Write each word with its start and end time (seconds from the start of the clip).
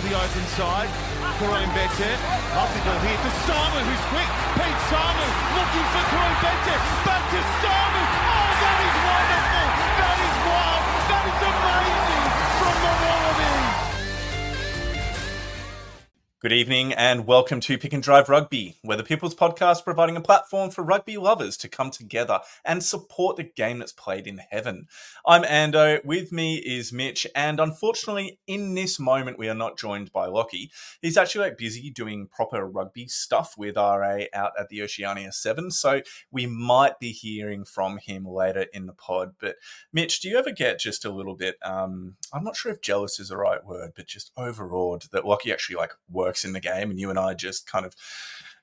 to 0.00 0.08
the 0.08 0.16
open 0.16 0.46
side. 0.56 0.88
Koroibete. 1.38 2.10
Ball 2.54 2.68
here 3.04 3.20
to 3.20 3.30
Samu, 3.44 3.80
who's 3.84 4.04
quick. 4.08 4.30
Pete 4.56 4.80
Samu 4.88 5.26
looking 5.56 5.86
for 5.92 6.04
Koroibete. 6.10 6.74
Back 7.04 7.22
to 7.30 7.40
Samu. 7.60 8.19
Good 16.42 16.52
evening 16.52 16.94
and 16.94 17.26
welcome 17.26 17.60
to 17.60 17.76
Pick 17.76 17.92
and 17.92 18.02
Drive 18.02 18.30
Rugby, 18.30 18.78
where 18.80 18.96
the 18.96 19.04
People's 19.04 19.34
Podcast 19.34 19.84
providing 19.84 20.16
a 20.16 20.22
platform 20.22 20.70
for 20.70 20.82
rugby 20.82 21.18
lovers 21.18 21.58
to 21.58 21.68
come 21.68 21.90
together 21.90 22.40
and 22.64 22.82
support 22.82 23.36
the 23.36 23.42
game 23.42 23.78
that's 23.78 23.92
played 23.92 24.26
in 24.26 24.40
heaven. 24.50 24.86
I'm 25.26 25.42
Ando, 25.42 26.02
with 26.02 26.32
me 26.32 26.56
is 26.56 26.94
Mitch, 26.94 27.26
and 27.34 27.60
unfortunately, 27.60 28.38
in 28.46 28.74
this 28.74 28.98
moment, 28.98 29.38
we 29.38 29.50
are 29.50 29.54
not 29.54 29.76
joined 29.76 30.14
by 30.14 30.28
Lockie. 30.28 30.70
He's 31.02 31.18
actually 31.18 31.44
like 31.44 31.58
busy 31.58 31.90
doing 31.90 32.26
proper 32.26 32.66
rugby 32.66 33.06
stuff 33.06 33.58
with 33.58 33.76
RA 33.76 34.20
out 34.32 34.52
at 34.58 34.70
the 34.70 34.80
Oceania 34.80 35.32
7, 35.32 35.70
so 35.70 36.00
we 36.30 36.46
might 36.46 36.98
be 36.98 37.12
hearing 37.12 37.66
from 37.66 37.98
him 37.98 38.24
later 38.24 38.64
in 38.72 38.86
the 38.86 38.94
pod. 38.94 39.34
But 39.38 39.56
Mitch, 39.92 40.20
do 40.20 40.30
you 40.30 40.38
ever 40.38 40.52
get 40.52 40.80
just 40.80 41.04
a 41.04 41.12
little 41.12 41.36
bit, 41.36 41.56
um, 41.62 42.16
I'm 42.32 42.44
not 42.44 42.56
sure 42.56 42.72
if 42.72 42.80
jealous 42.80 43.20
is 43.20 43.28
the 43.28 43.36
right 43.36 43.62
word, 43.62 43.90
but 43.94 44.06
just 44.06 44.32
overawed 44.38 45.02
that 45.12 45.26
Lockie 45.26 45.52
actually 45.52 45.76
like 45.76 45.92
works 46.08 46.29
in 46.44 46.52
the 46.52 46.60
game, 46.60 46.90
and 46.90 46.98
you 46.98 47.10
and 47.10 47.18
I 47.18 47.34
just 47.34 47.66
kind 47.70 47.86
of 47.86 47.94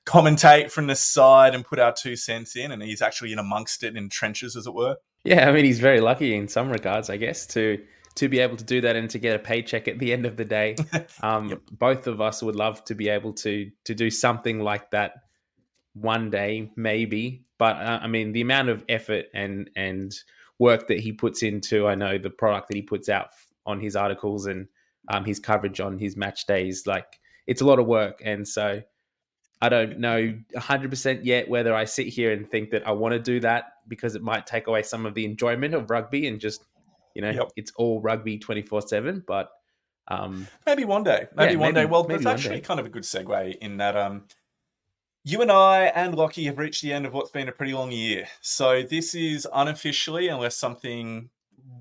commentate 0.06 0.70
from 0.70 0.86
the 0.86 0.96
side 0.96 1.54
and 1.54 1.64
put 1.64 1.78
our 1.78 1.92
two 1.92 2.16
cents 2.16 2.56
in, 2.56 2.72
and 2.72 2.82
he's 2.82 3.02
actually 3.02 3.32
in 3.32 3.38
amongst 3.38 3.82
it 3.82 3.96
in 3.96 4.08
trenches, 4.08 4.56
as 4.56 4.66
it 4.66 4.74
were. 4.74 4.96
Yeah, 5.24 5.48
I 5.48 5.52
mean, 5.52 5.64
he's 5.64 5.80
very 5.80 6.00
lucky 6.00 6.34
in 6.34 6.48
some 6.48 6.70
regards, 6.70 7.10
I 7.10 7.16
guess, 7.16 7.46
to 7.48 7.78
to 8.14 8.28
be 8.28 8.40
able 8.40 8.56
to 8.56 8.64
do 8.64 8.80
that 8.80 8.96
and 8.96 9.08
to 9.10 9.18
get 9.18 9.36
a 9.36 9.38
paycheck 9.38 9.86
at 9.86 10.00
the 10.00 10.12
end 10.12 10.26
of 10.26 10.36
the 10.36 10.44
day. 10.44 10.76
Um, 11.22 11.48
yep. 11.50 11.60
Both 11.70 12.06
of 12.06 12.20
us 12.20 12.42
would 12.42 12.54
love 12.54 12.84
to 12.84 12.94
be 12.94 13.08
able 13.08 13.32
to 13.34 13.70
to 13.84 13.94
do 13.94 14.10
something 14.10 14.60
like 14.60 14.90
that 14.92 15.12
one 15.94 16.30
day, 16.30 16.70
maybe. 16.76 17.44
But 17.58 17.76
uh, 17.76 17.98
I 18.02 18.06
mean, 18.06 18.32
the 18.32 18.40
amount 18.40 18.68
of 18.68 18.84
effort 18.88 19.26
and 19.34 19.68
and 19.76 20.14
work 20.58 20.88
that 20.88 21.00
he 21.00 21.12
puts 21.12 21.42
into, 21.42 21.86
I 21.86 21.94
know 21.94 22.18
the 22.18 22.30
product 22.30 22.68
that 22.68 22.76
he 22.76 22.82
puts 22.82 23.08
out 23.08 23.28
on 23.66 23.80
his 23.80 23.96
articles 23.96 24.46
and 24.46 24.68
um, 25.08 25.24
his 25.24 25.38
coverage 25.38 25.80
on 25.80 25.98
his 25.98 26.16
match 26.16 26.46
days, 26.46 26.86
like 26.86 27.20
it's 27.48 27.62
a 27.62 27.64
lot 27.64 27.80
of 27.80 27.86
work. 27.86 28.20
And 28.24 28.46
so 28.46 28.82
I 29.60 29.68
don't 29.68 29.98
know 29.98 30.38
100% 30.54 31.20
yet 31.24 31.48
whether 31.48 31.74
I 31.74 31.86
sit 31.86 32.06
here 32.06 32.30
and 32.30 32.48
think 32.48 32.70
that 32.70 32.86
I 32.86 32.92
want 32.92 33.14
to 33.14 33.18
do 33.18 33.40
that 33.40 33.72
because 33.88 34.14
it 34.14 34.22
might 34.22 34.46
take 34.46 34.68
away 34.68 34.82
some 34.82 35.06
of 35.06 35.14
the 35.14 35.24
enjoyment 35.24 35.74
of 35.74 35.90
rugby 35.90 36.28
and 36.28 36.38
just, 36.38 36.64
you 37.16 37.22
know, 37.22 37.30
yep. 37.30 37.48
it's 37.56 37.72
all 37.76 38.00
rugby 38.00 38.38
24 38.38 38.82
7. 38.82 39.24
But 39.26 39.50
um, 40.08 40.46
maybe 40.66 40.84
one 40.84 41.02
day, 41.02 41.26
maybe 41.34 41.54
yeah, 41.54 41.58
one 41.58 41.74
maybe, 41.74 41.86
day. 41.86 41.90
Well, 41.90 42.04
that's 42.04 42.26
actually 42.26 42.56
day. 42.56 42.60
kind 42.60 42.78
of 42.78 42.86
a 42.86 42.90
good 42.90 43.02
segue 43.02 43.56
in 43.56 43.78
that 43.78 43.96
um, 43.96 44.24
you 45.24 45.40
and 45.42 45.50
I 45.50 45.84
and 45.86 46.14
Lockie 46.14 46.44
have 46.44 46.58
reached 46.58 46.82
the 46.82 46.92
end 46.92 47.06
of 47.06 47.14
what's 47.14 47.30
been 47.30 47.48
a 47.48 47.52
pretty 47.52 47.72
long 47.72 47.90
year. 47.90 48.26
So 48.42 48.82
this 48.82 49.14
is 49.14 49.48
unofficially, 49.52 50.28
unless 50.28 50.56
something 50.56 51.30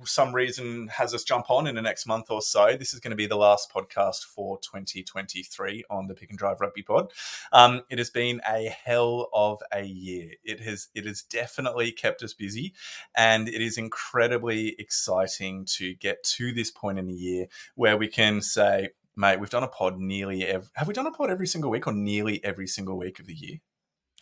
some 0.05 0.33
reason 0.33 0.87
has 0.87 1.13
us 1.13 1.23
jump 1.23 1.49
on 1.49 1.67
in 1.67 1.75
the 1.75 1.81
next 1.81 2.05
month 2.05 2.29
or 2.29 2.41
so, 2.41 2.75
this 2.77 2.93
is 2.93 2.99
going 2.99 3.11
to 3.11 3.17
be 3.17 3.25
the 3.25 3.35
last 3.35 3.71
podcast 3.71 4.25
for 4.25 4.57
2023 4.59 5.83
on 5.89 6.07
the 6.07 6.13
Pick 6.13 6.29
and 6.29 6.37
Drive 6.37 6.61
Rugby 6.61 6.83
Pod. 6.83 7.11
Um, 7.51 7.81
it 7.89 7.97
has 7.97 8.09
been 8.09 8.41
a 8.47 8.69
hell 8.69 9.29
of 9.33 9.61
a 9.73 9.83
year. 9.83 10.31
It 10.43 10.59
has 10.61 10.87
it 10.95 11.05
has 11.05 11.21
definitely 11.23 11.91
kept 11.91 12.23
us 12.23 12.33
busy, 12.33 12.73
and 13.15 13.47
it 13.47 13.61
is 13.61 13.77
incredibly 13.77 14.75
exciting 14.79 15.65
to 15.77 15.93
get 15.95 16.23
to 16.23 16.53
this 16.53 16.71
point 16.71 16.99
in 16.99 17.07
the 17.07 17.13
year 17.13 17.47
where 17.75 17.97
we 17.97 18.07
can 18.07 18.41
say, 18.41 18.89
mate, 19.15 19.39
we've 19.39 19.49
done 19.49 19.63
a 19.63 19.67
pod 19.67 19.99
nearly 19.99 20.45
every. 20.45 20.69
Have 20.73 20.87
we 20.87 20.93
done 20.93 21.07
a 21.07 21.11
pod 21.11 21.29
every 21.29 21.47
single 21.47 21.71
week 21.71 21.87
or 21.87 21.93
nearly 21.93 22.43
every 22.43 22.67
single 22.67 22.97
week 22.97 23.19
of 23.19 23.25
the 23.25 23.35
year? 23.35 23.57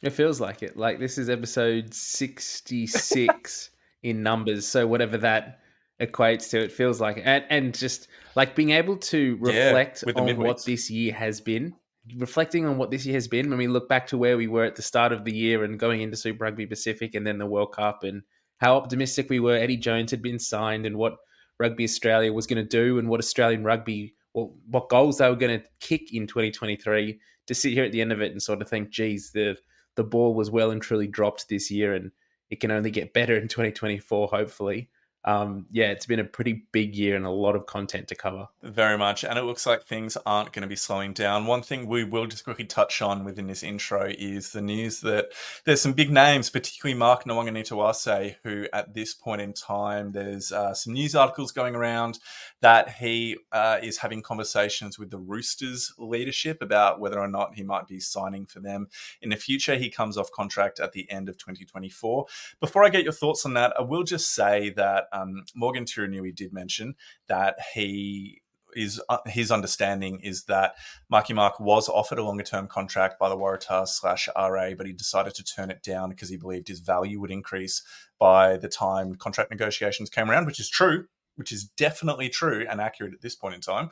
It 0.01 0.11
feels 0.11 0.39
like 0.39 0.61
it. 0.61 0.77
Like 0.77 0.99
this 0.99 1.17
is 1.17 1.29
episode 1.29 1.93
66 1.93 3.69
in 4.03 4.23
numbers. 4.23 4.67
So 4.67 4.85
whatever 4.85 5.17
that 5.17 5.59
equates 5.99 6.49
to. 6.51 6.59
It 6.59 6.71
feels 6.71 6.99
like, 6.99 7.21
and 7.23 7.45
and 7.49 7.73
just 7.73 8.07
like 8.35 8.55
being 8.55 8.71
able 8.71 8.97
to 8.97 9.37
reflect 9.39 10.03
yeah, 10.05 10.13
on 10.15 10.37
what 10.37 10.63
this 10.65 10.89
year 10.89 11.13
has 11.13 11.41
been, 11.41 11.73
reflecting 12.17 12.65
on 12.65 12.77
what 12.77 12.91
this 12.91 13.05
year 13.05 13.15
has 13.15 13.27
been. 13.27 13.49
When 13.49 13.57
we 13.57 13.67
look 13.67 13.87
back 13.87 14.07
to 14.07 14.17
where 14.17 14.37
we 14.37 14.47
were 14.47 14.65
at 14.65 14.75
the 14.75 14.81
start 14.81 15.11
of 15.11 15.23
the 15.23 15.35
year 15.35 15.63
and 15.63 15.79
going 15.79 16.01
into 16.01 16.17
Super 16.17 16.45
Rugby 16.45 16.65
Pacific 16.65 17.15
and 17.15 17.25
then 17.25 17.37
the 17.37 17.45
World 17.45 17.73
Cup, 17.73 18.03
and 18.03 18.21
how 18.57 18.75
optimistic 18.75 19.29
we 19.29 19.39
were. 19.39 19.55
Eddie 19.55 19.77
Jones 19.77 20.11
had 20.11 20.21
been 20.21 20.39
signed, 20.39 20.85
and 20.85 20.97
what 20.97 21.17
Rugby 21.59 21.83
Australia 21.83 22.33
was 22.33 22.47
going 22.47 22.63
to 22.63 22.69
do, 22.69 22.99
and 22.99 23.09
what 23.09 23.19
Australian 23.19 23.63
rugby, 23.63 24.15
what 24.33 24.49
what 24.69 24.89
goals 24.89 25.17
they 25.17 25.29
were 25.29 25.35
going 25.35 25.59
to 25.59 25.67
kick 25.79 26.13
in 26.13 26.27
2023. 26.27 27.19
To 27.47 27.53
sit 27.53 27.73
here 27.73 27.85
at 27.85 27.91
the 27.91 28.01
end 28.01 28.11
of 28.11 28.21
it 28.21 28.31
and 28.31 28.41
sort 28.41 28.63
of 28.63 28.67
think, 28.67 28.89
geez, 28.89 29.31
the 29.31 29.55
the 29.95 30.03
ball 30.03 30.33
was 30.33 30.49
well 30.49 30.71
and 30.71 30.81
truly 30.81 31.07
dropped 31.07 31.47
this 31.47 31.69
year, 31.69 31.93
and 31.93 32.11
it 32.49 32.59
can 32.59 32.71
only 32.71 32.91
get 32.91 33.13
better 33.13 33.35
in 33.35 33.47
2024, 33.47 34.27
hopefully 34.27 34.89
um, 35.25 35.65
yeah, 35.71 35.87
it's 35.87 36.05
been 36.05 36.19
a 36.19 36.23
pretty 36.23 36.65
big 36.71 36.95
year 36.95 37.15
and 37.15 37.25
a 37.25 37.31
lot 37.31 37.55
of 37.55 37.65
content 37.65 38.07
to 38.09 38.15
cover. 38.15 38.47
Very 38.61 38.95
much. 38.95 39.23
And 39.23 39.39
it 39.39 39.43
looks 39.43 39.65
like 39.65 39.83
things 39.83 40.17
aren't 40.23 40.53
going 40.53 40.61
to 40.61 40.67
be 40.67 40.75
slowing 40.75 41.13
down. 41.13 41.47
One 41.47 41.63
thing 41.63 41.87
we 41.87 42.03
will 42.03 42.27
just 42.27 42.43
quickly 42.43 42.65
touch 42.65 43.01
on 43.01 43.23
within 43.23 43.47
this 43.47 43.63
intro 43.63 44.11
is 44.17 44.51
the 44.51 44.61
news 44.61 45.01
that 45.01 45.29
there's 45.65 45.81
some 45.81 45.93
big 45.93 46.11
names, 46.11 46.51
particularly 46.51 46.97
Mark 46.97 47.23
Nawaqanitawase, 47.23 48.35
who 48.43 48.67
at 48.71 48.93
this 48.93 49.15
point 49.15 49.41
in 49.41 49.53
time, 49.53 50.11
there's 50.11 50.51
uh, 50.51 50.75
some 50.75 50.93
news 50.93 51.15
articles 51.15 51.51
going 51.51 51.73
around 51.73 52.19
that 52.61 52.89
he 52.89 53.37
uh, 53.51 53.79
is 53.81 53.97
having 53.97 54.21
conversations 54.21 54.99
with 54.99 55.09
the 55.09 55.17
Roosters 55.17 55.91
leadership 55.97 56.61
about 56.61 56.99
whether 56.99 57.19
or 57.19 57.27
not 57.27 57.55
he 57.55 57.63
might 57.63 57.87
be 57.87 57.99
signing 57.99 58.45
for 58.45 58.59
them 58.59 58.87
in 59.23 59.29
the 59.29 59.35
future. 59.35 59.75
He 59.75 59.89
comes 59.89 60.17
off 60.17 60.31
contract 60.31 60.79
at 60.79 60.91
the 60.91 61.09
end 61.09 61.29
of 61.29 61.37
2024. 61.39 62.27
Before 62.59 62.85
I 62.85 62.89
get 62.89 63.03
your 63.03 63.13
thoughts 63.13 63.43
on 63.43 63.55
that, 63.55 63.73
I 63.79 63.81
will 63.81 64.03
just 64.03 64.35
say 64.35 64.69
that 64.71 65.07
um, 65.15 65.45
Morgan 65.55 65.85
Turinui 65.85 66.35
did 66.35 66.53
mention 66.53 66.95
that 67.27 67.55
he 67.73 68.41
is 68.75 69.01
uh, 69.09 69.17
his 69.25 69.51
understanding 69.51 70.19
is 70.19 70.43
that 70.43 70.75
Marky 71.09 71.33
Mark 71.33 71.59
was 71.59 71.87
offered 71.89 72.19
a 72.19 72.23
longer 72.23 72.43
term 72.43 72.67
contract 72.67 73.17
by 73.17 73.29
the 73.29 73.37
Waratahs 73.37 73.87
slash 73.87 74.27
RA, 74.35 74.71
but 74.77 74.85
he 74.85 74.93
decided 74.93 75.33
to 75.35 75.43
turn 75.43 75.71
it 75.71 75.81
down 75.81 76.09
because 76.09 76.29
he 76.29 76.37
believed 76.37 76.67
his 76.67 76.81
value 76.81 77.19
would 77.19 77.31
increase 77.31 77.81
by 78.19 78.57
the 78.57 78.67
time 78.69 79.15
contract 79.15 79.49
negotiations 79.49 80.09
came 80.09 80.29
around, 80.29 80.45
which 80.45 80.59
is 80.59 80.69
true. 80.69 81.05
Which 81.37 81.51
is 81.51 81.65
definitely 81.65 82.29
true 82.29 82.65
and 82.69 82.79
accurate 82.79 83.13
at 83.13 83.19
this 83.19 83.35
point 83.35 83.55
in 83.55 83.59
time. 83.59 83.89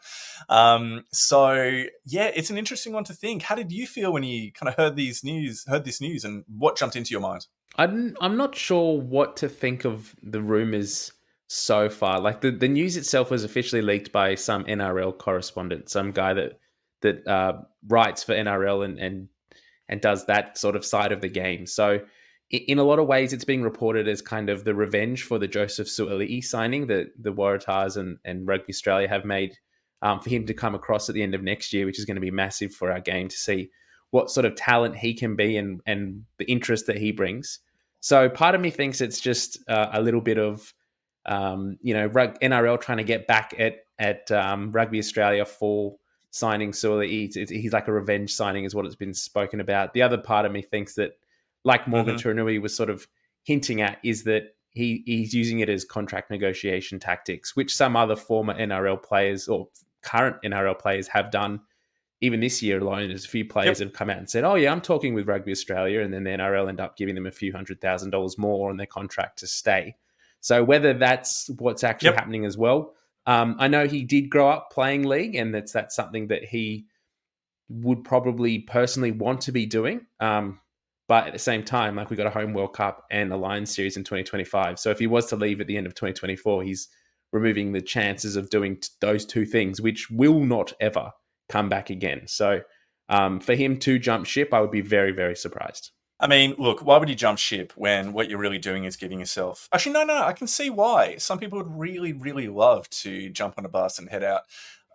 Um, 0.48 1.04
so 1.12 1.84
yeah, 2.06 2.32
it's 2.34 2.50
an 2.50 2.58
interesting 2.58 2.94
one 2.94 3.04
to 3.04 3.14
think. 3.14 3.42
How 3.42 3.56
did 3.56 3.70
you 3.70 3.86
feel 3.86 4.14
when 4.14 4.24
you 4.24 4.54
kind 4.54 4.70
of 4.70 4.76
heard 4.76 4.96
these 4.96 5.26
news, 5.26 5.66
heard 5.68 5.84
this 5.84 6.00
news, 6.00 6.24
and 6.24 6.46
what 6.48 6.78
jumped 6.78 6.96
into 6.96 7.12
your 7.12 7.20
mind? 7.20 7.48
I'm 7.76 8.16
I'm 8.22 8.38
not 8.38 8.56
sure 8.56 9.00
what 9.00 9.38
to 9.38 9.50
think 9.50 9.86
of 9.86 10.16
the 10.22 10.42
rumors 10.42 11.12
so 11.48 11.90
far. 11.90 12.20
Like 12.20 12.42
the, 12.42 12.52
the 12.52 12.68
news 12.68 12.98
itself 12.98 13.32
was 13.32 13.44
officially 13.44 13.82
leaked 13.82 14.12
by 14.12 14.36
some 14.36 14.64
NRL 14.66 15.18
correspondent, 15.18 15.90
some 15.90 16.12
guy 16.12 16.34
that 16.34 16.60
that 17.02 17.28
uh, 17.28 17.62
writes 17.88 18.24
for 18.24 18.34
NRL 18.34 18.86
and 18.86 19.00
and 19.00 19.28
and 19.90 20.02
does 20.02 20.26
that 20.28 20.58
sort 20.58 20.76
of 20.76 20.86
side 20.86 21.12
of 21.12 21.22
the 21.22 21.30
game. 21.30 21.66
So 21.66 22.02
in 22.50 22.78
a 22.78 22.84
lot 22.84 23.00
of 23.00 23.08
ways, 23.08 23.34
it's 23.34 23.46
being 23.46 23.64
reported 23.64 24.08
as 24.08 24.22
kind 24.22 24.50
of 24.50 24.64
the 24.64 24.76
revenge 24.76 25.24
for 25.24 25.40
the 25.40 25.48
Joseph 25.48 25.88
Suaalii 25.88 26.44
signing 26.44 26.88
that 26.88 27.08
the 27.20 27.34
Waratahs 27.34 27.98
and, 27.98 28.18
and 28.26 28.48
Rugby 28.48 28.72
Australia 28.72 29.08
have 29.08 29.26
made 29.26 29.58
um, 30.04 30.20
for 30.20 30.30
him 30.30 30.46
to 30.46 30.54
come 30.54 30.76
across 30.76 31.10
at 31.10 31.16
the 31.16 31.24
end 31.24 31.34
of 31.34 31.42
next 31.42 31.74
year, 31.74 31.86
which 31.86 31.98
is 31.98 32.06
going 32.06 32.16
to 32.16 32.22
be 32.22 32.30
massive 32.30 32.74
for 32.74 32.92
our 32.92 33.00
game 33.00 33.28
to 33.28 33.36
see 33.36 33.72
what 34.14 34.30
sort 34.30 34.46
of 34.46 34.56
talent 34.56 34.96
he 34.96 35.12
can 35.12 35.36
be 35.36 35.58
and 35.58 35.82
and 35.88 36.24
the 36.38 36.46
interest 36.46 36.86
that 36.86 37.00
he 37.00 37.12
brings. 37.12 37.60
So 38.00 38.30
part 38.30 38.54
of 38.54 38.62
me 38.62 38.70
thinks 38.70 39.02
it's 39.02 39.20
just 39.20 39.58
uh, 39.68 39.90
a 39.92 40.02
little 40.02 40.22
bit 40.22 40.38
of 40.38 40.72
um, 41.26 41.80
you 41.82 41.96
know 41.96 42.08
NRL 42.08 42.80
trying 42.80 43.00
to 43.00 43.04
get 43.04 43.26
back 43.26 43.56
at 43.58 43.88
at 43.98 44.30
um, 44.32 44.72
Rugby 44.72 45.00
Australia 45.00 45.46
for 45.46 45.96
signing 46.30 46.74
Suaalii. 46.74 47.50
He's 47.50 47.74
like 47.74 47.88
a 47.88 47.92
revenge 47.92 48.36
signing, 48.36 48.66
is 48.66 48.76
what 48.76 48.86
it's 48.86 48.96
been 48.96 49.16
spoken 49.16 49.60
about. 49.60 49.94
The 49.94 50.04
other 50.04 50.20
part 50.20 50.46
of 50.46 50.52
me 50.52 50.62
thinks 50.62 50.94
that, 50.94 51.14
like 51.64 51.88
Morgan 51.88 52.16
mm-hmm. 52.16 52.30
Turinui 52.30 52.62
was 52.62 52.76
sort 52.76 52.92
of 52.92 53.08
hinting 53.42 53.82
at, 53.82 53.98
is 54.04 54.26
that 54.26 54.56
he 54.70 55.02
he's 55.08 55.34
using 55.34 55.62
it 55.62 55.70
as 55.70 55.84
contract 55.84 56.30
negotiation 56.30 57.00
tactics, 57.00 57.56
which 57.56 57.76
some 57.76 57.96
other 57.96 58.16
former 58.16 58.54
NRL 58.54 59.02
players 59.02 59.48
or 59.48 59.70
current 60.04 60.36
NRL 60.46 60.78
players 60.78 61.08
have 61.08 61.32
done 61.32 61.62
even 62.24 62.40
this 62.40 62.64
year 62.64 62.80
alone, 62.80 63.10
there's 63.10 63.26
a 63.26 63.28
few 63.28 63.44
players 63.44 63.82
yep. 63.82 63.90
have 63.90 63.94
come 63.94 64.10
out 64.10 64.18
and 64.18 64.30
said, 64.30 64.46
"Oh 64.46 64.56
yeah, 64.56 64.72
I'm 64.72 64.80
talking 64.80 65.14
with 65.14 65.28
Rugby 65.28 65.52
Australia," 65.52 66.00
and 66.00 66.14
then 66.14 66.24
the 66.24 66.30
NRL 66.30 66.70
end 66.70 66.80
up 66.80 66.96
giving 66.96 67.16
them 67.16 67.26
a 67.26 67.32
few 67.32 67.52
hundred 67.52 67.82
thousand 67.82 68.12
dollars 68.12 68.38
more 68.38 68.70
on 68.70 68.78
their 68.78 68.88
contract 68.88 69.40
to 69.40 69.48
stay. 69.48 69.98
So 70.40 70.64
whether 70.64 70.94
that's 70.94 71.50
what's 71.60 71.84
actually 71.84 72.12
yep. 72.12 72.20
happening 72.20 72.46
as 72.46 72.58
well, 72.58 72.94
um, 73.26 73.58
I 73.60 73.68
know 73.68 73.88
he 73.88 74.04
did 74.04 74.30
grow 74.30 74.50
up 74.50 74.72
playing 74.72 75.04
league, 75.04 75.36
and 75.36 75.54
that's 75.54 75.74
that's 75.74 75.98
something 75.98 76.28
that 76.28 76.46
he 76.46 76.86
would 77.68 78.06
probably 78.06 78.60
personally 78.60 79.12
want 79.12 79.42
to 79.42 79.52
be 79.52 79.66
doing. 79.66 80.06
Um, 80.22 80.62
but 81.10 81.28
at 81.28 81.34
the 81.34 81.40
same 81.40 81.64
time, 81.64 81.98
like 81.98 82.10
we 82.10 82.16
got 82.16 82.28
a 82.28 82.30
home 82.30 82.54
World 82.54 82.74
Cup 82.74 83.06
and 83.12 83.34
a 83.34 83.38
Lions 83.38 83.76
series 83.76 83.98
in 83.98 84.06
2025. 84.06 84.80
So 84.80 84.92
if 84.92 85.00
he 85.00 85.08
was 85.08 85.26
to 85.28 85.36
leave 85.36 85.60
at 85.60 85.68
the 85.68 85.76
end 85.76 85.88
of 85.88 85.94
2024, 85.94 86.64
he's 86.64 86.88
removing 87.34 87.74
the 87.74 87.82
chances 87.82 88.38
of 88.38 88.50
doing 88.50 88.78
t- 88.78 88.88
those 89.02 89.26
two 89.26 89.46
things, 89.46 89.82
which 89.82 90.10
will 90.10 90.40
not 90.40 90.72
ever 90.80 91.12
come 91.54 91.70
back 91.70 91.92
again. 91.92 92.28
So 92.28 92.62
um, 93.10 93.40
for 93.40 93.54
him 93.54 93.78
to 93.80 94.00
jump 94.00 94.26
ship, 94.26 94.54
I 94.54 94.62
would 94.62 94.72
be 94.72 94.82
very, 94.82 95.12
very 95.12 95.36
surprised. 95.36 95.92
I 96.20 96.28
mean, 96.28 96.56
look, 96.58 96.84
why 96.84 96.98
would 96.98 97.10
you 97.10 97.16
jump 97.16 97.38
ship 97.38 97.74
when 97.76 98.14
what 98.14 98.30
you're 98.30 98.40
really 98.40 98.58
doing 98.58 98.86
is 98.86 98.96
giving 98.96 99.20
yourself? 99.20 99.68
Actually, 99.72 99.94
no, 99.94 100.04
no, 100.04 100.24
I 100.24 100.34
can 100.34 100.48
see 100.48 100.70
why. 100.70 101.18
Some 101.18 101.38
people 101.38 101.60
would 101.60 101.80
really, 101.80 102.14
really 102.14 102.48
love 102.48 102.90
to 103.04 103.30
jump 103.30 103.56
on 103.58 103.66
a 103.66 103.70
bus 103.70 104.00
and 104.00 104.10
head 104.10 104.24
out 104.24 104.42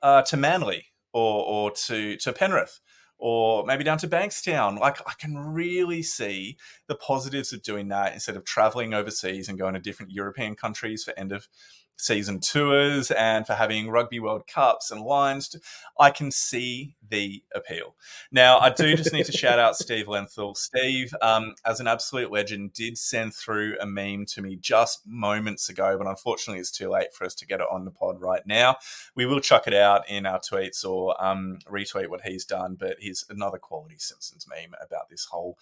uh, 0.02 0.22
to 0.22 0.36
Manly 0.36 0.86
or 1.12 1.44
or 1.44 1.70
to 1.86 2.16
to 2.16 2.32
Penrith 2.32 2.80
or 3.18 3.64
maybe 3.66 3.84
down 3.84 3.98
to 3.98 4.08
Bankstown. 4.08 4.78
Like 4.78 5.00
I 5.06 5.12
can 5.18 5.36
really 5.36 6.02
see 6.02 6.56
the 6.86 6.94
positives 6.94 7.52
of 7.52 7.62
doing 7.62 7.88
that 7.88 8.14
instead 8.14 8.36
of 8.36 8.44
traveling 8.44 8.94
overseas 8.94 9.48
and 9.48 9.58
going 9.58 9.74
to 9.74 9.80
different 9.80 10.12
European 10.12 10.54
countries 10.54 11.04
for 11.04 11.18
end 11.18 11.32
of 11.32 11.48
season 11.98 12.40
tours 12.40 13.10
and 13.10 13.46
for 13.46 13.54
having 13.54 13.90
Rugby 13.90 14.20
World 14.20 14.46
Cups 14.46 14.90
and 14.90 15.02
Lions. 15.02 15.54
I 15.98 16.10
can 16.10 16.30
see 16.30 16.96
the 17.06 17.42
appeal. 17.54 17.96
Now, 18.30 18.58
I 18.58 18.70
do 18.70 18.96
just 18.96 19.12
need 19.12 19.26
to 19.26 19.32
shout 19.32 19.58
out 19.58 19.76
Steve 19.76 20.06
Lenthal. 20.06 20.56
Steve, 20.56 21.14
um, 21.20 21.54
as 21.64 21.80
an 21.80 21.88
absolute 21.88 22.30
legend, 22.30 22.72
did 22.72 22.96
send 22.96 23.34
through 23.34 23.76
a 23.80 23.86
meme 23.86 24.26
to 24.26 24.42
me 24.42 24.56
just 24.56 25.06
moments 25.06 25.68
ago, 25.68 25.96
but 25.98 26.06
unfortunately, 26.06 26.60
it's 26.60 26.70
too 26.70 26.88
late 26.88 27.12
for 27.12 27.24
us 27.24 27.34
to 27.36 27.46
get 27.46 27.60
it 27.60 27.66
on 27.70 27.84
the 27.84 27.90
pod 27.90 28.20
right 28.20 28.46
now. 28.46 28.76
We 29.14 29.26
will 29.26 29.40
chuck 29.40 29.66
it 29.66 29.74
out 29.74 30.08
in 30.08 30.26
our 30.26 30.38
tweets 30.38 30.84
or 30.84 31.22
um, 31.22 31.58
retweet 31.66 32.08
what 32.08 32.22
he's 32.22 32.44
done, 32.44 32.76
but 32.78 32.96
here's 33.00 33.24
another 33.28 33.58
quality 33.58 33.96
Simpsons 33.98 34.46
meme 34.48 34.74
about 34.80 35.08
this 35.10 35.26
whole 35.26 35.58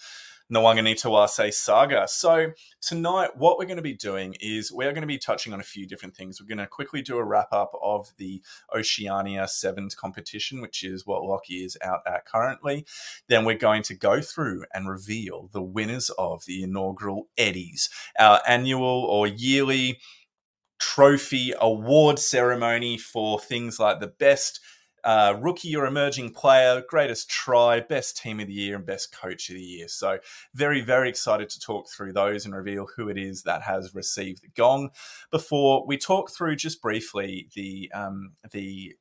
Nawaqanitawase 0.52 1.52
saga. 1.52 2.06
So, 2.06 2.52
tonight, 2.80 3.36
what 3.36 3.58
we're 3.58 3.64
going 3.64 3.78
to 3.78 3.82
be 3.82 3.94
doing 3.94 4.36
is 4.38 4.70
we're 4.70 4.92
going 4.92 5.00
to 5.02 5.06
be 5.08 5.18
touching 5.18 5.52
on 5.52 5.58
a 5.58 5.64
few 5.64 5.88
different 5.88 6.16
things. 6.16 6.40
We're 6.40 6.46
going 6.46 6.58
to 6.58 6.68
quickly 6.68 7.02
do 7.02 7.18
a 7.18 7.24
wrap 7.24 7.48
up 7.52 7.72
of 7.82 8.12
the 8.16 8.42
Oceania 8.72 9.48
Sevens 9.48 9.96
competition, 9.96 10.60
which 10.60 10.84
is 10.84 11.04
what 11.04 11.24
Lockie 11.24 11.64
is 11.64 11.76
out 11.82 12.00
at 12.06 12.26
currently. 12.26 12.86
Then 13.28 13.44
we're 13.44 13.58
going 13.58 13.82
to 13.84 13.94
go 13.94 14.20
through 14.20 14.64
and 14.72 14.88
reveal 14.88 15.50
the 15.52 15.62
winners 15.62 16.10
of 16.10 16.44
the 16.46 16.62
inaugural 16.62 17.26
Eddies, 17.36 17.90
our 18.18 18.40
annual 18.46 19.04
or 19.04 19.26
yearly 19.26 19.98
trophy 20.78 21.54
award 21.60 22.18
ceremony 22.18 22.98
for 22.98 23.40
things 23.40 23.80
like 23.80 23.98
the 23.98 24.06
best 24.06 24.60
uh, 25.06 25.36
rookie 25.40 25.76
or 25.76 25.86
emerging 25.86 26.32
player, 26.32 26.82
greatest 26.88 27.30
try, 27.30 27.78
best 27.78 28.16
team 28.16 28.40
of 28.40 28.48
the 28.48 28.52
year, 28.52 28.74
and 28.74 28.84
best 28.84 29.16
coach 29.16 29.48
of 29.48 29.54
the 29.54 29.62
year. 29.62 29.86
So, 29.86 30.18
very, 30.52 30.80
very 30.80 31.08
excited 31.08 31.48
to 31.50 31.60
talk 31.60 31.88
through 31.88 32.12
those 32.12 32.44
and 32.44 32.54
reveal 32.54 32.88
who 32.96 33.08
it 33.08 33.16
is 33.16 33.44
that 33.44 33.62
has 33.62 33.94
received 33.94 34.42
the 34.42 34.48
gong. 34.48 34.90
Before 35.30 35.86
we 35.86 35.96
talk 35.96 36.32
through 36.32 36.56
just 36.56 36.82
briefly 36.82 37.48
the 37.54 37.90
um, 37.94 38.32
the 38.50 38.96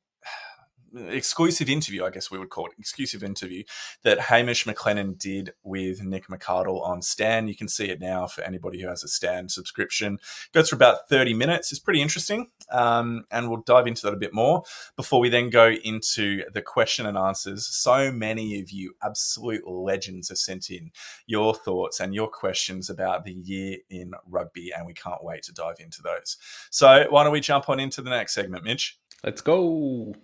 exclusive 1.08 1.68
interview, 1.68 2.04
I 2.04 2.10
guess 2.10 2.30
we 2.30 2.38
would 2.38 2.50
call 2.50 2.66
it, 2.66 2.72
exclusive 2.78 3.22
interview 3.22 3.62
that 4.02 4.20
Hamish 4.20 4.64
McLennan 4.64 5.18
did 5.18 5.52
with 5.62 6.02
Nick 6.02 6.28
McArdle 6.28 6.80
on 6.82 7.02
Stan. 7.02 7.48
You 7.48 7.56
can 7.56 7.68
see 7.68 7.90
it 7.90 8.00
now 8.00 8.26
for 8.26 8.42
anybody 8.42 8.80
who 8.80 8.88
has 8.88 9.04
a 9.04 9.08
Stan 9.08 9.48
subscription. 9.48 10.18
Goes 10.52 10.70
for 10.70 10.76
about 10.76 11.08
30 11.08 11.34
minutes. 11.34 11.72
It's 11.72 11.78
pretty 11.78 12.02
interesting. 12.02 12.50
Um, 12.70 13.24
and 13.30 13.48
we'll 13.48 13.62
dive 13.62 13.86
into 13.86 14.02
that 14.02 14.14
a 14.14 14.18
bit 14.18 14.34
more 14.34 14.64
before 14.96 15.20
we 15.20 15.28
then 15.28 15.50
go 15.50 15.70
into 15.70 16.42
the 16.52 16.62
question 16.62 17.06
and 17.06 17.16
answers. 17.16 17.66
So 17.66 18.10
many 18.10 18.60
of 18.60 18.70
you 18.70 18.94
absolute 19.02 19.66
legends 19.68 20.28
have 20.28 20.38
sent 20.38 20.70
in 20.70 20.90
your 21.26 21.54
thoughts 21.54 22.00
and 22.00 22.14
your 22.14 22.28
questions 22.28 22.90
about 22.90 23.24
the 23.24 23.32
year 23.32 23.78
in 23.90 24.12
rugby, 24.28 24.72
and 24.76 24.86
we 24.86 24.94
can't 24.94 25.22
wait 25.22 25.42
to 25.44 25.52
dive 25.52 25.76
into 25.78 26.02
those. 26.02 26.36
So 26.70 27.06
why 27.10 27.24
don't 27.24 27.32
we 27.32 27.40
jump 27.40 27.68
on 27.68 27.80
into 27.80 28.02
the 28.02 28.10
next 28.10 28.34
segment, 28.34 28.64
Mitch? 28.64 28.98
Let's 29.24 29.40
go. 29.40 30.14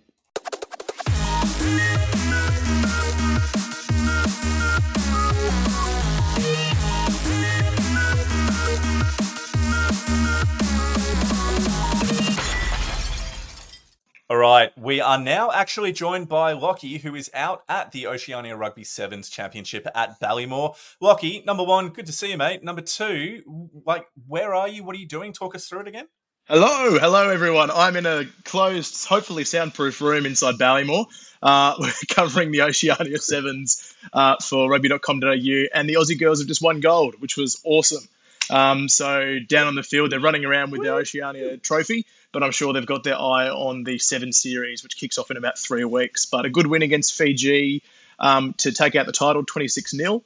All 14.29 14.39
right, 14.39 14.71
we 14.77 14.99
are 14.99 15.19
now 15.19 15.51
actually 15.51 15.91
joined 15.91 16.27
by 16.27 16.53
Lockie, 16.53 16.97
who 16.97 17.13
is 17.13 17.29
out 17.35 17.63
at 17.69 17.91
the 17.91 18.07
Oceania 18.07 18.55
Rugby 18.55 18.83
Sevens 18.83 19.29
Championship 19.29 19.85
at 19.93 20.19
Ballymore. 20.19 20.75
Lockie, 20.99 21.43
number 21.45 21.63
one, 21.63 21.89
good 21.89 22.07
to 22.07 22.11
see 22.11 22.31
you, 22.31 22.37
mate. 22.37 22.63
Number 22.63 22.81
two, 22.81 23.43
like, 23.85 24.07
where 24.27 24.55
are 24.55 24.67
you? 24.67 24.83
What 24.83 24.95
are 24.95 24.99
you 24.99 25.07
doing? 25.07 25.33
Talk 25.33 25.53
us 25.53 25.67
through 25.67 25.81
it 25.81 25.87
again. 25.87 26.07
Hello, 26.45 26.97
hello 26.99 27.29
everyone. 27.29 27.71
I'm 27.71 27.95
in 27.95 28.05
a 28.05 28.25
closed, 28.43 29.07
hopefully 29.07 29.45
soundproof 29.45 30.01
room 30.01 30.25
inside 30.25 30.55
Ballymore. 30.55 31.05
Uh, 31.43 31.75
we're 31.77 31.91
covering 32.09 32.51
the 32.51 32.61
Oceania 32.61 33.17
Sevens 33.19 33.93
uh, 34.13 34.37
for 34.41 34.69
rugby.com.au, 34.69 35.67
and 35.75 35.89
the 35.89 35.95
Aussie 35.95 36.17
girls 36.17 36.39
have 36.39 36.47
just 36.47 36.61
won 36.61 36.79
gold, 36.79 37.15
which 37.19 37.37
was 37.37 37.61
awesome. 37.65 38.07
Um, 38.49 38.89
so 38.89 39.39
down 39.47 39.67
on 39.67 39.75
the 39.75 39.83
field, 39.83 40.11
they're 40.11 40.19
running 40.19 40.45
around 40.45 40.71
with 40.71 40.83
their 40.83 40.95
Oceania 40.95 41.57
trophy, 41.57 42.05
but 42.31 42.43
I'm 42.43 42.51
sure 42.51 42.73
they've 42.73 42.85
got 42.85 43.03
their 43.03 43.19
eye 43.19 43.49
on 43.49 43.83
the 43.83 43.99
Seven 43.99 44.31
Series, 44.33 44.83
which 44.83 44.97
kicks 44.97 45.17
off 45.17 45.29
in 45.31 45.37
about 45.37 45.59
three 45.59 45.83
weeks. 45.83 46.25
But 46.25 46.45
a 46.45 46.49
good 46.49 46.67
win 46.67 46.81
against 46.81 47.13
Fiji 47.13 47.83
um, 48.19 48.53
to 48.53 48.71
take 48.71 48.95
out 48.95 49.05
the 49.05 49.11
title, 49.11 49.43
26 49.45 49.91
0 49.91 50.23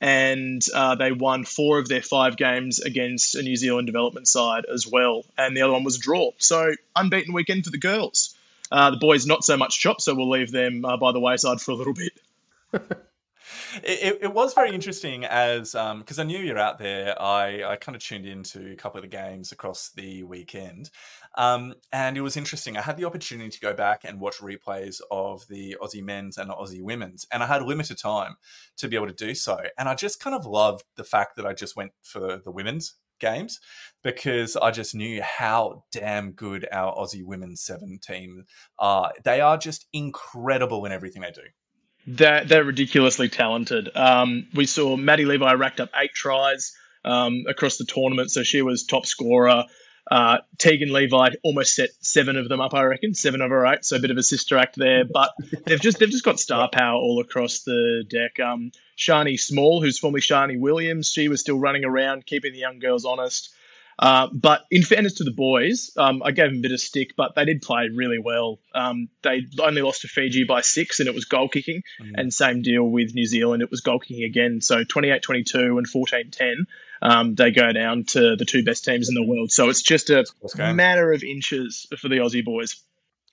and 0.00 0.62
uh, 0.74 0.94
they 0.94 1.12
won 1.12 1.44
four 1.44 1.78
of 1.78 1.88
their 1.88 2.02
five 2.02 2.36
games 2.36 2.80
against 2.80 3.34
a 3.34 3.42
New 3.42 3.56
Zealand 3.56 3.86
development 3.86 4.28
side 4.28 4.66
as 4.72 4.86
well, 4.86 5.24
and 5.38 5.56
the 5.56 5.62
other 5.62 5.72
one 5.72 5.84
was 5.84 5.96
a 5.96 6.00
draw. 6.00 6.32
So 6.38 6.74
unbeaten 6.94 7.32
weekend 7.32 7.64
for 7.64 7.70
the 7.70 7.78
girls. 7.78 8.35
Uh, 8.70 8.90
the 8.90 8.96
boys 8.96 9.26
not 9.26 9.44
so 9.44 9.56
much 9.56 9.78
chop, 9.78 10.00
so 10.00 10.14
we'll 10.14 10.28
leave 10.28 10.52
them 10.52 10.84
uh, 10.84 10.96
by 10.96 11.12
the 11.12 11.20
wayside 11.20 11.60
for 11.60 11.70
a 11.70 11.74
little 11.74 11.94
bit. 11.94 12.12
It, 13.82 14.18
it, 14.22 14.34
was 14.34 14.54
very 14.54 14.74
interesting 14.74 15.24
as 15.24 15.72
because 15.72 16.18
um, 16.18 16.20
I 16.20 16.22
knew 16.24 16.38
you're 16.38 16.58
out 16.58 16.78
there. 16.78 17.20
I, 17.20 17.62
I 17.64 17.76
kind 17.76 17.94
of 17.94 18.02
tuned 18.02 18.26
into 18.26 18.72
a 18.72 18.76
couple 18.76 18.98
of 18.98 19.02
the 19.02 19.16
games 19.16 19.52
across 19.52 19.90
the 19.90 20.22
weekend, 20.24 20.90
um, 21.36 21.74
and 21.92 22.16
it 22.16 22.22
was 22.22 22.36
interesting. 22.36 22.76
I 22.76 22.82
had 22.82 22.96
the 22.96 23.04
opportunity 23.04 23.50
to 23.50 23.60
go 23.60 23.74
back 23.74 24.02
and 24.04 24.18
watch 24.18 24.38
replays 24.38 25.00
of 25.10 25.46
the 25.48 25.76
Aussie 25.82 26.02
men's 26.02 26.38
and 26.38 26.50
Aussie 26.50 26.82
women's, 26.82 27.26
and 27.32 27.42
I 27.42 27.46
had 27.46 27.62
limited 27.62 27.98
time 27.98 28.36
to 28.78 28.88
be 28.88 28.96
able 28.96 29.08
to 29.08 29.12
do 29.12 29.34
so. 29.34 29.58
And 29.78 29.88
I 29.88 29.94
just 29.94 30.20
kind 30.20 30.34
of 30.34 30.46
loved 30.46 30.84
the 30.96 31.04
fact 31.04 31.36
that 31.36 31.46
I 31.46 31.52
just 31.52 31.76
went 31.76 31.92
for 32.02 32.40
the 32.44 32.50
women's 32.50 32.94
games 33.18 33.58
because 34.02 34.56
I 34.56 34.70
just 34.70 34.94
knew 34.94 35.22
how 35.22 35.84
damn 35.92 36.32
good 36.32 36.66
our 36.72 36.94
Aussie 36.94 37.24
women's 37.24 37.62
seven 37.62 37.98
team 38.02 38.44
are. 38.78 39.12
They 39.24 39.40
are 39.40 39.58
just 39.58 39.86
incredible 39.92 40.84
in 40.84 40.92
everything 40.92 41.22
they 41.22 41.32
do. 41.32 41.42
They're, 42.06 42.44
they're 42.44 42.64
ridiculously 42.64 43.28
talented. 43.28 43.90
Um, 43.96 44.46
we 44.54 44.66
saw 44.66 44.96
Maddie 44.96 45.24
Levi 45.24 45.52
racked 45.54 45.80
up 45.80 45.90
eight 45.96 46.12
tries 46.14 46.72
um, 47.04 47.42
across 47.48 47.78
the 47.78 47.84
tournament, 47.84 48.30
so 48.30 48.42
she 48.42 48.62
was 48.62 48.84
top 48.84 49.06
scorer. 49.06 49.64
Uh, 50.10 50.38
Tegan 50.58 50.92
Levi 50.92 51.30
almost 51.42 51.74
set 51.74 51.90
seven 52.00 52.36
of 52.36 52.48
them 52.48 52.60
up, 52.60 52.74
I 52.74 52.82
reckon, 52.84 53.14
seven 53.14 53.40
of 53.40 53.50
her 53.50 53.66
eight. 53.66 53.84
So 53.84 53.96
a 53.96 54.00
bit 54.00 54.10
of 54.10 54.16
a 54.16 54.22
sister 54.22 54.56
act 54.56 54.76
there, 54.76 55.04
but 55.04 55.32
they've 55.64 55.80
just 55.80 55.98
they've 55.98 56.10
just 56.10 56.24
got 56.24 56.38
star 56.38 56.68
power 56.72 56.96
all 56.96 57.20
across 57.20 57.60
the 57.60 58.04
deck. 58.08 58.38
Um, 58.38 58.70
Sharni 58.96 59.38
Smale, 59.38 59.80
who's 59.80 59.98
formerly 59.98 60.20
Sharni 60.20 60.60
Williams, 60.60 61.10
she 61.10 61.28
was 61.28 61.40
still 61.40 61.58
running 61.58 61.84
around, 61.84 62.26
keeping 62.26 62.52
the 62.52 62.58
young 62.58 62.78
girls 62.78 63.04
honest. 63.04 63.52
Uh, 63.98 64.28
but 64.32 64.64
in 64.70 64.82
fairness 64.82 65.14
to 65.14 65.24
the 65.24 65.30
boys, 65.30 65.90
um, 65.96 66.22
I 66.22 66.30
gave 66.30 66.50
them 66.50 66.58
a 66.58 66.62
bit 66.62 66.72
of 66.72 66.80
stick, 66.80 67.14
but 67.16 67.34
they 67.34 67.44
did 67.44 67.62
play 67.62 67.88
really 67.88 68.18
well. 68.18 68.58
Um, 68.74 69.08
they 69.22 69.46
only 69.60 69.80
lost 69.80 70.02
to 70.02 70.08
Fiji 70.08 70.44
by 70.44 70.60
six, 70.60 71.00
and 71.00 71.08
it 71.08 71.14
was 71.14 71.24
goal 71.24 71.48
kicking. 71.48 71.82
Mm. 72.00 72.12
And 72.16 72.34
same 72.34 72.62
deal 72.62 72.84
with 72.84 73.14
New 73.14 73.26
Zealand, 73.26 73.62
it 73.62 73.70
was 73.70 73.80
goal 73.80 73.98
kicking 73.98 74.24
again. 74.24 74.60
So 74.60 74.84
28 74.84 75.22
22 75.22 75.78
and 75.78 75.86
14 75.86 76.30
10. 76.30 76.66
Um, 77.02 77.34
they 77.34 77.50
go 77.50 77.72
down 77.72 78.04
to 78.04 78.36
the 78.36 78.44
two 78.44 78.64
best 78.64 78.84
teams 78.84 79.08
in 79.08 79.14
the 79.14 79.22
world. 79.22 79.50
So 79.52 79.68
it's 79.68 79.82
just 79.82 80.10
a 80.10 80.24
matter 80.58 81.12
of 81.12 81.22
inches 81.22 81.86
for 81.98 82.08
the 82.08 82.16
Aussie 82.16 82.44
boys. 82.44 82.76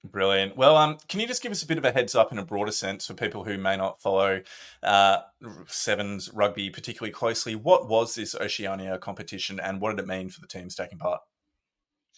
Brilliant. 0.05 0.57
Well, 0.57 0.75
um, 0.75 0.97
can 1.07 1.21
you 1.21 1.27
just 1.27 1.41
give 1.41 1.53
us 1.53 1.63
a 1.63 1.67
bit 1.67 1.77
of 1.77 1.85
a 1.85 1.91
heads 1.91 2.13
up 2.13 2.33
in 2.33 2.37
a 2.37 2.43
broader 2.43 2.73
sense 2.73 3.07
for 3.07 3.13
people 3.13 3.45
who 3.45 3.57
may 3.57 3.77
not 3.77 4.01
follow 4.01 4.41
uh, 4.81 5.19
Sevens 5.67 6.29
rugby 6.33 6.69
particularly 6.69 7.13
closely? 7.13 7.55
What 7.55 7.87
was 7.87 8.15
this 8.15 8.35
Oceania 8.35 8.97
competition 8.97 9.61
and 9.61 9.79
what 9.79 9.95
did 9.95 10.03
it 10.03 10.07
mean 10.07 10.29
for 10.29 10.41
the 10.41 10.47
teams 10.47 10.75
taking 10.75 10.97
part? 10.97 11.21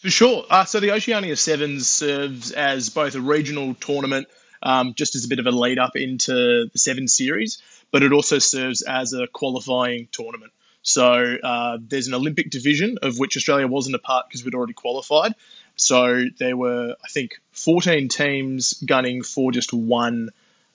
For 0.02 0.10
sure. 0.10 0.46
Uh, 0.50 0.66
so 0.66 0.80
the 0.80 0.92
Oceania 0.92 1.36
Sevens 1.36 1.88
serves 1.88 2.52
as 2.52 2.90
both 2.90 3.14
a 3.14 3.22
regional 3.22 3.76
tournament, 3.76 4.28
um, 4.64 4.96
just 4.96 5.16
as 5.16 5.24
a 5.24 5.28
bit 5.28 5.40
of 5.40 5.46
a 5.46 5.52
lead 5.52 5.78
up 5.78 5.96
into 5.96 6.68
the 6.72 6.80
Seven 6.80 7.08
Series, 7.08 7.62
but 7.92 8.02
it 8.02 8.12
also 8.12 8.40
serves 8.40 8.82
as 8.82 9.14
a 9.14 9.28
qualifying 9.28 10.08
tournament. 10.12 10.52
So 10.86 11.38
uh, 11.44 11.80
there's 11.82 12.08
an 12.08 12.14
Olympic 12.14 12.52
division 12.52 13.00
of 13.02 13.18
which 13.18 13.36
Australia 13.36 13.66
wasn't 13.68 13.96
a 13.96 14.00
part 14.00 14.28
because 14.30 14.46
we'd 14.46 14.54
already 14.54 14.74
qualified. 14.74 15.34
So 15.76 16.26
there 16.38 16.56
were, 16.56 16.96
I 17.04 17.08
think, 17.08 17.42
14 17.54 18.08
teams 18.08 18.74
gunning 18.86 19.24
for 19.24 19.52
just 19.52 19.74
one 19.74 20.30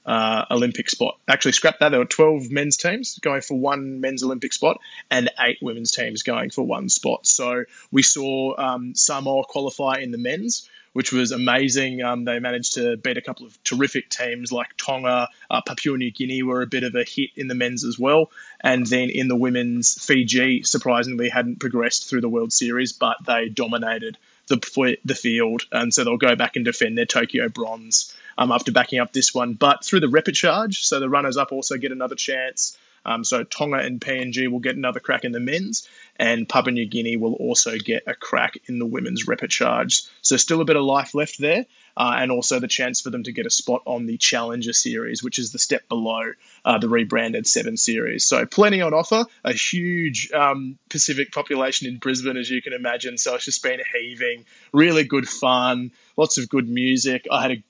uh, 0.05 0.47
Olympic 0.50 0.90
spot. 0.90 1.17
Actually, 1.29 1.52
scrap 1.52 1.79
that. 1.79 1.90
There 1.90 2.00
were 2.00 2.07
12 2.07 2.50
men's 2.50 2.76
teams 2.76 3.21
going 3.21 3.40
for 3.43 3.57
one 3.57 4.00
men's 4.00 4.25
Olympic 4.25 4.52
spot 4.52 4.81
and 5.12 5.31
eight 5.38 5.59
women's 5.62 5.93
teams 5.93 6.25
going 6.25 6.50
for 6.50 6.62
one 6.62 6.88
spot. 6.88 7.25
So 7.25 7.64
we 7.93 8.02
saw 8.02 8.57
um, 8.59 8.97
Samoa 8.97 9.45
qualify 9.45 9.99
in 9.99 10.11
the 10.11 10.19
men's. 10.19 10.69
Which 10.92 11.12
was 11.12 11.32
amazing. 11.32 12.02
Um, 12.02 12.25
they 12.25 12.38
managed 12.38 12.75
to 12.75 12.97
beat 12.97 13.16
a 13.16 13.23
couple 13.23 13.47
of 13.47 13.62
terrific 13.64 14.09
teams 14.11 14.50
like 14.50 14.76
Tonga, 14.76 15.28
uh, 15.50 15.61
Papua 15.66 15.97
New 15.97 16.11
Guinea 16.11 16.42
were 16.42 16.62
a 16.62 16.66
bit 16.66 16.82
of 16.82 16.94
a 16.94 17.04
hit 17.04 17.30
in 17.37 17.49
the 17.49 17.54
men's 17.54 17.85
as 17.85 17.99
well. 17.99 18.30
And 18.61 18.87
then 18.87 19.11
in 19.11 19.28
the 19.28 19.37
women's, 19.37 20.02
Fiji 20.04 20.62
surprisingly 20.62 21.28
hadn't 21.28 21.61
progressed 21.61 22.09
through 22.09 22.23
the 22.23 22.28
World 22.28 22.52
Series, 22.52 22.92
but 22.92 23.16
they 23.26 23.49
dominated 23.49 24.18
the, 24.49 24.97
the 25.04 25.14
field. 25.14 25.62
And 25.73 25.94
so 25.94 26.04
they'll 26.04 26.16
go 26.16 26.35
back 26.35 26.56
and 26.56 26.64
defend 26.64 26.99
their 26.99 27.06
Tokyo 27.06 27.49
bronze 27.49 28.14
um, 28.37 28.50
after 28.50 28.73
backing 28.73 28.99
up 28.99 29.12
this 29.12 29.32
one. 29.32 29.54
But 29.54 29.85
through 29.85 30.00
the 30.00 30.09
repechage, 30.09 30.82
so 30.82 30.99
the 30.99 31.09
runners 31.09 31.37
up 31.37 31.52
also 31.52 31.76
get 31.76 31.92
another 31.92 32.16
chance. 32.16 32.76
Um, 33.04 33.25
so 33.25 33.45
Tonga 33.45 33.78
and 33.78 34.00
PNG 34.00 34.49
will 34.49 34.59
get 34.59 34.76
another 34.76 35.00
crack 35.00 35.25
in 35.25 35.33
the 35.33 35.40
men's, 35.40 35.88
and 36.16 36.49
Papua 36.49 36.73
New 36.73 36.87
Guinea 36.87 37.16
will 37.16 37.35
also 37.35 37.76
get 37.78 38.02
a 38.07 38.14
crack 38.14 38.59
in 38.66 38.78
the 38.78 38.87
women's 38.87 39.26
repechage. 39.26 40.09
So 40.23 40.37
still 40.37 40.61
a 40.61 40.64
bit 40.64 40.76
of 40.76 40.85
life 40.85 41.14
left 41.14 41.38
there, 41.38 41.66
uh, 41.97 42.16
and 42.16 42.30
also 42.30 42.59
the 42.59 42.69
chance 42.69 43.00
for 43.00 43.11
them 43.11 43.23
to 43.23 43.33
get 43.33 43.47
a 43.47 43.50
spot 43.50 43.83
on 43.87 44.07
the 44.07 44.16
Challenger 44.19 44.73
Series, 44.73 45.23
which 45.23 45.38
is 45.38 45.52
the 45.52 45.59
step 45.59 45.88
below 45.88 46.33
uh, 46.64 46.78
the 46.78 46.88
rebranded 46.88 47.47
Seven 47.47 47.76
Series. 47.76 48.25
So 48.25 48.45
plenty 48.47 48.80
on 48.80 48.95
offer. 48.95 49.25
A 49.45 49.52
huge 49.52 50.30
um, 50.33 50.78
Pacific 50.88 51.33
population 51.33 51.88
in 51.88 51.99
Brisbane, 51.99 52.37
as 52.37 52.50
you 52.50 52.62
can 52.62 52.73
imagine. 52.73 53.19
So 53.19 53.35
it's 53.35 53.45
just 53.45 53.62
been 53.62 53.80
heaving. 53.95 54.45
Really 54.73 55.04
good 55.04 55.28
fun. 55.28 55.90
Lots 56.16 56.38
of 56.38 56.49
good 56.49 56.69
music. 56.69 57.26
I 57.30 57.42
had 57.42 57.50
a 57.52 57.62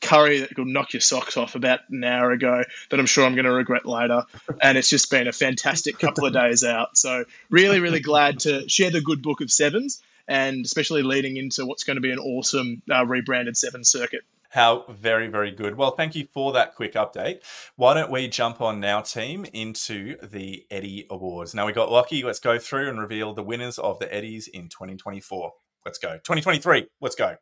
curry 0.00 0.40
that 0.40 0.54
could 0.54 0.66
knock 0.66 0.92
your 0.92 1.00
socks 1.00 1.36
off 1.36 1.54
about 1.54 1.80
an 1.90 2.04
hour 2.04 2.30
ago 2.30 2.62
that 2.90 3.00
I'm 3.00 3.06
sure 3.06 3.24
I'm 3.24 3.34
going 3.34 3.44
to 3.44 3.52
regret 3.52 3.86
later. 3.86 4.22
And 4.60 4.78
it's 4.78 4.88
just 4.88 5.10
been 5.10 5.28
a 5.28 5.32
fantastic 5.32 5.98
couple 5.98 6.26
of 6.26 6.32
days 6.32 6.64
out. 6.64 6.96
So, 6.96 7.24
really, 7.50 7.80
really 7.80 8.00
glad 8.00 8.40
to 8.40 8.68
share 8.68 8.90
the 8.90 9.00
good 9.00 9.22
book 9.22 9.40
of 9.40 9.50
sevens 9.50 10.02
and 10.28 10.64
especially 10.64 11.02
leading 11.02 11.36
into 11.36 11.66
what's 11.66 11.84
going 11.84 11.96
to 11.96 12.00
be 12.00 12.10
an 12.10 12.18
awesome 12.18 12.82
uh, 12.90 13.06
rebranded 13.06 13.56
seven 13.56 13.84
circuit. 13.84 14.22
How 14.50 14.84
very, 14.88 15.28
very 15.28 15.50
good. 15.50 15.76
Well, 15.76 15.90
thank 15.90 16.14
you 16.14 16.26
for 16.32 16.52
that 16.52 16.74
quick 16.74 16.94
update. 16.94 17.40
Why 17.76 17.94
don't 17.94 18.10
we 18.10 18.28
jump 18.28 18.60
on 18.60 18.80
now, 18.80 19.02
team, 19.02 19.44
into 19.52 20.16
the 20.22 20.64
Eddie 20.70 21.06
Awards? 21.10 21.54
Now 21.54 21.66
we 21.66 21.72
got 21.72 21.90
Lockie. 21.90 22.22
Let's 22.22 22.38
go 22.38 22.58
through 22.58 22.88
and 22.88 22.98
reveal 22.98 23.34
the 23.34 23.42
winners 23.42 23.78
of 23.78 23.98
the 23.98 24.12
Eddies 24.12 24.48
in 24.48 24.68
2024. 24.68 25.52
Let's 25.84 25.98
go. 25.98 26.14
2023. 26.14 26.86
Let's 27.00 27.16
go. 27.16 27.36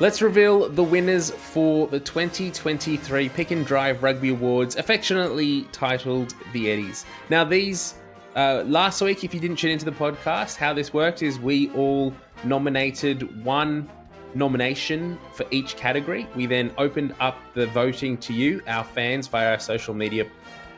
Let's 0.00 0.22
reveal 0.22 0.68
the 0.68 0.84
winners 0.84 1.32
for 1.32 1.88
the 1.88 1.98
2023 1.98 3.30
Pick 3.30 3.50
and 3.50 3.66
Drive 3.66 4.00
Rugby 4.00 4.28
Awards, 4.28 4.76
affectionately 4.76 5.62
titled 5.72 6.36
the 6.52 6.70
Eddies. 6.70 7.04
Now, 7.30 7.42
these 7.42 7.94
uh, 8.36 8.62
last 8.64 9.00
week, 9.00 9.24
if 9.24 9.34
you 9.34 9.40
didn't 9.40 9.56
tune 9.56 9.72
into 9.72 9.84
the 9.84 9.90
podcast, 9.90 10.54
how 10.54 10.72
this 10.72 10.94
worked 10.94 11.24
is 11.24 11.40
we 11.40 11.72
all 11.72 12.14
nominated 12.44 13.44
one 13.44 13.90
nomination 14.36 15.18
for 15.32 15.44
each 15.50 15.74
category. 15.74 16.28
We 16.36 16.46
then 16.46 16.72
opened 16.78 17.12
up 17.18 17.36
the 17.54 17.66
voting 17.66 18.18
to 18.18 18.32
you, 18.32 18.62
our 18.68 18.84
fans, 18.84 19.26
via 19.26 19.50
our 19.50 19.58
social 19.58 19.94
media 19.94 20.26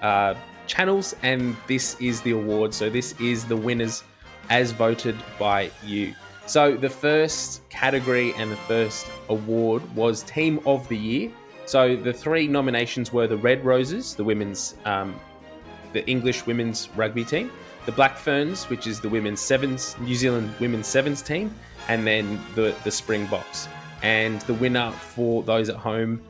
uh, 0.01 0.35
channels, 0.67 1.15
and 1.23 1.55
this 1.67 1.95
is 2.01 2.23
the 2.23 2.31
award. 2.31 2.73
So, 2.73 2.89
this 2.89 3.13
is 3.21 3.45
the 3.45 3.57
winners 3.57 4.03
as 4.49 4.73
voted 4.73 5.17
by 5.39 5.71
you. 5.85 6.15
So 6.47 6.77
the 6.77 6.91
first 6.91 7.69
category 7.69 8.35
and 8.35 8.51
the 8.51 8.57
first 8.57 9.07
award 9.29 9.83
was 9.95 10.23
Team 10.25 10.61
of 10.67 10.87
the 10.89 10.97
Year. 10.97 11.31
So 11.67 11.95
the 11.95 12.13
three 12.13 12.49
nominations 12.49 13.13
were 13.13 13.27
the 13.27 13.37
Red 13.37 13.65
Roses, 13.65 14.15
the 14.15 14.25
women's, 14.25 14.75
um, 14.85 15.19
the 15.93 16.05
English 16.09 16.47
women's 16.47 16.89
rugby 16.97 17.25
team, 17.25 17.53
the 17.87 17.93
Black 17.93 18.17
Ferns, 18.17 18.69
which 18.69 18.87
is 18.87 19.01
the 19.01 19.09
women's 19.09 19.41
sevens, 19.41 19.97
New 20.01 20.15
Zealand 20.15 20.53
women's 20.59 20.87
sevens 20.87 21.23
team, 21.23 21.55
and 21.89 22.07
then 22.07 22.41
the 22.55 22.75
the 22.85 22.91
Springboks. 22.91 23.69
And 24.03 24.41
the 24.43 24.55
winner 24.55 24.91
for 24.91 25.43
those 25.43 25.69
at 25.69 25.77
home, 25.77 26.21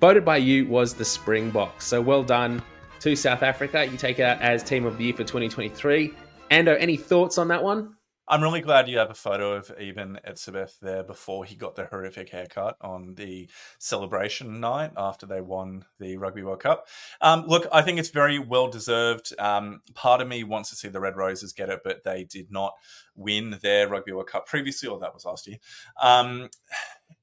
voted 0.00 0.24
by 0.24 0.36
you, 0.36 0.66
was 0.66 0.94
the 0.94 1.04
Springboks. 1.04 1.84
So 1.86 2.00
well 2.00 2.22
done 2.22 2.62
to 3.00 3.16
South 3.16 3.42
Africa. 3.42 3.86
You 3.86 3.96
take 3.96 4.18
it 4.18 4.22
out 4.22 4.40
as 4.40 4.62
Team 4.62 4.86
of 4.86 4.98
the 4.98 5.04
Year 5.04 5.14
for 5.14 5.24
2023. 5.24 6.12
Ando, 6.50 6.76
any 6.78 6.96
thoughts 6.96 7.38
on 7.38 7.48
that 7.48 7.62
one? 7.62 7.96
I'm 8.30 8.44
really 8.44 8.60
glad 8.60 8.88
you 8.88 8.98
have 8.98 9.10
a 9.10 9.14
photo 9.14 9.54
of 9.54 9.72
Eben 9.76 10.20
Etzebeth 10.24 10.78
there 10.78 11.02
before 11.02 11.44
he 11.44 11.56
got 11.56 11.74
the 11.74 11.86
horrific 11.86 12.28
haircut 12.28 12.76
on 12.80 13.16
the 13.16 13.50
celebration 13.80 14.60
night 14.60 14.92
after 14.96 15.26
they 15.26 15.40
won 15.40 15.84
the 15.98 16.16
Rugby 16.16 16.44
World 16.44 16.60
Cup. 16.60 16.86
Um, 17.20 17.46
look, 17.48 17.66
I 17.72 17.82
think 17.82 17.98
it's 17.98 18.10
very 18.10 18.38
well 18.38 18.68
deserved. 18.68 19.32
Um, 19.40 19.82
part 19.94 20.20
of 20.20 20.28
me 20.28 20.44
wants 20.44 20.70
to 20.70 20.76
see 20.76 20.86
the 20.86 21.00
Red 21.00 21.16
Roses 21.16 21.52
get 21.52 21.70
it, 21.70 21.80
but 21.82 22.04
they 22.04 22.22
did 22.22 22.52
not 22.52 22.74
win 23.16 23.58
their 23.62 23.88
Rugby 23.88 24.12
World 24.12 24.28
Cup 24.28 24.46
previously, 24.46 24.88
or 24.88 25.00
that 25.00 25.12
was 25.12 25.24
last 25.24 25.48
year. 25.48 25.58
Um, 26.00 26.50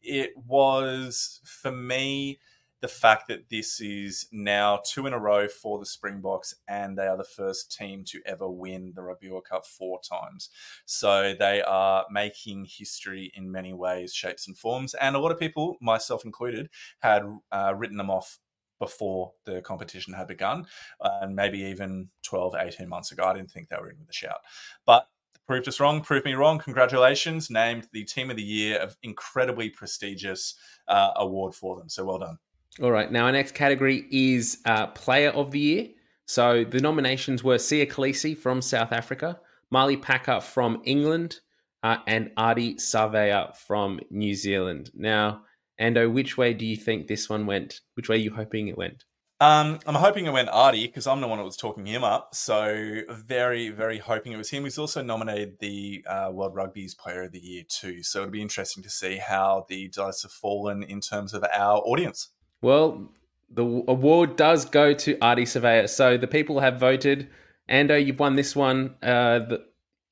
it 0.02 0.32
was, 0.36 1.40
for 1.46 1.72
me, 1.72 2.40
the 2.82 2.88
fact 2.88 3.28
that 3.28 3.50
this 3.50 3.82
is 3.82 4.28
now 4.32 4.80
two 4.86 5.08
in 5.08 5.14
a 5.14 5.20
row 5.20 5.48
for 5.48 5.80
the 5.80 5.86
Springboks 5.86 6.54
and 6.68 6.98
they 6.98 7.08
are 7.08 7.18
the 7.18 7.24
first 7.24 7.76
team 7.76 8.04
to 8.06 8.22
ever 8.26 8.48
win 8.50 8.94
the 8.96 9.02
World 9.02 9.46
Cup 9.50 9.66
four 9.66 10.00
times. 10.02 10.50
So 10.86 11.34
they 11.38 11.62
are 11.64 12.06
making 12.12 12.68
history 12.70 13.32
in 13.36 13.52
many 13.52 13.74
ways, 13.74 14.14
shapes, 14.14 14.48
and 14.48 14.58
forms. 14.58 14.94
And 14.96 15.16
a 15.16 15.20
lot 15.20 15.32
of 15.32 15.40
people, 15.40 15.76
myself 15.82 16.24
included, 16.24 16.70
had 17.00 17.24
uh, 17.52 17.74
written 17.76 17.98
them 17.98 18.12
off 18.12 18.40
before 18.80 19.34
the 19.46 19.62
competition 19.62 20.14
had 20.14 20.28
begun, 20.28 20.68
and 21.02 21.36
maybe 21.36 21.60
even 21.60 22.10
12, 22.24 22.56
18 22.60 22.88
months 22.88 23.12
ago. 23.12 23.24
I 23.24 23.34
didn't 23.34 23.50
think 23.50 23.70
they 23.70 23.78
were 23.78 23.90
in 23.90 24.00
with 24.00 24.10
a 24.10 24.14
shout. 24.14 24.38
But 24.86 25.08
proved 25.48 25.68
us 25.68 25.80
wrong, 25.80 26.02
proved 26.02 26.26
me 26.26 26.34
wrong. 26.34 26.60
Congratulations. 26.60 27.50
Named 27.50 27.88
the 27.92 28.04
Team 28.04 28.30
of 28.30 28.36
the 28.36 28.44
Year, 28.44 28.78
of 28.78 28.98
incredibly 29.02 29.70
prestigious 29.70 30.56
uh, 30.88 31.12
award 31.16 31.56
for 31.56 31.76
them. 31.76 31.90
So 31.90 32.06
well 32.06 32.20
done. 32.20 32.38
All 32.82 32.92
right. 32.92 33.12
Now, 33.12 33.26
our 33.26 33.32
next 33.32 33.54
category 33.54 34.06
is 34.12 34.60
uh, 34.66 34.88
Player 34.88 35.30
of 35.30 35.52
the 35.52 35.60
Year. 35.60 35.88
So 36.28 36.64
the 36.64 36.80
nominations 36.80 37.44
were 37.44 37.56
Siya 37.56 37.90
Kolisi 37.90 38.38
from 38.38 38.62
South 38.62 38.92
Africa, 38.92 39.40
Marley 39.72 39.98
Packer 39.98 40.42
from 40.42 40.82
England, 40.84 41.40
uh, 41.84 41.98
and 42.06 42.32
Ardie 42.38 42.76
Savea 42.76 43.56
from 43.56 44.00
New 44.12 44.36
Zealand. 44.36 44.92
Now, 44.94 45.42
Ando, 45.80 46.12
which 46.12 46.38
way 46.38 46.54
do 46.54 46.66
you 46.66 46.76
think 46.76 47.08
this 47.08 47.30
one 47.30 47.46
went? 47.46 47.82
Which 47.96 48.10
way 48.10 48.18
are 48.18 48.20
you 48.20 48.32
hoping 48.32 48.68
it 48.68 48.78
went? 48.78 49.06
Um, 49.40 49.80
I'm 49.86 49.96
hoping 49.96 50.26
it 50.26 50.34
went 50.34 50.50
Ardie 50.50 50.88
because 50.88 51.06
I'm 51.06 51.22
the 51.22 51.28
one 51.28 51.38
that 51.38 51.46
was 51.46 51.58
talking 51.58 51.86
him 51.86 52.04
up. 52.04 52.34
So 52.34 53.02
very, 53.10 53.70
very 53.70 54.00
hoping 54.00 54.34
it 54.34 54.38
was 54.38 54.50
him. 54.50 54.64
He's 54.64 54.80
also 54.80 55.04
nominated 55.04 55.60
the 55.60 56.04
uh, 56.08 56.30
World 56.32 56.56
Rugby's 56.56 56.96
Player 56.96 57.24
of 57.24 57.32
the 57.32 57.40
Year 57.40 57.64
too. 57.68 58.02
So 58.02 58.22
it'll 58.22 58.32
be 58.32 58.42
interesting 58.42 58.82
to 58.84 58.90
see 58.90 59.18
how 59.18 59.66
the 59.70 59.90
dice 59.90 60.24
have 60.24 60.32
fallen 60.32 60.82
in 60.82 61.02
terms 61.02 61.34
of 61.34 61.44
our 61.54 61.78
audience. 61.78 62.30
Well, 62.62 63.12
the 63.50 63.64
award 63.64 64.36
does 64.36 64.66
go 64.66 64.94
to 64.94 65.16
Ardie 65.16 65.44
Savea. 65.44 65.90
So 65.90 66.18
the 66.18 66.28
people 66.28 66.60
have 66.60 66.80
voted. 66.80 67.30
Ando, 67.70 68.04
you've 68.04 68.20
won 68.20 68.36
this 68.36 68.56
one. 68.56 68.96
Uh, 69.02 69.40
the, 69.40 69.66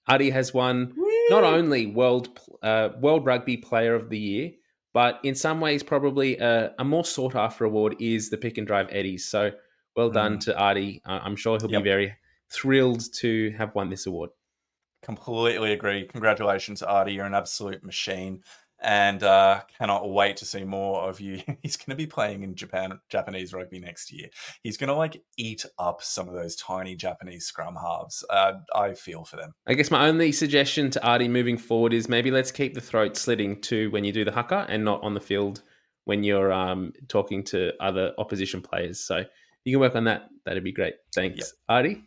Ardie 0.09 0.31
has 0.31 0.53
won 0.53 0.93
not 1.29 1.43
only 1.43 1.87
World 1.87 2.39
uh, 2.61 2.89
World 2.99 3.25
Rugby 3.25 3.57
Player 3.57 3.95
of 3.95 4.09
the 4.09 4.19
Year, 4.19 4.51
but 4.93 5.19
in 5.23 5.35
some 5.35 5.59
ways, 5.59 5.83
probably 5.83 6.37
a, 6.37 6.73
a, 6.79 6.83
more 6.83 7.03
sought 7.03 7.35
after 7.35 7.65
award 7.65 7.95
is 7.99 8.29
the 8.29 8.37
Pick 8.37 8.57
and 8.57 8.67
Drive 8.67 8.87
Eddies. 8.91 9.25
So 9.25 9.51
well 9.95 10.09
done 10.09 10.37
mm. 10.37 10.41
to 10.41 10.53
Ardie. 10.53 11.01
I'm 11.05 11.35
sure 11.35 11.57
he'll 11.59 11.71
yep. 11.71 11.83
be 11.83 11.89
very 11.89 12.15
thrilled 12.49 13.13
to 13.15 13.51
have 13.57 13.73
won 13.75 13.89
this 13.89 14.05
award. 14.05 14.29
Completely 15.01 15.73
agree. 15.73 16.07
Congratulations, 16.07 16.81
Ardie. 16.81 17.15
You're 17.15 17.25
an 17.25 17.33
absolute 17.33 17.83
machine 17.83 18.41
and 18.85 19.23
uh, 19.23 19.61
cannot 19.79 20.11
wait 20.11 20.37
to 20.37 20.45
see 20.45 20.63
more 20.63 21.09
of 21.09 21.19
you. 21.19 21.41
He's 21.63 21.75
going 21.75 21.89
to 21.89 21.95
be 21.95 22.05
playing 22.05 22.43
in 22.43 22.55
Japan 22.55 22.97
Japanese 23.09 23.51
rugby 23.51 23.79
next 23.79 24.13
year. 24.13 24.27
He's 24.61 24.77
going 24.77 24.89
to 24.89 24.93
like 24.93 25.21
eat 25.37 25.65
up 25.79 26.03
some 26.03 26.29
of 26.29 26.35
those 26.35 26.55
tiny 26.55 26.95
Japanese 26.95 27.45
scrum 27.45 27.75
halves. 27.75 28.23
Uh, 28.29 28.53
I 28.73 28.93
feel 28.93 29.25
for 29.25 29.37
them. 29.37 29.53
I 29.65 29.73
guess 29.73 29.89
my 29.89 30.07
only 30.07 30.31
suggestion 30.31 30.91
to 30.91 30.99
Ardie 30.99 31.29
moving 31.29 31.57
forward 31.57 31.93
is 31.93 32.07
maybe 32.07 32.29
let's 32.29 32.51
keep 32.51 32.75
the 32.75 32.81
throat 32.81 33.17
slitting 33.17 33.59
to 33.61 33.89
when 33.89 34.03
you 34.03 34.13
do 34.13 34.23
the 34.23 34.31
haka 34.31 34.67
and 34.69 34.85
not 34.85 35.01
on 35.03 35.15
the 35.15 35.19
field 35.19 35.63
when 36.05 36.23
you're 36.23 36.53
um, 36.53 36.93
talking 37.07 37.43
to 37.45 37.71
other 37.79 38.13
opposition 38.19 38.61
players. 38.61 38.99
So 38.99 39.23
you 39.63 39.73
can 39.73 39.79
work 39.79 39.95
on 39.95 40.03
that. 40.03 40.29
That'd 40.45 40.63
be 40.63 40.71
great. 40.71 40.93
Thanks, 41.13 41.39
yep. 41.39 41.47
Ardie. 41.69 42.03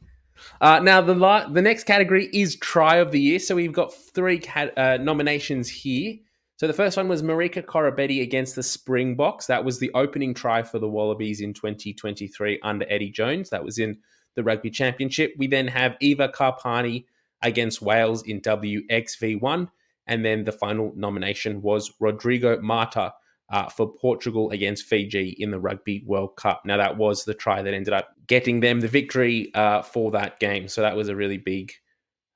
Uh, 0.61 0.79
now 0.79 1.01
the 1.01 1.15
la- 1.15 1.49
the 1.49 1.61
next 1.61 1.83
category 1.83 2.29
is 2.33 2.55
try 2.55 2.97
of 2.97 3.11
the 3.11 3.21
year. 3.21 3.41
So 3.41 3.57
we've 3.57 3.73
got 3.73 3.93
three 3.93 4.39
cat- 4.39 4.79
uh, 4.79 4.99
nominations 4.99 5.69
here. 5.69 6.15
So 6.59 6.67
the 6.67 6.73
first 6.73 6.97
one 6.97 7.07
was 7.07 7.23
Marika 7.23 7.65
Koroibete 7.65 8.21
against 8.21 8.57
the 8.57 8.65
Springboks. 8.65 9.47
That 9.47 9.65
was 9.65 9.79
the 9.79 9.93
opening 9.95 10.35
try 10.35 10.65
for 10.65 10.81
the 10.81 10.89
Wallabies 10.89 11.41
in 11.41 11.55
2023 11.55 12.59
under 12.65 12.85
Eddie 12.89 13.13
Jones. 13.13 13.51
That 13.51 13.65
was 13.65 13.79
in 13.79 13.97
the 14.35 14.43
Rugby 14.43 14.69
Championship. 14.69 15.35
We 15.39 15.47
then 15.47 15.69
have 15.69 15.97
Eva 16.01 16.29
Karpani 16.29 17.05
against 17.43 17.81
Wales 17.81 18.25
in 18.25 18.41
WXV1. 18.41 19.69
And 20.09 20.25
then 20.25 20.43
the 20.43 20.51
final 20.51 20.93
nomination 20.97 21.63
was 21.63 21.93
Rodrigo 22.01 22.61
Marta 22.61 23.15
uh, 23.51 23.69
for 23.69 23.95
Portugal 23.95 24.51
against 24.51 24.85
Fiji 24.85 25.37
in 25.39 25.53
the 25.53 25.61
Rugby 25.61 26.03
World 26.07 26.35
Cup. 26.35 26.63
Now, 26.65 26.79
that 26.79 26.97
was 26.97 27.25
the 27.25 27.35
try 27.35 27.63
that 27.63 27.73
ended 27.73 27.95
up 27.95 28.09
getting 28.27 28.59
them 28.59 28.81
the 28.81 28.89
victory 28.89 29.55
uh, 29.55 29.83
for 29.83 30.11
that 30.11 30.41
game. 30.41 30.67
So 30.67 30.81
that 30.81 30.97
was 30.97 31.09
a 31.09 31.15
really 31.15 31.39
big 31.39 31.71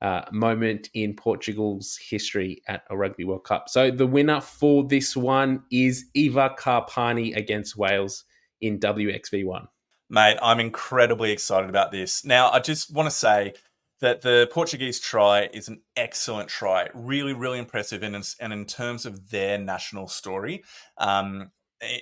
uh, 0.02 0.22
moment 0.32 0.90
in 0.94 1.14
Portugal's 1.14 1.96
history 1.96 2.60
at 2.66 2.82
a 2.90 2.96
Rugby 2.96 3.24
World 3.24 3.44
Cup. 3.44 3.68
So 3.68 3.90
the 3.90 4.06
winner 4.06 4.40
for 4.40 4.84
this 4.84 5.16
one 5.16 5.62
is 5.70 6.06
Eva 6.14 6.54
Karpani 6.58 7.36
against 7.36 7.76
Wales 7.76 8.24
in 8.60 8.80
WXV1. 8.80 9.68
Mate, 10.10 10.38
I'm 10.42 10.58
incredibly 10.58 11.30
excited 11.30 11.70
about 11.70 11.92
this. 11.92 12.24
Now, 12.24 12.50
I 12.50 12.58
just 12.58 12.92
want 12.92 13.06
to 13.06 13.14
say 13.14 13.54
that 14.00 14.22
the 14.22 14.48
Portuguese 14.52 14.98
try 14.98 15.48
is 15.54 15.68
an 15.68 15.80
excellent 15.96 16.48
try, 16.48 16.88
really, 16.92 17.32
really 17.32 17.60
impressive, 17.60 18.02
and 18.02 18.16
and 18.40 18.52
in 18.52 18.66
terms 18.66 19.06
of 19.06 19.30
their 19.30 19.56
national 19.56 20.08
story, 20.08 20.64
um, 20.98 21.52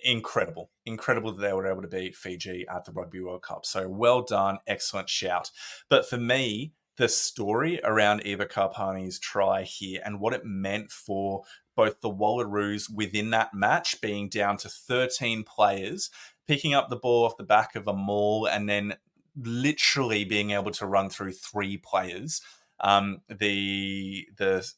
incredible, 0.02 0.70
incredible 0.86 1.32
that 1.32 1.42
they 1.42 1.52
were 1.52 1.70
able 1.70 1.82
to 1.82 1.88
beat 1.88 2.16
Fiji 2.16 2.66
at 2.66 2.86
the 2.86 2.92
Rugby 2.92 3.20
World 3.20 3.42
Cup. 3.42 3.66
So 3.66 3.88
well 3.88 4.22
done, 4.22 4.58
excellent 4.66 5.10
shout. 5.10 5.50
But 5.90 6.08
for 6.08 6.16
me, 6.16 6.72
the 7.00 7.08
story 7.08 7.80
around 7.82 8.20
Eva 8.26 8.44
Karpani's 8.44 9.18
try 9.18 9.62
here 9.62 10.02
and 10.04 10.20
what 10.20 10.34
it 10.34 10.44
meant 10.44 10.90
for 10.90 11.44
both 11.74 11.98
the 12.02 12.10
Wallaroos 12.10 12.94
within 12.94 13.30
that 13.30 13.54
match, 13.54 14.02
being 14.02 14.28
down 14.28 14.58
to 14.58 14.68
13 14.68 15.42
players, 15.44 16.10
picking 16.46 16.74
up 16.74 16.90
the 16.90 16.96
ball 16.96 17.24
off 17.24 17.38
the 17.38 17.42
back 17.42 17.74
of 17.74 17.88
a 17.88 17.94
maul 17.94 18.46
and 18.46 18.68
then 18.68 18.96
literally 19.34 20.24
being 20.24 20.50
able 20.50 20.72
to 20.72 20.84
run 20.84 21.08
through 21.08 21.32
three 21.32 21.78
players. 21.78 22.42
Um, 22.80 23.22
the 23.30 24.28
the 24.36 24.70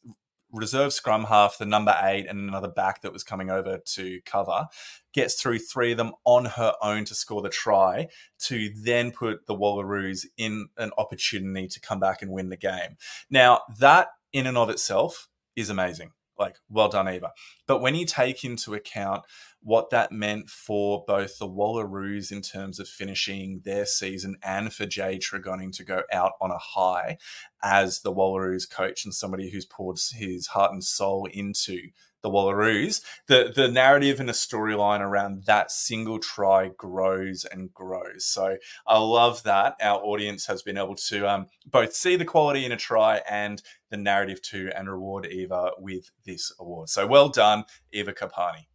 reserve 0.53 0.93
scrum 0.93 1.25
half, 1.25 1.57
the 1.57 1.65
number 1.65 1.95
eight, 2.03 2.27
and 2.27 2.47
another 2.47 2.69
back 2.69 3.01
that 3.01 3.11
was 3.11 3.23
coming 3.23 3.49
over 3.49 3.79
to 3.79 4.21
cover, 4.25 4.67
gets 5.13 5.41
through 5.41 5.59
three 5.59 5.91
of 5.91 5.97
them 5.97 6.13
on 6.23 6.45
her 6.45 6.73
own 6.81 7.05
to 7.05 7.15
score 7.15 7.41
the 7.41 7.49
try, 7.49 8.07
to 8.39 8.71
then 8.75 9.11
put 9.11 9.45
the 9.47 9.55
Wallaroos 9.55 10.25
in 10.37 10.67
an 10.77 10.91
opportunity 10.97 11.67
to 11.67 11.79
come 11.81 11.99
back 11.99 12.21
and 12.21 12.31
win 12.31 12.49
the 12.49 12.57
game. 12.57 12.97
Now, 13.29 13.61
that 13.79 14.09
in 14.31 14.47
and 14.47 14.57
of 14.57 14.69
itself 14.69 15.27
is 15.55 15.69
amazing. 15.69 16.11
Like, 16.37 16.55
well 16.69 16.89
done, 16.89 17.07
Eva. 17.07 17.31
But 17.67 17.79
when 17.81 17.95
you 17.95 18.05
take 18.05 18.43
into 18.43 18.73
account 18.73 19.23
what 19.61 19.91
that 19.91 20.11
meant 20.11 20.49
for 20.49 21.03
both 21.07 21.37
the 21.37 21.47
Wallaroos 21.47 22.31
in 22.31 22.41
terms 22.41 22.79
of 22.79 22.87
finishing 22.87 23.61
their 23.63 23.85
season 23.85 24.35
and 24.43 24.73
for 24.73 24.85
Jay 24.85 25.17
Tregonning 25.17 25.71
to 25.73 25.83
go 25.83 26.03
out 26.11 26.33
on 26.41 26.51
a 26.51 26.57
high 26.57 27.17
as 27.61 28.01
the 28.01 28.11
Wallaroos 28.11 28.69
coach 28.69 29.05
and 29.05 29.13
somebody 29.13 29.49
who's 29.49 29.65
poured 29.65 29.97
his 30.13 30.47
heart 30.47 30.73
and 30.73 30.83
soul 30.83 31.27
into 31.31 31.89
the 32.23 32.29
Wallaroos, 32.29 33.01
the 33.27 33.51
the 33.53 33.67
narrative 33.67 34.19
and 34.19 34.27
the 34.27 34.33
storyline 34.33 35.01
around 35.01 35.43
that 35.45 35.69
single 35.69 36.17
try 36.17 36.69
grows 36.75 37.45
and 37.45 37.71
grows. 37.73 38.25
So 38.25 38.57
I 38.87 38.97
love 38.97 39.43
that 39.43 39.75
our 39.81 39.99
audience 39.99 40.47
has 40.47 40.63
been 40.63 40.77
able 40.77 40.95
to 40.95 41.29
um, 41.29 41.47
both 41.69 41.93
see 41.93 42.15
the 42.15 42.25
quality 42.25 42.65
in 42.65 42.71
a 42.71 42.77
try 42.77 43.21
and 43.29 43.61
the 43.91 43.97
narrative 43.97 44.41
too, 44.41 44.71
and 44.75 44.89
reward 44.89 45.27
Eva 45.27 45.71
with 45.77 46.09
this 46.25 46.51
award. 46.59 46.89
So 46.89 47.05
well 47.05 47.29
done, 47.29 47.65
Eva 47.91 48.13
Karpani. 48.13 48.65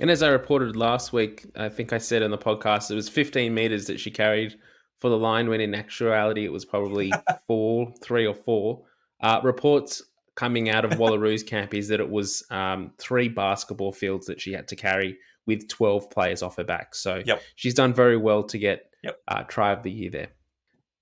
And 0.00 0.10
as 0.10 0.22
I 0.22 0.28
reported 0.28 0.76
last 0.76 1.12
week, 1.12 1.46
I 1.54 1.68
think 1.68 1.92
I 1.92 1.98
said 1.98 2.22
on 2.22 2.30
the 2.30 2.38
podcast, 2.38 2.90
it 2.90 2.94
was 2.94 3.08
15 3.08 3.54
meters 3.54 3.86
that 3.86 4.00
she 4.00 4.10
carried 4.10 4.58
for 5.00 5.08
the 5.08 5.16
line, 5.16 5.48
when 5.48 5.60
in 5.60 5.74
actuality 5.74 6.44
it 6.44 6.52
was 6.52 6.64
probably 6.64 7.12
four, 7.46 7.92
three 8.02 8.26
or 8.26 8.34
four. 8.34 8.82
Uh, 9.20 9.40
reports 9.42 10.02
coming 10.36 10.70
out 10.70 10.84
of 10.84 10.92
Wallaroos 10.92 11.44
camp 11.44 11.74
is 11.74 11.88
that 11.88 11.98
it 11.98 12.08
was 12.08 12.44
um, 12.50 12.92
three 12.98 13.28
basketball 13.28 13.92
fields 13.92 14.26
that 14.26 14.40
she 14.40 14.52
had 14.52 14.68
to 14.68 14.76
carry 14.76 15.18
with 15.46 15.68
12 15.68 16.10
players 16.10 16.42
off 16.42 16.56
her 16.56 16.64
back. 16.64 16.94
So 16.94 17.22
yep. 17.24 17.42
she's 17.56 17.74
done 17.74 17.92
very 17.92 18.16
well 18.16 18.44
to 18.44 18.58
get 18.58 18.90
yep. 19.02 19.18
uh, 19.26 19.42
try 19.44 19.72
of 19.72 19.82
the 19.82 19.90
year 19.90 20.10
there. 20.10 20.28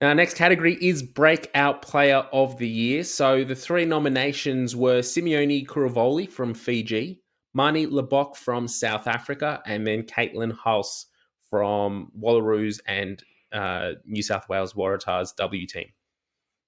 Our 0.00 0.14
next 0.14 0.34
category 0.34 0.74
is 0.80 1.02
Breakout 1.02 1.82
Player 1.82 2.26
of 2.32 2.58
the 2.58 2.68
Year. 2.68 3.04
So 3.04 3.44
the 3.44 3.54
three 3.54 3.84
nominations 3.84 4.76
were 4.76 5.00
Simione 5.00 5.66
Kuruvoli 5.66 6.30
from 6.30 6.52
Fiji, 6.52 7.22
Manie 7.54 7.86
Libbok 7.86 8.36
from 8.36 8.68
South 8.68 9.06
Africa, 9.06 9.62
and 9.66 9.86
then 9.86 10.02
Caitlin 10.02 10.54
Halse 10.62 11.06
from 11.48 12.10
Wallaroos 12.20 12.80
and 12.86 13.22
uh, 13.52 13.92
New 14.04 14.22
South 14.22 14.48
Wales 14.48 14.74
Waratahs 14.74 15.34
W 15.36 15.66
team. 15.66 15.86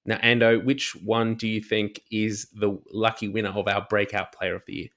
Now, 0.06 0.18
Ando, 0.18 0.64
which 0.64 0.94
one 0.96 1.34
do 1.34 1.48
you 1.48 1.60
think 1.60 2.00
is 2.10 2.46
the 2.52 2.78
lucky 2.92 3.28
winner 3.28 3.50
of 3.50 3.66
our 3.66 3.86
breakout 3.88 4.32
player 4.32 4.54
of 4.54 4.62
the 4.66 4.74
year? 4.74 4.88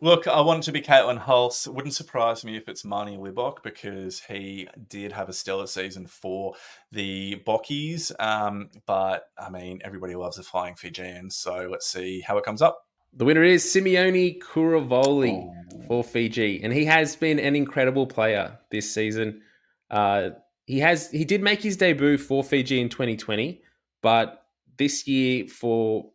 Look, 0.00 0.26
I 0.26 0.42
want 0.42 0.60
it 0.60 0.62
to 0.64 0.72
be 0.72 0.82
Caitlin 0.82 1.22
Halse. 1.22 1.66
It 1.66 1.74
wouldn't 1.74 1.94
surprise 1.94 2.44
me 2.44 2.56
if 2.56 2.68
it's 2.68 2.84
Manie 2.84 3.16
Libbok 3.16 3.62
because 3.62 4.20
he 4.20 4.68
did 4.88 5.12
have 5.12 5.30
a 5.30 5.32
stellar 5.32 5.66
season 5.66 6.06
for 6.06 6.54
the 6.92 7.42
Bockies. 7.46 8.12
Um, 8.20 8.68
but 8.84 9.30
I 9.38 9.48
mean, 9.48 9.80
everybody 9.82 10.14
loves 10.14 10.38
a 10.38 10.42
flying 10.42 10.74
Fijian, 10.74 11.30
so 11.30 11.68
let's 11.70 11.86
see 11.86 12.20
how 12.20 12.36
it 12.36 12.44
comes 12.44 12.60
up. 12.60 12.82
The 13.14 13.24
winner 13.24 13.42
is 13.42 13.64
Simione 13.64 14.38
Kuruvoli 14.38 15.32
oh. 15.32 15.82
for 15.88 16.04
Fiji, 16.04 16.62
and 16.62 16.74
he 16.74 16.84
has 16.84 17.16
been 17.16 17.38
an 17.38 17.56
incredible 17.56 18.06
player 18.06 18.58
this 18.70 18.92
season. 18.92 19.40
Uh, 19.90 20.30
he 20.66 20.78
has 20.80 21.10
he 21.10 21.24
did 21.24 21.42
make 21.42 21.62
his 21.62 21.78
debut 21.78 22.18
for 22.18 22.44
Fiji 22.44 22.80
in 22.82 22.90
2020, 22.90 23.62
but 24.02 24.45
this 24.78 25.06
year 25.06 25.46
for 25.46 26.10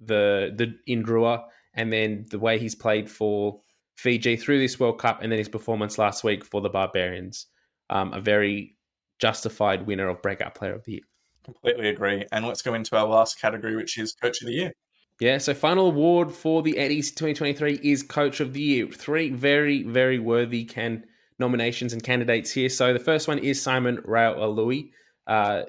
the 0.00 0.52
the 0.56 0.74
Indrua 0.88 1.44
and 1.74 1.92
then 1.92 2.24
the 2.30 2.38
way 2.38 2.58
he's 2.58 2.74
played 2.74 3.10
for 3.10 3.60
Fiji 3.96 4.36
through 4.36 4.58
this 4.58 4.78
World 4.78 4.98
Cup 4.98 5.22
and 5.22 5.30
then 5.30 5.38
his 5.38 5.48
performance 5.48 5.98
last 5.98 6.24
week 6.24 6.44
for 6.44 6.60
the 6.60 6.68
Barbarians, 6.68 7.46
um, 7.90 8.12
a 8.12 8.20
very 8.20 8.76
justified 9.18 9.86
winner 9.86 10.08
of 10.08 10.22
Breakout 10.22 10.54
Player 10.54 10.74
of 10.74 10.84
the 10.84 10.92
Year. 10.92 11.02
Completely 11.44 11.88
agree. 11.88 12.24
And 12.32 12.46
let's 12.46 12.62
go 12.62 12.74
into 12.74 12.96
our 12.96 13.06
last 13.06 13.40
category, 13.40 13.76
which 13.76 13.98
is 13.98 14.14
Coach 14.14 14.40
of 14.40 14.46
the 14.46 14.54
Year. 14.54 14.72
Yeah, 15.20 15.38
so 15.38 15.54
final 15.54 15.86
award 15.86 16.32
for 16.32 16.62
the 16.62 16.76
Eddies 16.76 17.12
2023 17.12 17.80
is 17.82 18.02
Coach 18.02 18.40
of 18.40 18.52
the 18.52 18.60
Year. 18.60 18.88
Three 18.88 19.30
very, 19.30 19.84
very 19.84 20.18
worthy 20.18 20.64
can 20.64 21.04
nominations 21.38 21.92
and 21.92 22.02
candidates 22.02 22.50
here. 22.50 22.68
So 22.68 22.92
the 22.92 22.98
first 22.98 23.28
one 23.28 23.38
is 23.38 23.62
Simon 23.62 23.98
Raiwalui, 23.98 24.90
uh, 25.26 25.62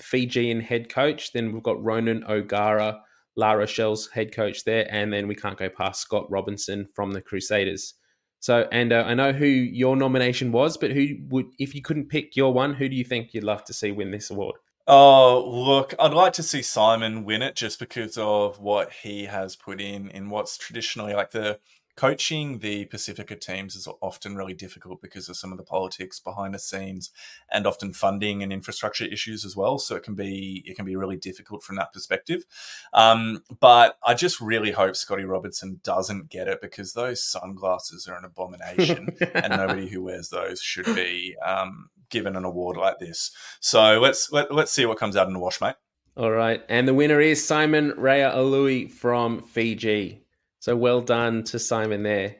Fijian 0.00 0.60
head 0.60 0.88
coach. 0.88 1.32
Then 1.32 1.52
we've 1.52 1.62
got 1.62 1.82
Ronan 1.82 2.24
O'Gara, 2.28 3.00
La 3.36 3.52
Rochelle's 3.52 4.08
head 4.08 4.34
coach 4.34 4.64
there, 4.64 4.86
and 4.90 5.12
then 5.12 5.28
we 5.28 5.34
can't 5.34 5.58
go 5.58 5.68
past 5.68 6.00
Scott 6.00 6.30
Robertson 6.30 6.86
from 6.94 7.12
the 7.12 7.20
Crusaders. 7.20 7.94
So, 8.40 8.68
and 8.70 8.92
uh, 8.92 9.04
I 9.06 9.14
know 9.14 9.32
who 9.32 9.46
your 9.46 9.96
nomination 9.96 10.52
was, 10.52 10.76
but 10.76 10.92
who 10.92 11.16
would, 11.28 11.46
if 11.58 11.74
you 11.74 11.82
couldn't 11.82 12.08
pick 12.08 12.36
your 12.36 12.52
one, 12.52 12.74
who 12.74 12.88
do 12.88 12.94
you 12.94 13.04
think 13.04 13.34
you'd 13.34 13.44
love 13.44 13.64
to 13.64 13.72
see 13.72 13.90
win 13.90 14.10
this 14.10 14.30
award? 14.30 14.56
Oh, 14.90 15.44
look, 15.46 15.92
I'd 15.98 16.14
like 16.14 16.32
to 16.34 16.42
see 16.42 16.62
Simon 16.62 17.24
win 17.24 17.42
it 17.42 17.56
just 17.56 17.78
because 17.78 18.16
of 18.16 18.58
what 18.58 18.90
he 18.90 19.24
has 19.24 19.54
put 19.54 19.80
in 19.80 20.08
in 20.10 20.30
what's 20.30 20.56
traditionally 20.56 21.12
like 21.12 21.30
the 21.30 21.58
coaching 21.98 22.60
the 22.60 22.84
Pacifica 22.84 23.34
teams 23.34 23.74
is 23.74 23.88
often 24.00 24.36
really 24.36 24.54
difficult 24.54 25.02
because 25.02 25.28
of 25.28 25.36
some 25.36 25.50
of 25.50 25.58
the 25.58 25.64
politics 25.64 26.20
behind 26.20 26.54
the 26.54 26.58
scenes 26.58 27.10
and 27.50 27.66
often 27.66 27.92
funding 27.92 28.40
and 28.40 28.52
infrastructure 28.52 29.04
issues 29.04 29.44
as 29.44 29.56
well. 29.56 29.80
So 29.80 29.96
it 29.96 30.04
can 30.04 30.14
be 30.14 30.62
it 30.64 30.76
can 30.76 30.84
be 30.84 30.94
really 30.94 31.16
difficult 31.16 31.64
from 31.64 31.74
that 31.74 31.92
perspective. 31.92 32.44
Um, 32.92 33.42
but 33.58 33.98
I 34.06 34.14
just 34.14 34.40
really 34.40 34.70
hope 34.70 34.94
Scotty 34.94 35.24
Robertson 35.24 35.80
doesn't 35.82 36.30
get 36.30 36.46
it 36.46 36.60
because 36.60 36.92
those 36.92 37.20
sunglasses 37.20 38.06
are 38.06 38.16
an 38.16 38.24
abomination, 38.24 39.08
and 39.34 39.56
nobody 39.56 39.88
who 39.88 40.04
wears 40.04 40.28
those 40.28 40.62
should 40.62 40.86
be 40.94 41.34
um, 41.44 41.90
given 42.10 42.36
an 42.36 42.44
award 42.44 42.76
like 42.76 43.00
this. 43.00 43.32
So 43.58 43.98
let's 43.98 44.30
let, 44.30 44.54
let's 44.54 44.70
see 44.70 44.86
what 44.86 44.98
comes 44.98 45.16
out 45.16 45.26
in 45.26 45.32
the 45.32 45.40
wash, 45.40 45.60
mate. 45.60 45.74
All 46.16 46.30
right, 46.30 46.64
and 46.68 46.86
the 46.86 46.94
winner 46.94 47.20
is 47.20 47.44
Simon 47.44 47.90
Raiwalui 47.98 48.88
from 48.88 49.42
Fiji. 49.42 50.27
So 50.68 50.76
well 50.76 51.00
done 51.00 51.44
to 51.44 51.58
Simon 51.58 52.02
there. 52.02 52.36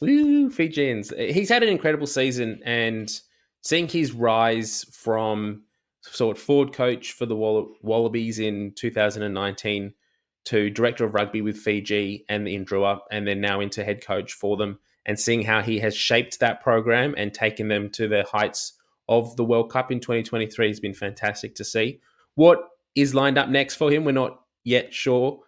Woo, 0.00 0.48
Fijians. 0.48 1.12
He's 1.14 1.50
had 1.50 1.62
an 1.62 1.68
incredible 1.68 2.06
season 2.06 2.62
and 2.64 3.12
seeing 3.60 3.86
his 3.86 4.12
rise 4.12 4.86
from 4.90 5.64
sort 6.00 6.38
of 6.38 6.42
forward 6.42 6.72
coach 6.72 7.12
for 7.12 7.26
the 7.26 7.36
Wall- 7.36 7.74
Wallabies 7.82 8.38
in 8.38 8.72
2019 8.76 9.92
to 10.46 10.70
director 10.70 11.04
of 11.04 11.12
rugby 11.12 11.42
with 11.42 11.58
Fiji 11.58 12.24
and 12.30 12.46
the 12.46 12.56
Indrua, 12.56 13.00
and 13.10 13.28
then 13.28 13.42
now 13.42 13.60
into 13.60 13.84
head 13.84 14.02
coach 14.02 14.32
for 14.32 14.56
them, 14.56 14.78
and 15.04 15.20
seeing 15.20 15.42
how 15.42 15.60
he 15.60 15.80
has 15.80 15.94
shaped 15.94 16.40
that 16.40 16.62
program 16.62 17.14
and 17.18 17.34
taken 17.34 17.68
them 17.68 17.90
to 17.90 18.08
the 18.08 18.22
heights 18.22 18.72
of 19.06 19.36
the 19.36 19.44
World 19.44 19.70
Cup 19.70 19.92
in 19.92 20.00
2023 20.00 20.68
has 20.68 20.80
been 20.80 20.94
fantastic 20.94 21.54
to 21.56 21.64
see. 21.64 22.00
What 22.36 22.70
is 22.94 23.14
lined 23.14 23.36
up 23.36 23.50
next 23.50 23.74
for 23.74 23.90
him? 23.90 24.06
We're 24.06 24.12
not 24.12 24.40
yet 24.64 24.94
sure 24.94 25.42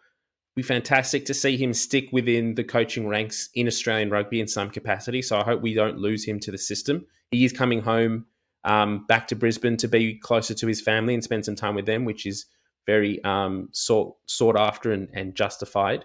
be 0.54 0.62
fantastic 0.62 1.24
to 1.26 1.34
see 1.34 1.56
him 1.56 1.72
stick 1.72 2.08
within 2.12 2.54
the 2.54 2.64
coaching 2.64 3.08
ranks 3.08 3.48
in 3.54 3.66
Australian 3.66 4.10
rugby 4.10 4.40
in 4.40 4.46
some 4.46 4.68
capacity. 4.68 5.22
So 5.22 5.38
I 5.38 5.44
hope 5.44 5.62
we 5.62 5.74
don't 5.74 5.98
lose 5.98 6.24
him 6.24 6.38
to 6.40 6.50
the 6.50 6.58
system. 6.58 7.06
He 7.30 7.44
is 7.44 7.52
coming 7.52 7.80
home 7.80 8.26
um, 8.64 9.06
back 9.06 9.26
to 9.28 9.36
Brisbane 9.36 9.76
to 9.78 9.88
be 9.88 10.14
closer 10.14 10.54
to 10.54 10.66
his 10.66 10.80
family 10.80 11.14
and 11.14 11.24
spend 11.24 11.44
some 11.44 11.56
time 11.56 11.74
with 11.74 11.86
them, 11.86 12.04
which 12.04 12.26
is 12.26 12.46
very 12.86 13.22
um, 13.24 13.68
sought 13.72 14.16
sought 14.26 14.56
after 14.56 14.92
and, 14.92 15.08
and 15.14 15.34
justified. 15.34 16.04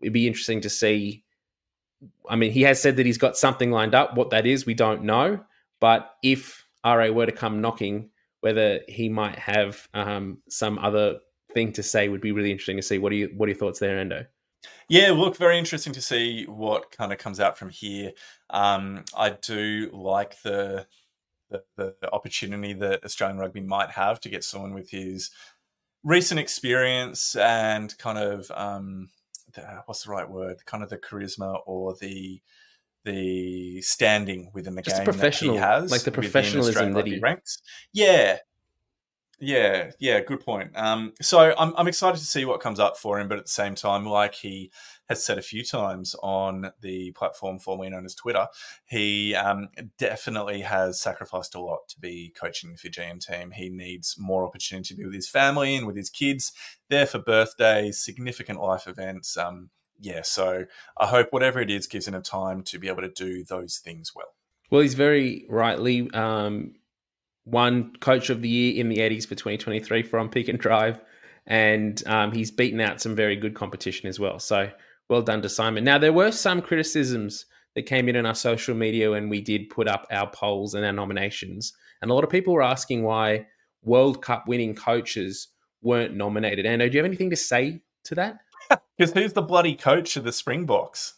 It'd 0.00 0.12
be 0.12 0.26
interesting 0.26 0.60
to 0.62 0.70
see 0.70 1.22
I 2.28 2.36
mean, 2.36 2.52
he 2.52 2.62
has 2.62 2.80
said 2.80 2.96
that 2.96 3.06
he's 3.06 3.18
got 3.18 3.36
something 3.36 3.70
lined 3.70 3.94
up. 3.94 4.16
What 4.16 4.30
that 4.30 4.46
is, 4.46 4.66
we 4.66 4.74
don't 4.74 5.04
know. 5.04 5.40
But 5.80 6.14
if 6.22 6.66
RA 6.84 7.10
were 7.10 7.26
to 7.26 7.32
come 7.32 7.60
knocking, 7.60 8.10
whether 8.40 8.80
he 8.88 9.08
might 9.08 9.38
have 9.38 9.88
um, 9.94 10.38
some 10.48 10.78
other 10.78 11.18
thing 11.54 11.72
to 11.72 11.82
say 11.82 12.08
would 12.08 12.20
be 12.20 12.32
really 12.32 12.50
interesting 12.50 12.76
to 12.76 12.82
see. 12.82 12.98
What 12.98 13.12
are 13.12 13.16
you 13.16 13.32
what 13.36 13.46
are 13.46 13.50
your 13.50 13.58
thoughts 13.58 13.78
there, 13.78 14.04
Ando? 14.04 14.26
Yeah, 14.88 15.10
look, 15.10 15.36
very 15.36 15.58
interesting 15.58 15.92
to 15.94 16.02
see 16.02 16.44
what 16.44 16.90
kind 16.90 17.12
of 17.12 17.18
comes 17.18 17.40
out 17.40 17.58
from 17.58 17.70
here. 17.70 18.12
Um, 18.50 19.04
I 19.16 19.30
do 19.30 19.90
like 19.92 20.40
the, 20.42 20.86
the 21.50 21.62
the 21.76 22.12
opportunity 22.12 22.72
that 22.74 23.04
Australian 23.04 23.38
rugby 23.38 23.60
might 23.60 23.90
have 23.90 24.20
to 24.20 24.28
get 24.28 24.44
someone 24.44 24.74
with 24.74 24.90
his 24.90 25.30
recent 26.04 26.40
experience 26.40 27.34
and 27.36 27.96
kind 27.98 28.18
of 28.18 28.50
um, 28.52 29.08
the, 29.54 29.82
what's 29.86 30.04
the 30.04 30.10
right 30.10 30.28
word? 30.28 30.64
Kind 30.66 30.82
of 30.82 30.90
the 30.90 30.98
charisma 30.98 31.60
or 31.66 31.96
the 32.00 32.40
the 33.04 33.82
standing 33.82 34.50
within 34.54 34.74
the 34.74 34.82
Just 34.82 34.96
game 34.96 35.04
the 35.04 35.12
professional, 35.12 35.54
that 35.54 35.60
he 35.60 35.64
has, 35.82 35.90
like 35.90 36.02
the 36.02 36.12
professionalism 36.12 36.92
that 36.92 37.06
he 37.06 37.18
ranks. 37.18 37.60
Yeah, 37.92 38.38
yeah, 39.44 39.90
yeah, 39.98 40.20
good 40.20 40.38
point. 40.38 40.70
Um, 40.76 41.14
so 41.20 41.52
I'm 41.58 41.74
I'm 41.76 41.88
excited 41.88 42.18
to 42.18 42.24
see 42.24 42.44
what 42.44 42.60
comes 42.60 42.78
up 42.78 42.96
for 42.96 43.18
him, 43.18 43.26
but 43.26 43.38
at 43.38 43.46
the 43.46 43.50
same 43.50 43.74
time, 43.74 44.06
like 44.06 44.36
he 44.36 44.70
has 45.08 45.24
said 45.24 45.36
a 45.36 45.42
few 45.42 45.64
times 45.64 46.14
on 46.22 46.70
the 46.80 47.10
platform 47.10 47.58
formerly 47.58 47.90
known 47.90 48.04
as 48.04 48.14
Twitter, 48.14 48.46
he 48.86 49.34
um, 49.34 49.68
definitely 49.98 50.60
has 50.60 51.00
sacrificed 51.00 51.56
a 51.56 51.60
lot 51.60 51.88
to 51.88 51.98
be 51.98 52.32
coaching 52.40 52.70
the 52.70 52.78
Fijian 52.78 53.18
team. 53.18 53.50
He 53.50 53.68
needs 53.68 54.14
more 54.16 54.46
opportunity 54.46 54.94
to 54.94 54.98
be 54.98 55.06
with 55.06 55.14
his 55.14 55.28
family 55.28 55.74
and 55.74 55.88
with 55.88 55.96
his 55.96 56.08
kids, 56.08 56.52
there 56.88 57.06
for 57.06 57.18
birthdays, 57.18 57.98
significant 57.98 58.60
life 58.60 58.86
events. 58.86 59.36
Um, 59.36 59.70
yeah, 60.00 60.22
so 60.22 60.66
I 60.96 61.06
hope 61.06 61.32
whatever 61.32 61.60
it 61.60 61.68
is 61.68 61.88
gives 61.88 62.06
him 62.06 62.14
a 62.14 62.20
time 62.20 62.62
to 62.62 62.78
be 62.78 62.86
able 62.86 63.02
to 63.02 63.08
do 63.08 63.42
those 63.42 63.78
things 63.78 64.12
well. 64.14 64.34
Well, 64.70 64.82
he's 64.82 64.94
very 64.94 65.46
rightly 65.50 66.08
um, 66.12 66.76
won 67.44 67.94
Coach 68.00 68.30
of 68.30 68.42
the 68.42 68.48
Year 68.48 68.80
in 68.80 68.88
the 68.88 69.00
Eddies 69.00 69.26
for 69.26 69.34
2023 69.34 70.02
from 70.02 70.28
Pick 70.28 70.48
and 70.48 70.58
Drive, 70.58 71.00
and 71.46 72.02
um, 72.06 72.32
he's 72.32 72.50
beaten 72.50 72.80
out 72.80 73.00
some 73.00 73.16
very 73.16 73.36
good 73.36 73.54
competition 73.54 74.08
as 74.08 74.20
well. 74.20 74.38
So 74.38 74.70
well 75.08 75.22
done 75.22 75.42
to 75.42 75.48
Simon. 75.48 75.84
Now 75.84 75.98
there 75.98 76.12
were 76.12 76.32
some 76.32 76.62
criticisms 76.62 77.46
that 77.74 77.82
came 77.82 78.08
in 78.08 78.16
on 78.16 78.26
our 78.26 78.34
social 78.34 78.74
media 78.74 79.10
when 79.10 79.28
we 79.28 79.40
did 79.40 79.70
put 79.70 79.88
up 79.88 80.06
our 80.10 80.30
polls 80.30 80.74
and 80.74 80.84
our 80.84 80.92
nominations, 80.92 81.72
and 82.00 82.10
a 82.10 82.14
lot 82.14 82.24
of 82.24 82.30
people 82.30 82.54
were 82.54 82.62
asking 82.62 83.02
why 83.02 83.46
World 83.82 84.22
Cup 84.22 84.46
winning 84.46 84.74
coaches 84.74 85.48
weren't 85.82 86.14
nominated. 86.14 86.64
Ando, 86.64 86.90
do 86.90 86.96
you 86.96 86.98
have 86.98 87.10
anything 87.10 87.30
to 87.30 87.36
say 87.36 87.82
to 88.04 88.14
that? 88.16 88.38
Because 88.96 89.12
who's 89.12 89.32
the 89.32 89.42
bloody 89.42 89.74
coach 89.74 90.16
of 90.16 90.22
the 90.22 90.32
Springboks? 90.32 91.14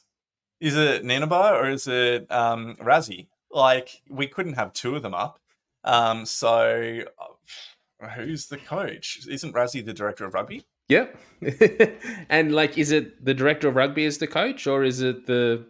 Is 0.60 0.76
it 0.76 1.04
Nienaber 1.04 1.52
or 1.52 1.68
is 1.68 1.86
it 1.86 2.26
um, 2.32 2.76
Rassie? 2.76 3.28
Like 3.50 4.00
we 4.08 4.26
couldn't 4.26 4.54
have 4.54 4.72
two 4.72 4.96
of 4.96 5.02
them 5.02 5.12
up. 5.12 5.38
Um, 5.84 6.24
so 6.24 7.02
uh, 7.20 8.08
who's 8.08 8.46
the 8.46 8.58
coach? 8.58 9.20
Isn't 9.28 9.54
Rassie 9.54 9.84
the 9.84 9.92
director 9.92 10.24
of 10.24 10.34
rugby? 10.34 10.64
Yep. 10.88 11.18
and 12.28 12.54
like, 12.54 12.76
is 12.76 12.90
it 12.90 13.24
the 13.24 13.34
director 13.34 13.68
of 13.68 13.76
rugby 13.76 14.04
as 14.04 14.18
the 14.18 14.26
coach, 14.26 14.66
or 14.66 14.84
is 14.84 15.00
it 15.00 15.26
the 15.26 15.66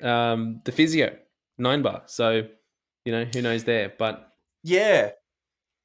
um, 0.00 0.60
the 0.64 0.72
physio 0.72 1.16
Nienaber? 1.60 2.02
So 2.06 2.46
you 3.04 3.12
know 3.12 3.24
who 3.24 3.42
knows 3.42 3.64
there, 3.64 3.92
but 3.98 4.32
yeah, 4.62 5.10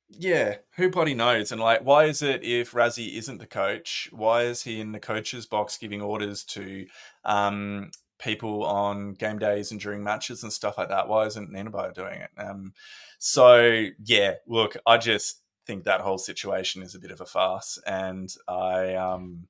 yeah, 0.09 0.55
who 0.75 0.89
bloody 0.89 1.15
knows? 1.15 1.51
And 1.51 1.59
like, 1.59 1.81
why 1.83 2.05
is 2.05 2.21
it 2.21 2.43
if 2.43 2.71
Rassie 2.71 3.17
isn't 3.17 3.39
the 3.39 3.47
coach? 3.47 4.09
Why 4.11 4.43
is 4.43 4.63
he 4.63 4.79
in 4.79 4.91
the 4.91 4.99
coach's 4.99 5.45
box 5.45 5.77
giving 5.77 6.01
orders 6.01 6.43
to 6.45 6.85
um, 7.25 7.91
people 8.19 8.63
on 8.63 9.13
game 9.13 9.39
days 9.39 9.71
and 9.71 9.79
during 9.79 10.03
matches 10.03 10.43
and 10.43 10.51
stuff 10.51 10.77
like 10.77 10.89
that? 10.89 11.07
Why 11.07 11.25
isn't 11.25 11.51
Nienaber 11.51 11.93
doing 11.93 12.21
it? 12.21 12.29
Um, 12.37 12.73
so 13.19 13.85
yeah, 14.03 14.33
look, 14.47 14.77
I 14.85 14.97
just 14.97 15.41
think 15.65 15.83
that 15.83 16.01
whole 16.01 16.17
situation 16.17 16.81
is 16.81 16.95
a 16.95 16.99
bit 16.99 17.11
of 17.11 17.21
a 17.21 17.25
farce, 17.25 17.79
and 17.85 18.33
I 18.47 18.95
um, 18.95 19.47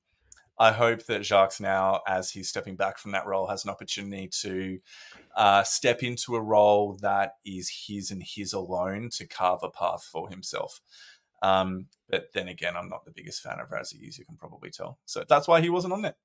I 0.58 0.72
hope 0.72 1.06
that 1.06 1.24
Jacques 1.24 1.60
now, 1.60 2.00
as 2.06 2.30
he's 2.30 2.48
stepping 2.48 2.74
back 2.74 2.98
from 2.98 3.12
that 3.12 3.26
role, 3.26 3.46
has 3.46 3.64
an 3.64 3.70
opportunity 3.70 4.28
to 4.40 4.80
uh, 5.36 5.62
step 5.62 6.02
into 6.02 6.34
a 6.34 6.42
role 6.42 6.98
that 7.00 7.34
is 7.46 7.86
his 7.86 8.10
and 8.10 8.22
his 8.22 8.52
alone 8.52 9.08
to 9.12 9.26
carve 9.26 9.60
a 9.62 9.70
path 9.70 10.08
for 10.10 10.28
himself. 10.28 10.80
Um, 11.42 11.86
but 12.08 12.32
then 12.34 12.48
again, 12.48 12.76
I'm 12.76 12.88
not 12.88 13.04
the 13.04 13.12
biggest 13.12 13.42
fan 13.42 13.60
of 13.60 13.70
Rassie, 13.70 14.08
as 14.08 14.18
you 14.18 14.24
can 14.24 14.36
probably 14.36 14.70
tell. 14.70 14.98
So 15.04 15.24
that's 15.28 15.46
why 15.46 15.60
he 15.60 15.70
wasn't 15.70 15.92
on 15.92 16.02
there. 16.02 16.16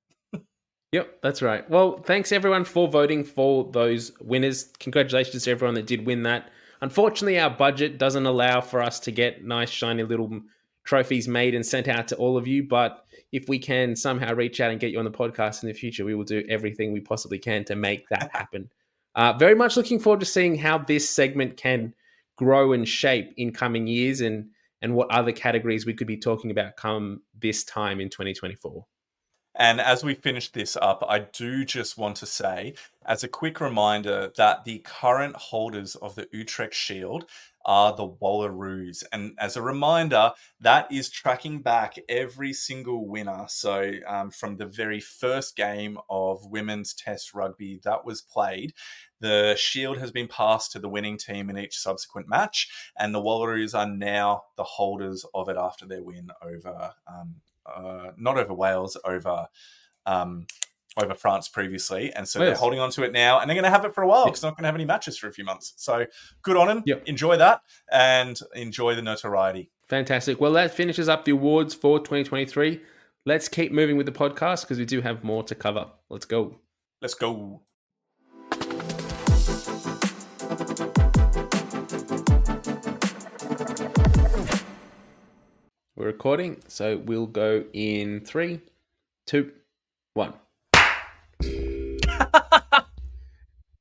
Yep, 0.94 1.22
that's 1.24 1.42
right. 1.42 1.68
Well, 1.72 1.98
thanks 2.06 2.32
everyone 2.32 2.66
for 2.66 2.88
voting 2.88 3.24
for 3.24 3.68
those 3.72 4.12
winners. 4.22 4.66
Congratulations 4.80 5.44
to 5.44 5.52
everyone 5.52 5.74
that 5.74 5.88
did 5.88 6.06
win 6.06 6.22
that. 6.24 6.52
Unfortunately, 6.82 7.40
our 7.40 7.50
budget 7.50 7.98
doesn't 7.98 8.28
allow 8.28 8.62
for 8.62 8.80
us 8.80 9.00
to 9.00 9.12
get 9.12 9.44
nice, 9.44 9.72
shiny 9.72 10.04
little 10.04 10.42
trophies 10.84 11.28
made 11.28 11.56
and 11.56 11.66
sent 11.66 11.88
out 11.88 12.08
to 12.10 12.16
all 12.18 12.38
of 12.38 12.46
you. 12.46 12.64
But 12.64 13.06
if 13.32 13.50
we 13.50 13.58
can 13.58 13.96
somehow 13.96 14.36
reach 14.36 14.62
out 14.62 14.70
and 14.70 14.80
get 14.80 14.92
you 14.92 15.00
on 15.00 15.06
the 15.06 15.10
podcast 15.10 15.64
in 15.64 15.68
the 15.68 15.74
future, 15.74 16.06
we 16.06 16.14
will 16.14 16.26
do 16.26 16.44
everything 16.48 16.94
we 16.94 17.02
possibly 17.02 17.40
can 17.40 17.66
to 17.66 17.76
make 17.76 18.08
that 18.10 18.30
happen. 18.34 18.70
Uh, 19.16 19.34
very 19.34 19.56
much 19.56 19.76
looking 19.76 19.98
forward 19.98 20.20
to 20.20 20.28
seeing 20.28 20.56
how 20.56 20.78
this 20.78 21.10
segment 21.10 21.58
can 21.58 21.92
grow 22.36 22.72
and 22.72 22.88
shape 22.88 23.34
in 23.38 23.52
coming 23.52 23.88
years 23.88 24.22
and 24.22 24.48
and 24.84 24.94
what 24.94 25.10
other 25.10 25.32
categories 25.32 25.88
we 25.88 25.94
could 25.94 26.08
be 26.08 26.18
talking 26.18 26.52
about 26.52 26.76
come 26.76 27.22
this 27.40 27.64
time 27.64 28.00
in 28.00 28.10
2024. 28.10 28.86
And 29.56 29.80
as 29.80 30.04
we 30.04 30.16
finish 30.16 30.52
this 30.52 30.76
up, 30.76 31.04
I 31.08 31.20
do 31.20 31.64
just 31.64 31.98
want 31.98 32.18
to 32.18 32.26
say, 32.26 32.74
as 33.06 33.24
a 33.24 33.28
quick 33.28 33.62
reminder, 33.62 34.32
that 34.36 34.66
the 34.66 34.80
current 34.80 35.36
holders 35.36 35.96
of 35.96 36.16
the 36.16 36.28
Utrecht 36.32 36.74
Shield 36.74 37.26
are 37.66 37.96
the 37.96 38.08
Wallaroos. 38.08 39.04
And 39.12 39.36
as 39.40 39.56
a 39.56 39.62
reminder, 39.62 40.34
that 40.60 40.92
is 40.92 41.10
tracking 41.10 41.62
back 41.62 41.96
every 42.10 42.52
single 42.52 43.08
winner. 43.08 43.46
So 43.48 43.94
um, 44.08 44.32
from 44.32 44.58
the 44.58 44.66
very 44.66 45.00
first 45.00 45.56
game 45.56 45.98
of 46.10 46.46
women's 46.46 46.94
test 46.94 47.34
rugby 47.34 47.80
that 47.84 48.06
was 48.06 48.22
played, 48.22 48.74
the 49.22 49.56
shield 49.58 50.00
has 50.00 50.12
been 50.12 50.28
passed 50.28 50.72
to 50.74 50.80
the 50.80 50.90
winning 50.90 51.18
team 51.18 51.50
in 51.50 51.58
each 51.58 51.78
subsequent 51.78 52.28
match, 52.28 52.68
and 52.98 53.16
the 53.16 53.22
Wallaroos 53.22 53.78
are 53.78 53.88
now 53.88 54.44
the 54.58 54.64
holders 54.64 55.26
of 55.34 55.48
it 55.48 55.56
after 55.56 55.86
their 55.86 56.04
win 56.04 56.30
over 56.42 56.94
um, 57.08 57.36
uh, 57.66 58.12
not 58.18 58.38
over 58.38 58.54
Wales, 58.54 58.98
over 59.04 59.48
um, 60.06 60.46
over 61.02 61.16
France 61.16 61.50
previously, 61.50 62.14
and 62.14 62.28
so 62.28 62.40
Wales. 62.40 62.50
they're 62.50 62.58
holding 62.58 62.80
on 62.80 62.92
to 62.92 63.04
it 63.04 63.12
now, 63.12 63.40
and 63.40 63.50
they're 63.50 63.56
going 63.56 63.64
to 63.64 63.70
have 63.70 63.86
it 63.86 63.96
for 63.96 64.04
a 64.04 64.08
while 64.08 64.26
because 64.26 64.42
they're 64.42 64.52
not 64.52 64.58
going 64.58 64.64
to 64.64 64.68
have 64.68 64.76
any 64.76 64.86
matches 64.86 65.18
for 65.18 65.28
a 65.28 65.34
few 65.34 65.44
months. 65.44 65.74
So 65.78 66.06
good 66.42 66.58
on 66.58 66.68
them. 66.68 66.84
Yep. 66.86 67.04
Enjoy 67.08 67.38
that 67.38 67.62
and 67.92 68.40
enjoy 68.56 68.96
the 68.96 69.02
notoriety. 69.02 69.72
Fantastic. 69.88 70.40
Well, 70.40 70.54
that 70.54 70.74
finishes 70.74 71.10
up 71.10 71.26
the 71.26 71.32
awards 71.32 71.74
for 71.74 72.00
2023. 72.00 72.82
Let's 73.26 73.48
keep 73.48 73.72
moving 73.72 73.98
with 73.98 74.06
the 74.06 74.12
podcast 74.12 74.62
because 74.62 74.80
we 74.80 74.86
do 74.86 75.02
have 75.02 75.24
more 75.24 75.44
to 75.44 75.56
cover. 75.56 75.88
Let's 76.10 76.26
go. 76.26 76.60
Let's 77.02 77.14
go. 77.14 77.62
We're 85.96 86.08
recording, 86.08 86.58
so 86.68 86.98
we'll 86.98 87.28
go 87.28 87.66
in 87.72 88.22
three, 88.22 88.62
two, 89.28 89.52
one. 90.16 90.34
I'm 90.74 92.00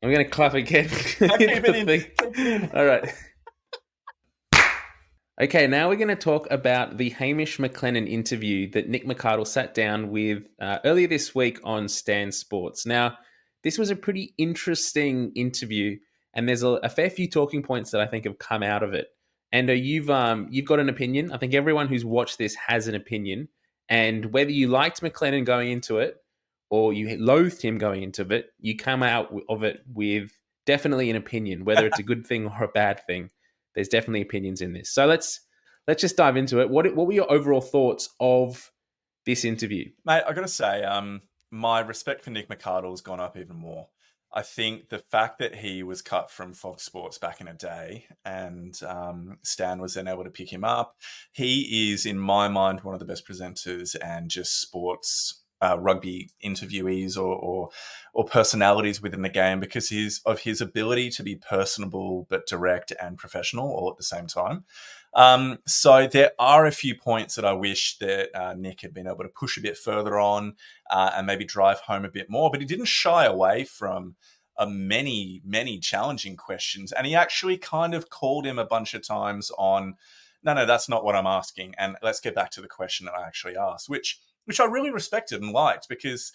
going 0.03 0.17
to 0.17 0.29
clap 0.29 0.53
again. 0.53 0.91
All 2.75 2.85
right. 2.85 3.09
Okay, 5.41 5.67
now 5.67 5.89
we're 5.89 5.97
going 5.97 6.09
to 6.09 6.15
talk 6.15 6.47
about 6.51 6.99
the 6.99 7.09
Hamish 7.09 7.57
McLennan 7.57 8.07
interview 8.07 8.71
that 8.73 8.91
Nick 8.91 9.07
McArdle 9.07 9.47
sat 9.47 9.73
down 9.73 10.11
with 10.11 10.43
uh, 10.61 10.81
earlier 10.85 11.09
this 11.09 11.35
week 11.35 11.61
on 11.65 11.89
Stan 11.89 12.31
Sports. 12.31 12.85
Now, 12.85 13.17
this 13.65 13.79
was 13.79 13.89
a 13.89 13.97
pretty 13.97 14.35
interesting 14.37 15.33
interview, 15.35 15.97
and 16.35 16.47
there's 16.47 16.63
a, 16.63 16.73
a 16.73 16.91
fair 16.91 17.09
few 17.09 17.31
talking 17.31 17.63
points 17.63 17.91
that 17.93 18.03
I 18.03 18.07
think 18.07 18.27
have 18.27 18.39
come 18.39 18.63
out 18.63 18.83
of 18.83 18.93
it. 18.93 19.07
And 19.53 19.69
uh, 19.69 19.75
you've 19.75 20.11
um, 20.11 20.49
you've 20.51 20.67
got 20.67 20.81
an 20.81 20.89
opinion. 20.89 21.33
I 21.33 21.37
think 21.37 21.55
everyone 21.55 21.89
who's 21.89 22.05
watched 22.05 22.39
this 22.39 22.55
has 22.55 22.89
an 22.89 22.95
opinion. 22.95 23.49
And 23.89 24.33
whether 24.33 24.51
you 24.51 24.69
liked 24.69 25.03
McLennan 25.03 25.45
going 25.45 25.71
into 25.71 25.99
it 25.99 26.17
or 26.71 26.93
you 26.93 27.19
loathed 27.19 27.61
him 27.61 27.77
going 27.77 28.03
into 28.03 28.23
it, 28.33 28.47
you 28.59 28.77
come 28.77 29.03
out 29.03 29.35
of 29.49 29.63
it 29.63 29.83
with 29.93 30.31
definitely 30.65 31.11
an 31.11 31.17
opinion, 31.17 31.65
whether 31.65 31.87
it's 31.87 31.99
a 31.99 32.03
good 32.03 32.27
thing 32.27 32.47
or 32.47 32.65
a 32.65 32.69
bad 32.69 33.05
thing. 33.07 33.31
There's 33.75 33.89
definitely 33.89 34.23
opinions 34.23 34.63
in 34.63 34.73
this. 34.73 34.91
So 34.91 35.07
let's 35.07 35.41
let's 35.87 36.01
just 36.01 36.17
dive 36.17 36.37
into 36.37 36.61
it. 36.61 36.71
What 36.71 36.95
what 36.95 37.07
were 37.07 37.13
your 37.13 37.31
overall 37.31 37.61
thoughts 37.61 38.09
of 38.21 38.71
this 39.27 39.45
interview, 39.45 39.91
mate? 40.05 40.23
I 40.27 40.33
got 40.33 40.43
to 40.43 40.49
say, 40.49 40.83
um, 40.83 41.23
my 41.51 41.81
respect 41.81 42.23
for 42.23 42.31
Nick 42.31 42.49
McArdle 42.49 42.91
has 42.91 43.03
gone 43.03 43.21
up 43.21 43.37
even 43.37 43.57
more. 43.57 43.89
I 44.35 44.43
think 44.43 44.89
the 44.89 44.99
fact 44.99 45.39
that 45.41 45.57
he 45.57 45.83
was 45.83 46.01
cut 46.01 46.31
from 46.31 46.55
Fox 46.55 46.85
Sports 46.85 47.19
back 47.19 47.41
in 47.41 47.49
a 47.49 47.55
day 47.55 48.07
and 48.25 48.79
um, 48.83 49.39
Stan 49.43 49.81
was 49.81 49.95
then 49.95 50.09
able 50.09 50.25
to 50.25 50.31
pick 50.31 50.53
him 50.53 50.65
up, 50.65 50.97
he 51.33 51.93
is, 51.93 52.07
in 52.07 52.19
my 52.19 52.49
mind, 52.49 52.81
one 52.81 52.95
of 52.95 53.01
the 53.01 53.07
best 53.07 53.29
presenters 53.29 53.95
and 54.03 54.31
just 54.31 54.61
sports 54.61 55.43
uh, 55.63 55.79
rugby 55.79 56.31
interviewees 56.45 57.17
or, 57.17 57.37
or, 57.37 57.69
or 58.15 58.25
personalities 58.25 59.01
within 59.01 59.23
the 59.23 59.29
game 59.29 59.61
because 59.61 59.93
of 60.27 60.41
his 60.41 60.61
ability 60.61 61.09
to 61.11 61.23
be 61.23 61.37
personable 61.37 62.27
but 62.29 62.47
direct 62.47 62.93
and 63.01 63.17
professional 63.17 63.69
all 63.69 63.91
at 63.91 63.97
the 63.97 64.03
same 64.03 64.27
time. 64.27 64.65
Um, 65.15 65.59
so 65.67 66.07
there 66.07 66.33
are 66.39 66.67
a 66.67 66.73
few 66.73 66.95
points 66.95 67.35
that 67.35 67.45
I 67.45 67.53
wish 67.53 67.99
that 67.99 68.35
uh, 68.35 68.55
Nick 68.55 68.81
had 68.81 68.95
been 68.95 69.07
able 69.07 69.25
to 69.25 69.29
push 69.29 69.59
a 69.59 69.61
bit 69.61 69.77
further 69.77 70.19
on 70.19 70.55
uh, 70.91 71.11
and 71.15 71.27
maybe 71.27 71.45
drive 71.45 71.81
home 71.81 72.05
a 72.05 72.11
bit 72.11 72.31
more, 72.31 72.51
but 72.51 72.61
he 72.61 72.67
didn't 72.67 72.87
shy 72.87 73.25
away 73.25 73.65
from 73.65 74.17
uh, 74.57 74.67
many 74.67 75.41
many 75.45 75.79
challenging 75.79 76.37
questions, 76.37 76.93
and 76.93 77.07
he 77.07 77.15
actually 77.15 77.57
kind 77.57 77.95
of 77.95 78.11
called 78.11 78.47
him 78.47 78.59
a 78.59 78.67
bunch 78.67 78.95
of 78.95 79.07
times 79.07 79.51
on. 79.59 79.95
No, 80.45 80.55
no, 80.55 80.67
that's 80.67 80.89
not 80.89 81.05
what 81.05 81.15
I'm 81.15 81.27
asking. 81.27 81.75
And 81.79 81.97
let's 82.03 82.21
get 82.21 82.35
back 82.35 82.51
to 82.53 82.61
the 82.61 82.69
question 82.69 83.07
that 83.07 83.15
I 83.15 83.27
actually 83.27 83.57
asked, 83.57 83.89
which 83.89 84.21
which 84.45 84.61
I 84.61 84.65
really 84.65 84.91
respected 84.91 85.41
and 85.41 85.53
liked 85.53 85.89
because 85.89 86.33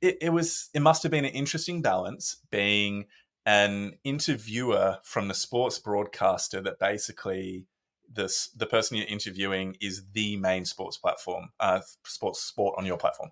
it, 0.00 0.18
it 0.20 0.30
was 0.30 0.70
it 0.74 0.82
must 0.82 1.02
have 1.02 1.12
been 1.12 1.24
an 1.24 1.32
interesting 1.32 1.82
balance 1.82 2.36
being 2.50 3.06
an 3.46 3.94
interviewer 4.04 4.98
from 5.02 5.28
the 5.28 5.34
sports 5.34 5.78
broadcaster 5.78 6.60
that 6.60 6.78
basically 6.78 7.64
this 8.12 8.48
the 8.56 8.66
person 8.66 8.96
you're 8.96 9.06
interviewing 9.06 9.76
is 9.80 10.02
the 10.12 10.36
main 10.36 10.64
sports 10.64 10.96
platform, 10.96 11.50
uh, 11.60 11.80
sports 12.04 12.40
sport 12.40 12.74
on 12.78 12.86
your 12.86 12.96
platform. 12.96 13.30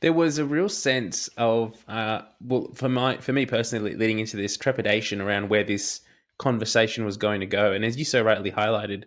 There 0.00 0.12
was 0.12 0.38
a 0.38 0.44
real 0.44 0.68
sense 0.68 1.28
of, 1.36 1.84
uh, 1.88 2.22
well, 2.40 2.68
for 2.74 2.88
my 2.88 3.16
for 3.18 3.32
me 3.32 3.46
personally, 3.46 3.94
leading 3.94 4.20
into 4.20 4.36
this 4.36 4.56
trepidation 4.56 5.20
around 5.20 5.48
where 5.48 5.64
this 5.64 6.00
conversation 6.38 7.04
was 7.04 7.16
going 7.16 7.40
to 7.40 7.46
go, 7.46 7.72
and 7.72 7.84
as 7.84 7.96
you 7.96 8.04
so 8.04 8.22
rightly 8.22 8.50
highlighted, 8.50 9.04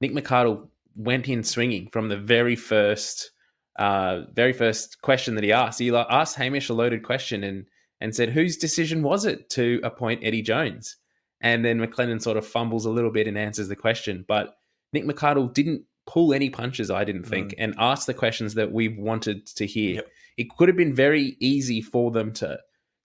Nick 0.00 0.12
McArdle 0.12 0.68
went 0.96 1.28
in 1.28 1.42
swinging 1.44 1.88
from 1.90 2.08
the 2.08 2.16
very 2.16 2.56
first 2.56 3.30
uh, 3.78 4.22
very 4.34 4.52
first 4.52 5.00
question 5.00 5.34
that 5.36 5.44
he 5.44 5.52
asked. 5.52 5.78
He 5.78 5.94
asked 5.94 6.36
Hamish 6.36 6.68
a 6.68 6.74
loaded 6.74 7.02
question 7.02 7.44
and 7.44 7.66
and 8.00 8.14
said, 8.14 8.30
"Whose 8.30 8.56
decision 8.56 9.02
was 9.02 9.24
it 9.24 9.48
to 9.50 9.80
appoint 9.82 10.24
Eddie 10.24 10.42
Jones?" 10.42 10.96
And 11.40 11.64
then 11.64 11.80
McLennan 11.80 12.20
sort 12.20 12.36
of 12.36 12.46
fumbles 12.46 12.84
a 12.84 12.90
little 12.90 13.10
bit 13.10 13.26
and 13.26 13.38
answers 13.38 13.68
the 13.68 13.76
question, 13.76 14.24
but 14.28 14.54
Nick 14.92 15.04
McArdle 15.04 15.52
didn't 15.52 15.82
pull 16.06 16.34
any 16.34 16.50
punches, 16.50 16.90
I 16.90 17.04
didn't 17.04 17.24
think, 17.24 17.52
mm. 17.52 17.54
and 17.58 17.74
ask 17.78 18.06
the 18.06 18.14
questions 18.14 18.54
that 18.54 18.72
we 18.72 18.88
wanted 18.88 19.46
to 19.46 19.66
hear. 19.66 19.96
Yep. 19.96 20.08
It 20.36 20.50
could 20.50 20.68
have 20.68 20.76
been 20.76 20.94
very 20.94 21.36
easy 21.40 21.80
for 21.80 22.10
them 22.10 22.32
to 22.34 22.58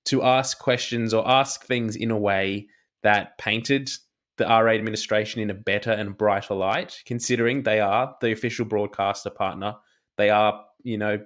to 0.06 0.22
ask 0.22 0.60
questions 0.60 1.16
or 1.16 1.28
ask 1.28 1.66
things 1.66 1.96
in 1.96 2.12
a 2.12 2.18
way 2.18 2.68
that 3.02 3.38
painted 3.40 3.90
the 4.38 4.46
RA 4.46 4.74
administration 4.74 5.42
in 5.42 5.50
a 5.50 5.56
better 5.56 5.92
and 5.92 6.16
brighter 6.16 6.54
light, 6.54 7.02
considering 7.06 7.64
they 7.64 7.80
are 7.80 8.16
the 8.22 8.32
official 8.32 8.66
broadcaster 8.66 9.32
partner 9.32 9.76
they 10.18 10.30
are, 10.30 10.64
you 10.84 10.98
know, 10.98 11.20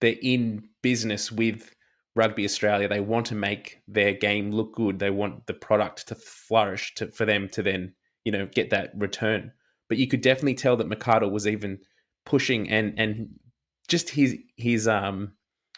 they're 0.00 0.16
in 0.22 0.68
business 0.82 1.32
with 1.32 1.74
Rugby 2.16 2.44
Australia. 2.44 2.88
They 2.88 3.00
want 3.00 3.26
to 3.26 3.34
make 3.34 3.82
their 3.86 4.14
game 4.14 4.50
look 4.50 4.74
good. 4.74 4.98
They 4.98 5.10
want 5.10 5.46
the 5.46 5.54
product 5.54 6.08
to 6.08 6.14
flourish 6.14 6.94
to, 6.96 7.08
for 7.08 7.26
them 7.26 7.48
to 7.50 7.62
then, 7.62 7.92
you 8.24 8.32
know, 8.32 8.46
get 8.46 8.70
that 8.70 8.92
return. 8.96 9.52
But 9.88 9.98
you 9.98 10.08
could 10.08 10.22
definitely 10.22 10.54
tell 10.54 10.76
that 10.78 10.88
McArdle 10.88 11.30
was 11.30 11.46
even 11.46 11.78
pushing 12.24 12.68
and 12.70 12.98
and 12.98 13.28
just 13.86 14.10
his 14.10 14.36
his 14.56 14.88
um 14.88 15.32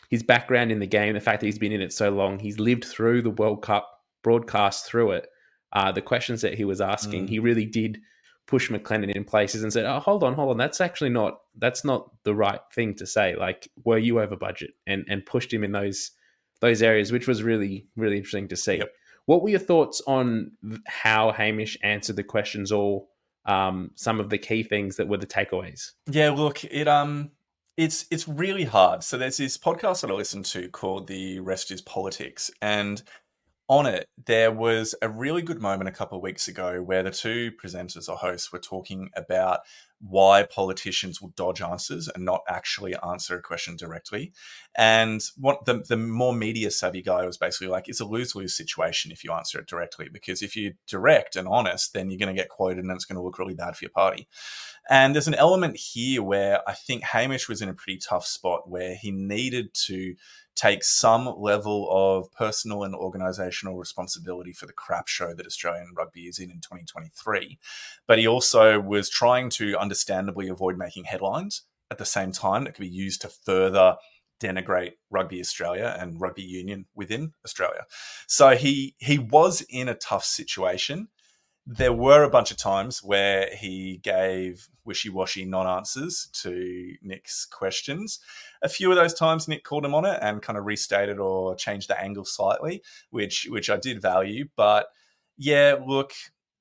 his 0.09 0.23
background 0.23 0.73
in 0.73 0.79
the 0.79 0.87
game, 0.87 1.13
the 1.13 1.21
fact 1.21 1.41
that 1.41 1.47
he's 1.47 1.59
been 1.59 1.73
in 1.73 1.83
it 1.83 1.93
so 1.93 2.09
long, 2.09 2.39
he's 2.39 2.59
lived 2.59 2.85
through 2.85 3.21
the 3.21 3.31
World 3.31 3.61
Cup 3.61 3.91
broadcast 4.23 4.87
through 4.87 5.11
it. 5.13 5.27
Uh, 5.75 5.93
the 5.93 6.01
questions 6.01 6.41
that 6.41 6.55
he 6.55 6.65
was 6.65 6.81
asking, 6.81 7.27
mm. 7.27 7.29
he 7.29 7.39
really 7.39 7.67
did 7.67 7.99
push 8.47 8.71
McLennan 8.71 9.15
in 9.15 9.25
places 9.25 9.63
and 9.63 9.71
said, 9.71 9.85
"Oh, 9.85 10.01
hold 10.01 10.25
on, 10.25 10.35
hold 10.35 10.51
on, 10.51 10.57
that's 10.57 10.81
actually 10.81 11.11
not 11.11 11.41
that's 11.59 11.85
not 11.85 12.11
the 12.23 12.35
right 12.35 12.61
thing 12.73 12.95
to 12.95 13.07
say. 13.07 13.35
Like, 13.37 13.69
were 13.85 13.99
you 13.99 14.21
over 14.21 14.37
budget?" 14.37 14.71
And 14.87 15.05
and 15.09 15.27
pushed 15.27 15.53
him 15.53 15.65
in 15.65 15.73
those 15.73 16.13
those 16.61 16.83
areas, 16.83 17.13
which 17.13 17.27
was 17.27 17.43
really 17.43 17.87
really 17.97 18.17
interesting 18.17 18.49
to 18.49 18.57
see. 18.57 18.79
Yep. 18.79 18.93
What 19.27 19.43
were 19.43 19.51
your 19.51 19.59
thoughts 19.59 20.01
on 20.07 20.53
how 20.87 21.33
Hamish 21.33 21.77
answered 21.83 22.17
the 22.17 22.25
questions, 22.25 22.73
or 22.73 23.05
um, 23.45 23.91
some 23.95 24.21
of 24.21 24.31
the 24.31 24.39
key 24.39 24.63
things 24.63 24.97
that 24.97 25.09
were 25.09 25.19
the 25.19 25.27
takeaways? 25.27 25.93
Yeah, 26.11 26.31
look, 26.31 26.65
it 26.65 26.89
um, 26.89 27.33
it's 27.77 28.07
it's 28.11 28.27
really 28.27 28.65
hard. 28.65 29.03
So 29.05 29.19
there's 29.19 29.37
this 29.37 29.59
podcast 29.59 30.01
that 30.01 30.11
I 30.11 30.15
listen 30.15 30.43
to 30.45 30.69
called 30.69 31.07
"The 31.07 31.41
Rest 31.41 31.71
Is 31.71 31.83
Politics," 31.83 32.51
and 32.63 33.03
on 33.69 33.87
it, 33.87 34.09
there 34.27 34.51
was 34.51 34.95
a 35.03 35.09
really 35.09 35.43
good 35.43 35.61
moment 35.61 35.89
a 35.89 35.93
couple 35.93 36.17
of 36.17 36.23
weeks 36.23 36.49
ago 36.49 36.83
where 36.83 37.03
the 37.03 37.11
two 37.11 37.53
presenters 37.63 38.09
or 38.09 38.17
hosts 38.17 38.51
were 38.51 38.59
talking 38.59 39.11
about 39.15 39.61
why 40.01 40.45
politicians 40.45 41.21
will 41.21 41.31
dodge 41.31 41.61
answers 41.61 42.09
and 42.09 42.25
not 42.25 42.43
actually 42.49 42.95
answer 43.05 43.37
a 43.37 43.43
question 43.43 43.77
directly. 43.77 44.33
And 44.77 45.21
what 45.37 45.65
the, 45.65 45.85
the 45.87 45.97
more 45.97 46.33
media 46.33 46.71
savvy 46.71 47.03
guy 47.03 47.27
was 47.27 47.37
basically 47.37 47.67
like, 47.67 47.89
it's 47.89 48.01
a 48.01 48.05
lose 48.07 48.35
lose 48.35 48.57
situation 48.57 49.11
if 49.11 49.25
you 49.25 49.33
answer 49.33 49.59
it 49.59 49.67
directly, 49.67 50.09
because 50.11 50.41
if 50.41 50.57
you're 50.57 50.73
direct 50.87 51.37
and 51.37 51.49
honest, 51.49 51.93
then 51.93 52.11
you're 52.11 52.19
going 52.19 52.35
to 52.35 52.41
get 52.41 52.49
quoted 52.49 52.79
and 52.79 52.93
it's 52.93 53.05
going 53.05 53.17
to 53.17 53.23
look 53.23 53.39
really 53.39 53.55
bad 53.55 53.77
for 53.77 53.85
your 53.85 53.91
party. 53.91 54.29
And 54.89 55.15
there's 55.15 55.29
an 55.29 55.35
element 55.35 55.77
here 55.77 56.23
where 56.23 56.69
I 56.69 56.73
think 56.73 57.05
Hamish 57.05 57.49
was 57.49 57.61
in 57.61 57.69
a 57.69 57.75
pretty 57.75 57.99
tough 57.99 58.27
spot 58.27 58.69
where 58.71 58.95
he 58.95 59.11
needed 59.11 59.75
to 59.87 60.15
take 60.57 60.83
some 60.83 61.33
level 61.37 61.89
of 61.91 62.33
personal 62.33 62.83
and 62.83 62.95
organizational 62.95 63.77
responsibility 63.77 64.53
for 64.53 64.67
the 64.67 64.73
crap 64.73 65.07
show 65.07 65.35
that 65.35 65.47
Australian 65.47 65.93
rugby 65.97 66.23
is 66.23 66.39
in 66.39 66.51
in 66.51 66.61
2023. 66.61 67.59
But 68.07 68.19
he 68.19 68.27
also 68.27 68.81
was 68.81 69.09
trying 69.09 69.51
to 69.51 69.77
understandably 69.79 70.49
avoid 70.49 70.79
making 70.79 71.05
headlines 71.05 71.63
at 71.91 71.99
the 71.99 72.05
same 72.05 72.33
time 72.33 72.65
that 72.65 72.75
could 72.75 72.83
be 72.83 72.89
used 72.89 73.21
to 73.23 73.29
further 73.29 73.97
denigrate 74.41 74.93
rugby 75.11 75.41
Australia 75.41 75.97
and 75.99 76.21
rugby 76.21 76.43
union 76.43 76.87
within 76.95 77.33
Australia. 77.45 77.85
So 78.27 78.57
he 78.57 78.95
he 78.99 79.19
was 79.19 79.63
in 79.69 79.89
a 79.89 79.95
tough 79.95 80.25
situation 80.25 81.09
there 81.71 81.93
were 81.93 82.23
a 82.23 82.31
bunch 82.31 82.51
of 82.51 82.57
times 82.57 83.03
where 83.05 83.55
he 83.55 84.01
gave 84.03 84.69
wishy-washy 84.87 85.45
non-answers 85.45 86.31
to 86.33 86.95
Nick's 87.03 87.45
questions. 87.45 88.21
A 88.63 88.71
few 88.71 88.91
of 88.91 88.97
those 88.97 89.13
times 89.13 89.47
Nick 89.47 89.65
called 89.65 89.85
him 89.85 89.95
on 89.95 90.07
it 90.07 90.19
and 90.23 90.41
kind 90.41 90.59
of 90.59 90.65
restated 90.65 91.19
or 91.19 91.55
changed 91.57 91.91
the 91.91 92.01
angle 92.01 92.25
slightly, 92.25 92.83
which 93.11 93.47
which 93.51 93.69
I 93.69 93.77
did 93.77 94.01
value. 94.01 94.49
But 94.57 94.87
yeah, 95.37 95.77
look, 95.87 96.13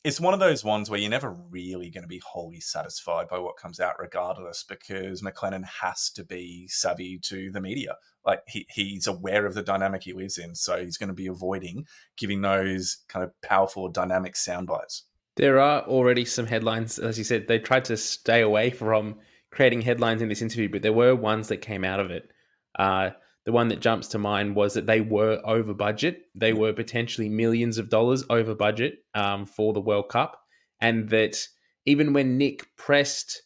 it's 0.04 0.20
one 0.20 0.34
of 0.34 0.42
those 0.42 0.66
ones 0.66 0.90
where 0.90 1.00
you're 1.00 1.10
never 1.10 1.32
really 1.32 1.90
going 1.90 2.04
to 2.04 2.08
be 2.10 2.22
wholly 2.26 2.60
satisfied 2.60 3.30
by 3.30 3.40
what 3.40 3.56
comes 3.56 3.80
out, 3.80 4.00
regardless, 4.00 4.66
because 4.68 5.22
McLennan 5.22 5.64
has 5.82 6.10
to 6.12 6.26
be 6.26 6.68
savvy 6.68 7.18
to 7.20 7.50
the 7.50 7.62
media 7.62 7.96
like 8.28 8.42
he, 8.48 8.68
he's 8.70 9.08
aware 9.08 9.46
of 9.46 9.54
the 9.54 9.64
dynamic 9.64 10.04
he 10.04 10.14
lives 10.14 10.38
in 10.38 10.54
so 10.54 10.78
he's 10.78 10.98
going 10.98 11.08
to 11.08 11.16
be 11.16 11.28
avoiding 11.28 11.86
giving 12.18 12.42
those 12.42 12.98
kind 13.08 13.24
of 13.24 13.32
powerful 13.42 13.88
dynamic 13.88 14.36
sound 14.36 14.68
bites. 14.68 15.04
There 15.38 15.60
are 15.60 15.82
already 15.84 16.26
some 16.26 16.46
headlines 16.46 17.00
as 17.00 17.18
you 17.18 17.24
said 17.24 17.48
they 17.48 17.60
tried 17.60 17.86
to 17.86 17.98
stay 17.98 18.42
away 18.42 18.70
from 18.70 19.16
creating 19.52 19.82
headlines 19.82 20.22
in 20.22 20.30
this 20.30 20.42
interview 20.42 20.70
but 20.70 20.82
there 20.82 20.94
were 20.94 21.16
ones 21.16 21.48
that 21.48 21.58
came 21.58 21.84
out 21.84 22.00
of 22.00 22.12
it. 22.12 22.30
Uh, 22.78 23.12
the 23.46 23.54
one 23.54 23.70
that 23.70 23.80
jumps 23.80 24.10
to 24.10 24.18
mind 24.20 24.56
was 24.56 24.74
that 24.74 24.88
they 24.88 25.00
were 25.00 25.40
over 25.46 25.74
budget. 25.74 26.24
They 26.36 26.52
were 26.52 26.74
potentially 26.74 27.30
millions 27.30 27.78
of 27.78 27.90
dollars 27.90 28.26
over 28.30 28.54
budget 28.54 29.00
um, 29.16 29.46
for 29.46 29.72
the 29.72 29.80
world 29.80 30.10
cup 30.10 30.38
and 30.80 31.10
that 31.10 31.38
even 31.86 32.14
when 32.14 32.38
nick 32.38 32.66
pressed 32.76 33.42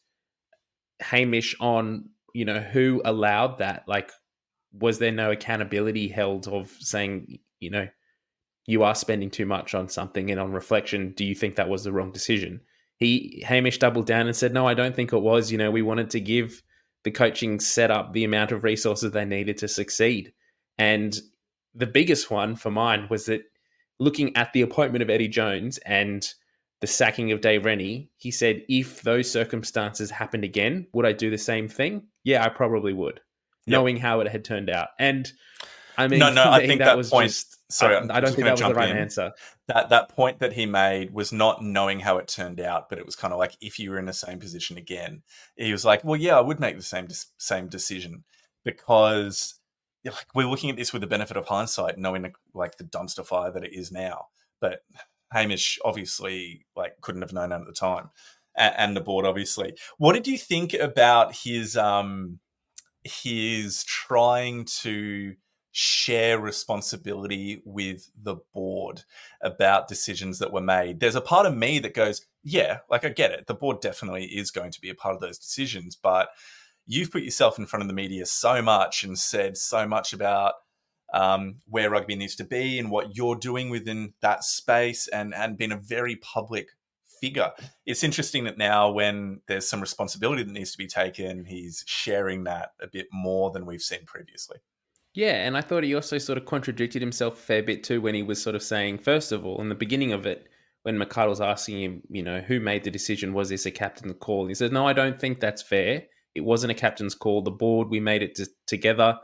hamish 1.00 1.56
on 1.60 2.10
you 2.34 2.46
know 2.46 2.60
who 2.60 3.02
allowed 3.06 3.58
that 3.60 3.84
like 3.88 4.12
was 4.74 5.00
there 5.00 5.12
no 5.12 5.32
accountability 5.32 6.08
held 6.08 6.48
of 6.48 6.70
saying, 6.80 7.40
you 7.60 7.70
know, 7.70 7.88
you 8.66 8.84
are 8.84 8.96
spending 8.96 9.30
too 9.30 9.46
much 9.46 9.74
on 9.74 9.90
something 9.90 10.32
and 10.32 10.40
on 10.40 10.52
reflection, 10.52 11.14
do 11.16 11.26
you 11.26 11.36
think 11.36 11.56
that 11.56 11.70
was 11.70 11.84
the 11.84 11.92
wrong 11.92 12.12
decision? 12.12 12.62
He 12.98 13.44
Hamish 13.46 13.80
doubled 13.80 14.06
down 14.06 14.28
and 14.28 14.36
said, 14.36 14.54
No, 14.54 14.68
I 14.68 14.76
don't 14.76 14.96
think 14.96 15.12
it 15.12 15.20
was. 15.20 15.52
You 15.52 15.58
know, 15.58 15.72
we 15.72 15.82
wanted 15.82 16.12
to 16.12 16.20
give 16.20 16.62
the 17.04 17.12
coaching 17.12 17.60
setup 17.60 18.14
the 18.14 18.24
amount 18.24 18.52
of 18.52 18.64
resources 18.64 19.12
they 19.12 19.26
needed 19.26 19.58
to 19.58 19.68
succeed. 19.68 20.32
And 20.78 21.20
the 21.74 21.88
biggest 21.88 22.30
one 22.30 22.56
for 22.56 22.70
mine 22.70 23.08
was 23.10 23.26
that 23.26 23.42
looking 24.00 24.36
at 24.38 24.54
the 24.54 24.62
appointment 24.62 25.02
of 25.02 25.10
Eddie 25.10 25.28
Jones 25.28 25.80
and 25.80 26.28
the 26.80 26.88
sacking 26.88 27.32
of 27.32 27.42
Dave 27.42 27.66
Rennie, 27.66 28.12
he 28.18 28.30
said, 28.30 28.64
if 28.70 29.02
those 29.02 29.30
circumstances 29.30 30.12
happened 30.12 30.44
again, 30.44 30.88
would 30.94 31.06
I 31.06 31.14
do 31.14 31.30
the 31.30 31.38
same 31.38 31.68
thing? 31.68 32.04
Yeah, 32.24 32.44
I 32.44 32.50
probably 32.50 32.94
would 32.94 33.20
yep. 33.72 33.80
knowing 33.80 33.98
how 33.98 34.20
it 34.22 34.28
had 34.28 34.44
turned 34.44 34.70
out. 34.70 34.90
And 35.00 35.32
I 35.98 36.08
mean, 36.08 36.20
no, 36.20 36.32
no, 36.32 36.50
I 36.50 36.60
think 36.68 36.80
that, 36.80 36.86
that 36.86 36.98
was 36.98 37.10
point. 37.10 37.30
Just, 37.30 37.58
sorry, 37.72 37.96
I, 37.96 38.18
I 38.18 38.20
don't 38.20 38.34
think 38.34 38.46
that 38.46 38.52
was 38.52 38.62
the 38.62 38.74
right 38.74 38.90
in. 38.90 38.98
answer. 38.98 39.32
That 39.68 39.90
that 39.90 40.10
point 40.10 40.40
that 40.40 40.54
he 40.54 40.66
made 40.66 41.14
was 41.14 41.32
not 41.32 41.64
knowing 41.64 42.00
how 42.00 42.18
it 42.18 42.28
turned 42.28 42.60
out, 42.60 42.90
but 42.90 43.00
it 43.00 43.06
was 43.06 43.16
kind 43.16 43.34
of 43.34 43.40
like 43.40 43.56
if 43.62 43.80
you 43.80 43.92
were 43.92 44.00
in 44.00 44.06
the 44.06 44.14
same 44.14 44.40
position 44.40 44.78
again, 44.78 45.24
he 45.56 45.72
was 45.72 45.86
like, 45.86 46.04
"Well, 46.04 46.20
yeah, 46.20 46.38
I 46.38 46.42
would 46.42 46.60
make 46.60 46.78
the 46.78 46.84
same 46.84 47.08
same 47.38 47.68
decision 47.68 48.24
because." 48.64 49.56
Like 50.04 50.26
we're 50.34 50.48
looking 50.48 50.72
at 50.72 50.78
this 50.78 50.94
with 50.94 51.04
the 51.04 51.08
benefit 51.08 51.38
of 51.38 51.46
hindsight, 51.46 52.00
knowing 52.00 52.34
like 52.56 52.76
the 52.78 52.84
dumpster 52.84 53.24
fire 53.24 53.52
that 53.52 53.64
it 53.64 53.72
is 53.72 53.92
now. 53.92 54.30
But 54.60 54.80
Hamish 55.32 55.78
obviously 55.86 56.66
like 56.76 57.00
couldn't 57.02 57.22
have 57.22 57.34
known 57.34 57.50
that 57.50 57.62
at 57.62 57.68
the 57.68 57.74
time, 57.74 58.10
and, 58.56 58.74
and 58.78 58.98
the 58.98 59.02
board 59.02 59.26
obviously. 59.26 59.76
What 59.98 60.14
did 60.14 60.28
you 60.28 60.40
think 60.40 60.74
about 60.74 61.36
his 61.36 61.78
um 61.78 62.40
he's 63.04 63.84
trying 63.84 64.66
to 64.82 65.36
share 65.72 66.38
responsibility 66.40 67.62
with 67.66 68.10
the 68.22 68.36
board 68.54 69.04
about 69.42 69.88
decisions 69.88 70.40
that 70.40 70.52
were 70.52 70.62
made. 70.62 71.00
There's 71.00 71.16
a 71.16 71.22
part 71.22 71.46
of 71.46 71.56
me 71.56 71.80
that 71.80 71.94
goes, 71.94 72.26
yeah, 72.44 72.80
like 72.90 73.06
I 73.06 73.10
get 73.10 73.32
it. 73.32 73.48
The 73.48 73.54
board 73.54 73.80
definitely 73.80 74.26
is 74.26 74.52
going 74.52 74.72
to 74.72 74.82
be 74.82 74.90
a 74.90 74.96
part 74.96 75.16
of 75.16 75.22
those 75.22 75.38
decisions, 75.38 75.96
but 75.96 76.30
you've 76.86 77.12
put 77.12 77.24
yourself 77.24 77.58
in 77.58 77.66
front 77.66 77.82
of 77.82 77.88
the 77.88 77.94
media 77.94 78.26
so 78.26 78.62
much 78.62 79.04
and 79.04 79.18
said 79.18 79.56
so 79.58 79.88
much 79.88 80.12
about 80.12 80.56
um, 81.14 81.58
where 81.68 81.90
rugby 81.90 82.16
needs 82.16 82.36
to 82.36 82.44
be 82.44 82.80
and 82.80 82.90
what 82.90 83.16
you're 83.16 83.36
doing 83.36 83.70
within 83.70 84.14
that 84.22 84.44
space 84.44 85.08
and 85.08 85.34
and 85.34 85.58
been 85.58 85.72
a 85.72 85.78
very 85.78 86.16
public 86.16 86.70
figure. 87.22 87.52
It's 87.86 88.04
interesting 88.04 88.44
that 88.46 88.58
now 88.58 88.92
when 88.92 89.42
there's 89.48 89.70
some 89.70 89.80
responsibility 89.80 90.44
that 90.44 90.52
needs 90.52 90.72
to 90.72 90.78
be 90.78 90.88
taken, 90.88 91.46
he's 91.46 91.84
sharing 91.88 92.44
that 92.46 92.72
a 92.82 92.88
bit 92.88 93.08
more 93.14 93.52
than 93.52 93.66
we've 93.66 93.82
seen 93.82 94.06
previously. 94.06 94.58
Yeah, 95.14 95.46
and 95.46 95.58
I 95.58 95.62
thought 95.62 95.84
he 95.84 95.94
also 95.94 96.18
sort 96.18 96.38
of 96.38 96.46
contradicted 96.46 97.02
himself 97.02 97.34
a 97.36 97.42
fair 97.42 97.64
bit 97.64 97.84
too 97.84 98.02
when 98.02 98.16
he 98.16 98.24
was 98.24 98.42
sort 98.42 98.56
of 98.56 98.64
saying, 98.64 99.00
first 99.00 99.32
of 99.32 99.46
all, 99.46 99.62
in 99.62 99.70
the 99.70 99.76
beginning 99.76 100.14
of 100.14 100.26
it, 100.26 100.48
when 100.84 100.98
McArdle 100.98 101.30
was 101.30 101.42
asking 101.42 101.82
him, 101.82 102.02
you 102.10 102.24
know, 102.24 102.42
who 102.42 102.60
made 102.60 102.84
the 102.84 102.92
decision? 102.92 103.34
Was 103.34 103.50
this 103.50 103.66
a 103.66 103.72
captain's 103.72 104.16
call? 104.20 104.48
he 104.48 104.56
said, 104.56 104.72
no, 104.72 104.88
I 104.88 104.94
don't 104.94 105.20
think 105.20 105.40
that's 105.40 105.62
fair. 105.62 106.04
It 106.34 106.42
wasn't 106.42 106.72
a 106.72 106.76
captain's 106.76 107.14
call. 107.14 107.42
The 107.42 107.52
board, 107.52 107.90
we 107.90 108.00
made 108.00 108.24
it 108.24 108.40
together. 108.66 109.18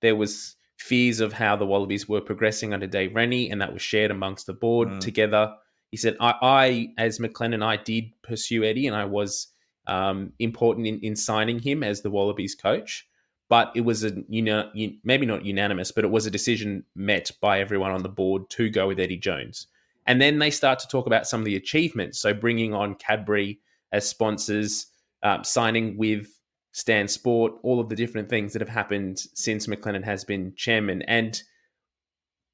There 0.00 0.16
was 0.16 0.56
fears 0.78 1.20
of 1.20 1.32
how 1.32 1.56
the 1.56 1.66
Wallabies 1.66 2.08
were 2.08 2.20
progressing 2.20 2.72
under 2.72 2.86
Dave 2.86 3.14
Rennie, 3.14 3.50
and 3.50 3.60
that 3.60 3.72
was 3.72 3.82
shared 3.82 4.10
amongst 4.10 4.46
the 4.46 4.54
board 4.54 4.88
mm. 4.88 5.00
together. 5.00 5.52
He 5.92 5.96
said, 5.96 6.16
I, 6.18 6.34
I, 6.42 6.88
as 6.98 7.20
McLennan, 7.20 7.64
I 7.64 7.76
did 7.76 8.10
pursue 8.22 8.64
Eddie, 8.64 8.88
and 8.88 8.96
I 8.96 9.04
was 9.04 9.46
um, 9.86 10.32
important 10.40 10.88
in, 10.88 10.98
in 11.00 11.14
signing 11.14 11.60
him 11.60 11.84
as 11.84 12.02
the 12.02 12.10
Wallabies 12.10 12.56
coach 12.56 13.06
but 13.52 13.70
it 13.74 13.82
was 13.82 14.02
a 14.02 14.12
you 14.30 14.40
know 14.40 14.70
maybe 15.04 15.26
not 15.26 15.44
unanimous, 15.44 15.92
but 15.92 16.04
it 16.04 16.10
was 16.10 16.24
a 16.24 16.30
decision 16.30 16.82
met 16.94 17.30
by 17.42 17.60
everyone 17.60 17.90
on 17.90 18.02
the 18.02 18.08
board 18.08 18.48
to 18.48 18.70
go 18.70 18.88
with 18.88 18.98
Eddie 18.98 19.18
Jones. 19.18 19.66
And 20.06 20.22
then 20.22 20.38
they 20.38 20.50
start 20.50 20.78
to 20.78 20.88
talk 20.88 21.06
about 21.06 21.26
some 21.26 21.42
of 21.42 21.44
the 21.44 21.56
achievements. 21.56 22.18
So 22.18 22.32
bringing 22.32 22.72
on 22.72 22.94
Cadbury 22.94 23.60
as 23.92 24.08
sponsors, 24.08 24.86
um, 25.22 25.44
signing 25.44 25.98
with 25.98 26.28
Stan 26.72 27.06
Sport, 27.06 27.52
all 27.62 27.78
of 27.78 27.90
the 27.90 27.94
different 27.94 28.30
things 28.30 28.54
that 28.54 28.62
have 28.62 28.70
happened 28.70 29.18
since 29.34 29.66
McLennan 29.66 30.02
has 30.02 30.24
been 30.24 30.54
chairman. 30.56 31.02
And 31.02 31.38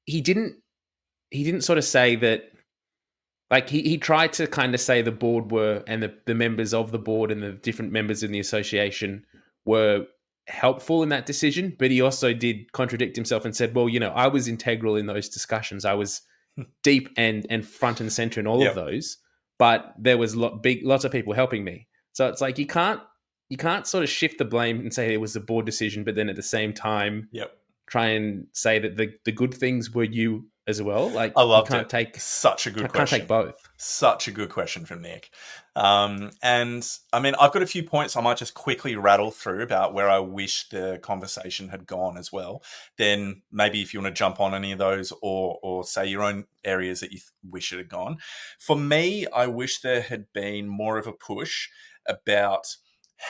he 0.05 0.19
didn't 0.19 0.57
he 1.29 1.45
didn't 1.45 1.61
sort 1.61 1.77
of 1.77 1.85
say 1.85 2.17
that 2.17 2.51
like 3.51 3.69
he, 3.69 3.81
he 3.81 3.97
tried 3.97 4.33
to 4.33 4.47
kind 4.47 4.73
of 4.75 4.81
say 4.81 5.01
the 5.01 5.11
board 5.11 5.51
were 5.51 5.83
and 5.87 6.03
the, 6.03 6.13
the 6.25 6.35
members 6.35 6.73
of 6.73 6.91
the 6.91 6.99
board 6.99 7.31
and 7.31 7.41
the 7.41 7.53
different 7.53 7.91
members 7.91 8.23
in 8.23 8.31
the 8.31 8.39
association 8.39 9.25
were 9.65 10.05
helpful 10.47 11.03
in 11.03 11.09
that 11.09 11.25
decision, 11.25 11.75
but 11.77 11.91
he 11.91 12.01
also 12.01 12.33
did 12.33 12.71
contradict 12.71 13.15
himself 13.15 13.45
and 13.45 13.55
said, 13.55 13.75
"Well, 13.75 13.89
you 13.89 13.99
know, 13.99 14.09
I 14.09 14.27
was 14.27 14.47
integral 14.47 14.95
in 14.95 15.05
those 15.05 15.29
discussions. 15.29 15.85
I 15.85 15.93
was 15.93 16.21
hmm. 16.55 16.63
deep 16.83 17.09
and 17.17 17.45
and 17.49 17.65
front 17.65 18.01
and 18.01 18.11
center 18.11 18.39
in 18.39 18.47
all 18.47 18.61
yep. 18.61 18.71
of 18.71 18.75
those, 18.75 19.17
but 19.57 19.93
there 19.97 20.17
was 20.17 20.35
lot, 20.35 20.61
big 20.61 20.85
lots 20.85 21.03
of 21.03 21.11
people 21.11 21.33
helping 21.33 21.63
me. 21.63 21.87
So 22.13 22.27
it's 22.27 22.41
like 22.41 22.57
you 22.57 22.67
can't 22.67 23.01
you 23.49 23.57
can't 23.57 23.87
sort 23.87 24.03
of 24.03 24.09
shift 24.09 24.37
the 24.37 24.45
blame 24.45 24.79
and 24.79 24.93
say 24.93 25.13
it 25.13 25.21
was 25.21 25.35
a 25.35 25.41
board 25.41 25.65
decision, 25.65 26.03
but 26.03 26.15
then 26.15 26.29
at 26.29 26.35
the 26.35 26.43
same 26.43 26.73
time, 26.73 27.29
yep. 27.31 27.51
try 27.87 28.07
and 28.07 28.45
say 28.53 28.79
that 28.79 28.97
the 28.97 29.13
the 29.25 29.31
good 29.31 29.53
things 29.53 29.91
were 29.91 30.03
you 30.03 30.45
as 30.69 30.81
well. 30.81 31.09
Like 31.09 31.33
I 31.35 31.43
love 31.43 31.67
can't 31.67 31.81
it. 31.81 31.89
take 31.89 32.19
such 32.19 32.67
a 32.67 32.71
good 32.71 32.85
I 32.85 32.87
question. 32.87 33.19
Can't 33.19 33.21
take 33.21 33.27
both. 33.27 33.69
Such 33.77 34.27
a 34.27 34.31
good 34.31 34.49
question 34.49 34.85
from 34.85 35.01
Nick. 35.01 35.31
Um, 35.75 36.31
and 36.43 36.87
I 37.11 37.19
mean, 37.19 37.35
I've 37.39 37.51
got 37.51 37.63
a 37.63 37.67
few 37.67 37.83
points 37.83 38.15
I 38.15 38.21
might 38.21 38.37
just 38.37 38.53
quickly 38.53 38.95
rattle 38.95 39.31
through 39.31 39.63
about 39.63 39.93
where 39.93 40.09
I 40.09 40.19
wish 40.19 40.69
the 40.69 40.99
conversation 41.01 41.69
had 41.69 41.87
gone 41.87 42.17
as 42.17 42.31
well. 42.31 42.63
Then 42.97 43.41
maybe 43.51 43.81
if 43.81 43.93
you 43.93 44.01
want 44.01 44.15
to 44.15 44.17
jump 44.17 44.39
on 44.39 44.53
any 44.53 44.71
of 44.71 44.77
those 44.77 45.11
or 45.21 45.59
or 45.63 45.83
say 45.83 46.05
your 46.05 46.23
own 46.23 46.45
areas 46.63 46.99
that 46.99 47.11
you 47.11 47.19
wish 47.49 47.73
it 47.73 47.77
had 47.77 47.89
gone. 47.89 48.17
For 48.59 48.77
me, 48.77 49.25
I 49.27 49.47
wish 49.47 49.79
there 49.79 50.01
had 50.01 50.31
been 50.33 50.67
more 50.67 50.97
of 50.97 51.07
a 51.07 51.13
push 51.13 51.69
about 52.07 52.75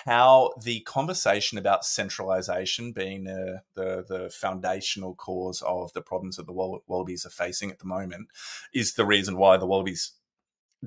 how 0.05 0.53
the 0.63 0.81
conversation 0.81 1.57
about 1.57 1.85
centralization 1.85 2.91
being 2.91 3.27
uh, 3.27 3.59
the 3.75 4.05
the 4.07 4.29
foundational 4.29 5.15
cause 5.15 5.61
of 5.63 5.91
the 5.93 6.01
problems 6.01 6.35
that 6.37 6.45
the 6.45 6.81
Wallabies 6.87 7.25
are 7.25 7.31
facing 7.31 7.71
at 7.71 7.79
the 7.79 7.85
moment 7.85 8.29
is 8.73 8.93
the 8.93 9.05
reason 9.05 9.37
why 9.37 9.57
the 9.57 9.65
Wallabies 9.65 10.13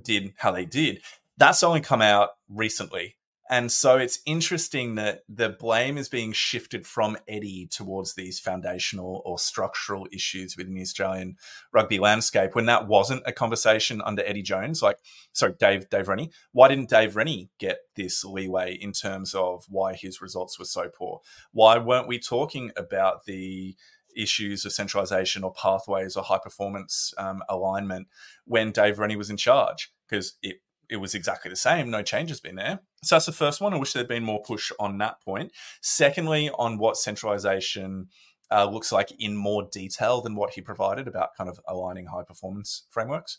did 0.01 0.33
how 0.39 0.53
they 0.53 0.65
did. 0.65 1.03
That's 1.37 1.63
only 1.63 1.81
come 1.81 2.03
out 2.03 2.31
recently. 2.49 3.17
And 3.51 3.73
so 3.73 3.99
it's 3.99 4.21
interesting 4.25 4.95
that 4.95 5.25
the 5.29 5.51
blame 5.51 5.99
is 5.99 6.09
being 6.09 6.33
shifted 6.33 6.87
from 6.87 7.17
Eddie 7.27 7.69
towards 7.71 8.15
these 8.15 8.39
foundational 8.39 9.21
or 9.25 9.39
structural 9.39 10.07
issues 10.13 10.57
within 10.57 10.75
the 10.75 10.81
Australian 10.81 11.37
rugby 11.73 11.99
landscape 11.99 12.55
when 12.55 12.67
that 12.67 12.87
wasn't 12.87 13.23
a 13.27 13.33
conversation 13.33 14.01
under 14.03 14.25
Eddie 14.25 14.43
Jones. 14.43 14.81
Like, 14.81 14.99
sorry, 15.33 15.55
Dave 15.59 15.91
Dave 15.91 16.09
Rennie. 16.09 16.31
Why 16.53 16.69
didn't 16.69 16.89
Dave 16.89 17.17
Rennie 17.17 17.51
get 17.59 17.79
this 17.97 18.25
leeway 18.25 18.75
in 18.75 18.93
terms 18.93 19.35
of 19.35 19.65
why 19.69 19.95
his 19.95 20.23
results 20.23 20.59
were 20.59 20.65
so 20.65 20.89
poor? 20.89 21.21
Why 21.53 21.79
weren't 21.79 22.09
we 22.09 22.19
talking 22.19 22.71
about 22.77 23.25
the 23.25 23.77
issues 24.17 24.65
of 24.65 24.73
centralization 24.73 25.43
or 25.43 25.53
pathways 25.53 26.17
or 26.17 26.23
high 26.23 26.41
performance 26.43 27.13
um, 27.19 27.43
alignment 27.49 28.09
when 28.45 28.71
Dave 28.71 28.99
Rennie 28.99 29.17
was 29.17 29.31
in 29.31 29.37
charge? 29.37 29.93
Because 30.09 30.37
it 30.43 30.57
it 30.93 31.01
was 31.01 31.15
exactly 31.15 31.49
the 31.49 31.57
same. 31.57 31.91
No 31.91 32.03
change 32.03 32.29
has 32.29 32.41
been 32.41 32.57
there. 32.57 32.81
So 33.03 33.15
that's 33.15 33.27
the 33.27 33.33
first 33.33 33.61
one. 33.61 33.73
I 33.73 33.79
wish 33.79 33.93
there'd 33.95 34.07
been 34.07 34.23
more 34.23 34.43
push 34.43 34.71
on 34.79 34.99
that 34.99 35.23
point. 35.23 35.53
Secondly, 35.81 36.51
on 36.51 36.77
what 36.77 36.99
centralization 36.99 38.09
uh, 38.51 38.67
looks 38.67 38.93
like 38.93 39.11
in 39.19 39.35
more 39.35 39.67
detail 39.73 40.21
than 40.21 40.37
what 40.37 40.53
he 40.53 40.61
provided 40.61 41.09
about 41.09 41.31
kind 41.37 41.49
of 41.49 41.59
aligning 41.67 42.07
high 42.07 42.23
performance 42.23 42.85
frameworks. 42.91 43.39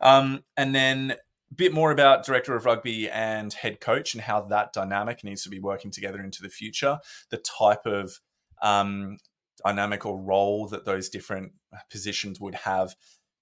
Um, 0.00 0.44
and 0.56 0.74
then 0.74 1.16
a 1.52 1.54
bit 1.54 1.74
more 1.74 1.90
about 1.90 2.24
director 2.24 2.56
of 2.56 2.64
rugby 2.64 3.10
and 3.10 3.52
head 3.52 3.80
coach 3.80 4.14
and 4.14 4.22
how 4.22 4.40
that 4.40 4.72
dynamic 4.72 5.22
needs 5.22 5.42
to 5.42 5.50
be 5.50 5.60
working 5.60 5.90
together 5.90 6.20
into 6.20 6.42
the 6.42 6.48
future. 6.48 6.98
The 7.30 7.36
type 7.36 7.84
of 7.84 8.18
um, 8.62 9.18
dynamic 9.62 10.06
or 10.06 10.18
role 10.18 10.66
that 10.68 10.86
those 10.86 11.10
different 11.10 11.52
positions 11.90 12.40
would 12.40 12.54
have 12.54 12.96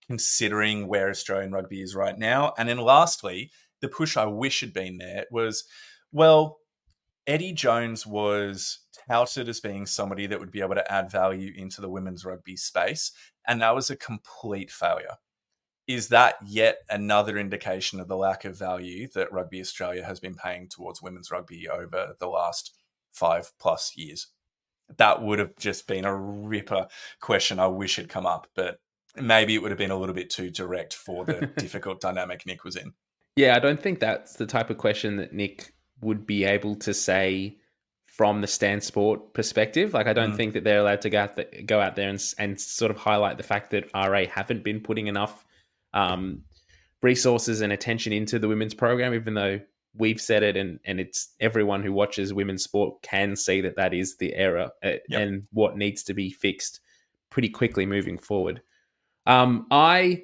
considering 0.06 0.88
where 0.88 1.10
Australian 1.10 1.52
rugby 1.52 1.82
is 1.82 1.94
right 1.94 2.18
now. 2.18 2.52
And 2.58 2.68
then 2.68 2.78
lastly, 2.78 3.50
the 3.80 3.88
push 3.88 4.16
I 4.16 4.26
wish 4.26 4.60
had 4.60 4.72
been 4.72 4.98
there 4.98 5.26
was, 5.30 5.64
well, 6.12 6.58
Eddie 7.26 7.52
Jones 7.52 8.06
was 8.06 8.80
touted 9.08 9.48
as 9.48 9.60
being 9.60 9.86
somebody 9.86 10.26
that 10.26 10.40
would 10.40 10.50
be 10.50 10.60
able 10.60 10.74
to 10.74 10.92
add 10.92 11.10
value 11.10 11.52
into 11.56 11.80
the 11.80 11.90
women's 11.90 12.24
rugby 12.24 12.56
space, 12.56 13.12
and 13.46 13.60
that 13.60 13.74
was 13.74 13.90
a 13.90 13.96
complete 13.96 14.70
failure. 14.70 15.16
Is 15.86 16.08
that 16.08 16.36
yet 16.44 16.78
another 16.88 17.38
indication 17.38 18.00
of 18.00 18.08
the 18.08 18.16
lack 18.16 18.44
of 18.44 18.56
value 18.56 19.08
that 19.14 19.32
Rugby 19.32 19.60
Australia 19.60 20.04
has 20.04 20.20
been 20.20 20.34
paying 20.34 20.68
towards 20.68 21.02
women's 21.02 21.30
rugby 21.30 21.68
over 21.68 22.14
the 22.18 22.28
last 22.28 22.74
five 23.12 23.52
plus 23.58 23.96
years? 23.96 24.28
That 24.96 25.22
would 25.22 25.38
have 25.38 25.56
just 25.56 25.86
been 25.86 26.04
a 26.04 26.16
ripper 26.16 26.86
question 27.20 27.58
I 27.58 27.66
wish 27.66 27.96
had 27.96 28.08
come 28.08 28.26
up, 28.26 28.46
but 28.54 28.78
maybe 29.16 29.54
it 29.54 29.62
would 29.62 29.70
have 29.70 29.78
been 29.78 29.90
a 29.90 29.96
little 29.96 30.14
bit 30.14 30.30
too 30.30 30.50
direct 30.50 30.94
for 30.94 31.24
the 31.24 31.46
difficult 31.56 32.00
dynamic 32.00 32.46
Nick 32.46 32.64
was 32.64 32.76
in. 32.76 32.92
Yeah, 33.36 33.56
I 33.56 33.58
don't 33.58 33.80
think 33.80 34.00
that's 34.00 34.34
the 34.34 34.46
type 34.46 34.70
of 34.70 34.78
question 34.78 35.16
that 35.16 35.32
Nick 35.32 35.74
would 36.00 36.26
be 36.26 36.44
able 36.44 36.76
to 36.76 36.92
say 36.92 37.56
from 38.06 38.42
the 38.42 38.46
Stan 38.46 38.80
Sport 38.80 39.32
perspective. 39.32 39.94
Like, 39.94 40.06
I 40.06 40.12
don't 40.12 40.32
mm. 40.32 40.36
think 40.36 40.52
that 40.52 40.64
they're 40.64 40.80
allowed 40.80 41.00
to 41.02 41.10
go 41.10 41.20
out, 41.20 41.36
the, 41.36 41.44
go 41.64 41.80
out 41.80 41.96
there 41.96 42.10
and, 42.10 42.22
and 42.38 42.60
sort 42.60 42.90
of 42.90 42.98
highlight 42.98 43.38
the 43.38 43.42
fact 43.42 43.70
that 43.70 43.90
RA 43.94 44.24
haven't 44.30 44.62
been 44.62 44.80
putting 44.80 45.06
enough 45.06 45.46
um, 45.94 46.42
resources 47.00 47.62
and 47.62 47.72
attention 47.72 48.12
into 48.12 48.38
the 48.38 48.48
women's 48.48 48.74
program, 48.74 49.14
even 49.14 49.32
though 49.32 49.60
we've 49.94 50.20
said 50.20 50.42
it 50.42 50.56
and, 50.56 50.78
and 50.84 51.00
it's 51.00 51.30
everyone 51.40 51.82
who 51.82 51.92
watches 51.92 52.32
women's 52.32 52.64
sport 52.64 53.00
can 53.02 53.36
see 53.36 53.60
that 53.60 53.76
that 53.76 53.92
is 53.92 54.16
the 54.16 54.34
error 54.34 54.70
uh, 54.84 54.92
yep. 55.08 55.20
and 55.20 55.46
what 55.52 55.76
needs 55.76 56.02
to 56.02 56.14
be 56.14 56.30
fixed 56.30 56.80
pretty 57.30 57.48
quickly 57.48 57.86
moving 57.86 58.18
forward. 58.18 58.62
Um, 59.26 59.66
I 59.70 60.22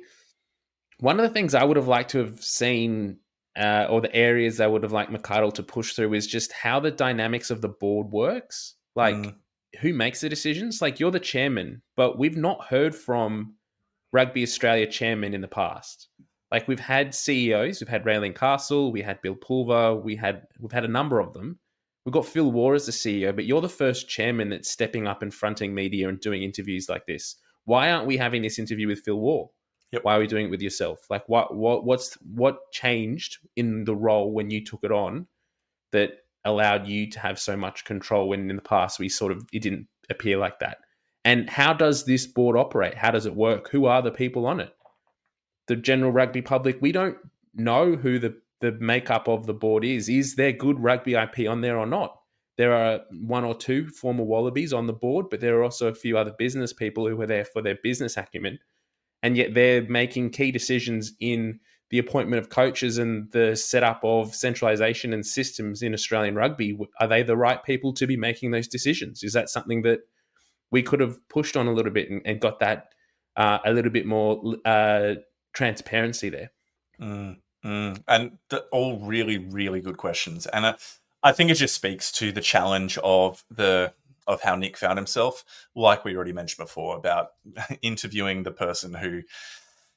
one 1.01 1.20
of 1.20 1.26
the 1.26 1.32
things 1.32 1.55
I 1.55 1.64
would 1.64 1.76
have 1.76 1.88
liked 1.88 2.11
to 2.11 2.18
have 2.18 2.42
seen, 2.42 3.18
uh, 3.57 3.86
or 3.88 4.01
the 4.01 4.14
areas 4.14 4.61
I 4.61 4.66
would 4.66 4.82
have 4.82 4.92
liked 4.92 5.12
McArdle 5.12 5.55
to 5.55 5.62
push 5.62 5.92
through, 5.92 6.14
is 6.14 6.26
just 6.26 6.53
how 6.53 6.80
the 6.80 6.90
dynamics 6.90 7.51
of 7.51 7.61
the 7.61 7.68
board 7.68 8.11
works. 8.11 8.74
Like, 8.96 9.14
mm. 9.14 9.34
who 9.80 9.92
makes 9.92 10.20
the 10.20 10.28
decisions? 10.28 10.82
Like, 10.82 10.99
you're 10.99 11.11
the 11.11 11.20
chairman, 11.20 11.82
but 11.96 12.18
we've 12.18 12.36
not 12.36 12.66
heard 12.66 12.94
from 12.94 13.55
Rugby 14.12 14.42
Australia 14.42 14.86
chairman 14.86 15.34
in 15.34 15.40
the 15.40 15.49
past. 15.49 16.09
Like, 16.51 16.66
we've 16.66 16.80
had 16.80 17.14
CEOs, 17.14 17.80
we've 17.80 17.88
had 17.88 18.05
Raelene 18.05 18.34
Castle, 18.34 18.90
we 18.90 19.03
had 19.03 19.22
Bill 19.22 19.36
Pulver, 19.36 19.94
we 19.94 20.16
had 20.16 20.46
we've 20.59 20.72
had 20.72 20.84
a 20.84 20.88
number 20.88 21.20
of 21.20 21.32
them. 21.32 21.59
We've 22.05 22.12
got 22.12 22.26
Phil 22.26 22.51
Waugh 22.51 22.72
as 22.72 22.86
the 22.86 22.92
CEO, 22.92 23.36
but 23.36 23.44
you're 23.44 23.61
the 23.61 23.68
first 23.68 24.09
chairman 24.09 24.49
that's 24.49 24.70
stepping 24.70 25.07
up 25.07 25.22
and 25.22 25.32
fronting 25.32 25.74
media 25.74 26.09
and 26.09 26.18
doing 26.18 26.42
interviews 26.42 26.88
like 26.88 27.05
this 27.07 27.36
why 27.69 27.91
aren't 27.91 28.07
we 28.07 28.16
having 28.16 28.41
this 28.41 28.59
interview 28.59 28.89
with 28.89 29.03
Phil 29.05 29.21
Waugh? 29.21 29.47
Yep. 29.93 30.03
Why 30.05 30.16
are 30.16 30.21
we 30.21 30.27
doing 30.27 30.47
it 30.47 30.51
with 30.51 30.62
yourself? 30.62 31.01
Like 31.11 31.29
what 31.29 31.55
what 31.55 31.85
what's 31.85 32.14
what 32.35 32.73
changed 32.73 33.37
in 33.57 33.85
the 33.85 33.95
role 33.95 34.33
when 34.33 34.49
you 34.49 34.64
took 34.64 34.81
it 34.85 34.91
on 34.91 35.27
that 35.93 36.12
allowed 36.47 36.89
you 36.89 37.11
to 37.11 37.21
have 37.21 37.39
so 37.39 37.59
much 37.59 37.85
control 37.85 38.31
when 38.31 38.49
in 38.49 38.57
the 38.57 38.62
past 38.62 38.99
we 38.99 39.11
sort 39.11 39.33
of 39.33 39.45
it 39.53 39.61
didn't 39.61 39.87
appear 40.09 40.39
like 40.39 40.59
that. 40.61 40.79
And 41.27 41.51
how 41.51 41.75
does 41.75 42.07
this 42.07 42.27
board 42.27 42.57
operate? 42.57 42.95
How 42.95 43.11
does 43.11 43.27
it 43.27 43.35
work? 43.37 43.69
Who 43.69 43.85
are 43.85 44.01
the 44.01 44.11
people 44.11 44.47
on 44.47 44.61
it? 44.61 44.73
The 45.66 45.77
general 45.77 46.11
rugby 46.11 46.41
public, 46.41 46.79
we 46.81 46.91
don't 46.91 47.19
know 47.55 47.97
who 47.97 48.19
the, 48.19 48.35
the 48.62 48.73
makeup 48.81 49.29
of 49.29 49.45
the 49.45 49.53
board 49.53 49.85
is. 49.85 50.09
Is 50.09 50.37
there 50.37 50.53
good 50.53 50.81
rugby 50.81 51.16
IP 51.16 51.47
on 51.47 51.61
there 51.61 51.77
or 51.77 51.85
not? 51.85 52.18
There 52.59 52.74
are 52.74 53.00
one 53.12 53.44
or 53.44 53.54
two 53.54 53.88
former 53.88 54.24
Wallabies 54.24 54.72
on 54.72 54.88
the 54.88 54.92
board, 54.92 55.30
but 55.30 55.40
there 55.40 55.56
are 55.56 55.62
also 55.62 55.88
a 55.88 55.94
few 55.94 56.18
other 56.18 56.34
business 56.36 56.72
people 56.72 57.09
who 57.09 57.20
are 57.22 57.26
there 57.26 57.44
for 57.44 57.62
their 57.62 57.78
business 57.82 58.16
acumen. 58.16 58.59
And 59.22 59.36
yet 59.36 59.54
they're 59.54 59.82
making 59.82 60.30
key 60.30 60.50
decisions 60.50 61.12
in 61.20 61.61
the 61.90 61.98
appointment 61.98 62.40
of 62.40 62.50
coaches 62.50 62.98
and 62.98 63.30
the 63.32 63.56
setup 63.56 64.00
of 64.02 64.34
centralization 64.34 65.12
and 65.12 65.24
systems 65.24 65.82
in 65.82 65.94
Australian 65.94 66.34
rugby, 66.34 66.78
are 67.00 67.06
they 67.06 67.22
the 67.22 67.36
right 67.36 67.62
people 67.64 67.92
to 67.94 68.06
be 68.06 68.16
making 68.16 68.50
those 68.50 68.68
decisions? 68.68 69.22
Is 69.22 69.32
that 69.32 69.48
something 69.48 69.82
that 69.82 70.00
we 70.70 70.82
could 70.82 71.00
have 71.00 71.16
pushed 71.28 71.56
on 71.56 71.66
a 71.66 71.72
little 71.72 71.92
bit 71.92 72.11
and, 72.11 72.20
and 72.26 72.40
got 72.40 72.61
that 72.61 72.88
uh, 73.36 73.59
a 73.64 73.72
little 73.72 73.90
bit 73.90 74.04
more 74.04 74.56
uh, 74.66 75.14
transparency 75.54 76.28
there? 76.28 76.50
Mm, 77.00 77.36
mm. 77.64 78.02
And 78.06 78.38
all 78.70 78.98
really, 78.98 79.38
really 79.38 79.80
good 79.80 79.96
questions. 79.96 80.46
And 80.46 80.66
uh, 80.66 80.76
I 81.23 81.33
think 81.33 81.51
it 81.51 81.55
just 81.55 81.75
speaks 81.75 82.12
to 82.12 82.33
the 82.33 82.41
challenge 82.41 82.99
of 82.99 83.45
the 83.51 83.93
of 84.27 84.43
how 84.43 84.55
Nick 84.55 84.77
found 84.77 84.99
himself, 84.99 85.43
like 85.75 86.05
we 86.05 86.14
already 86.14 86.35
mentioned 86.35 86.64
before 86.64 86.97
about 86.97 87.29
interviewing 87.83 88.43
the 88.43 88.51
person 88.51 88.93
who 88.93 89.23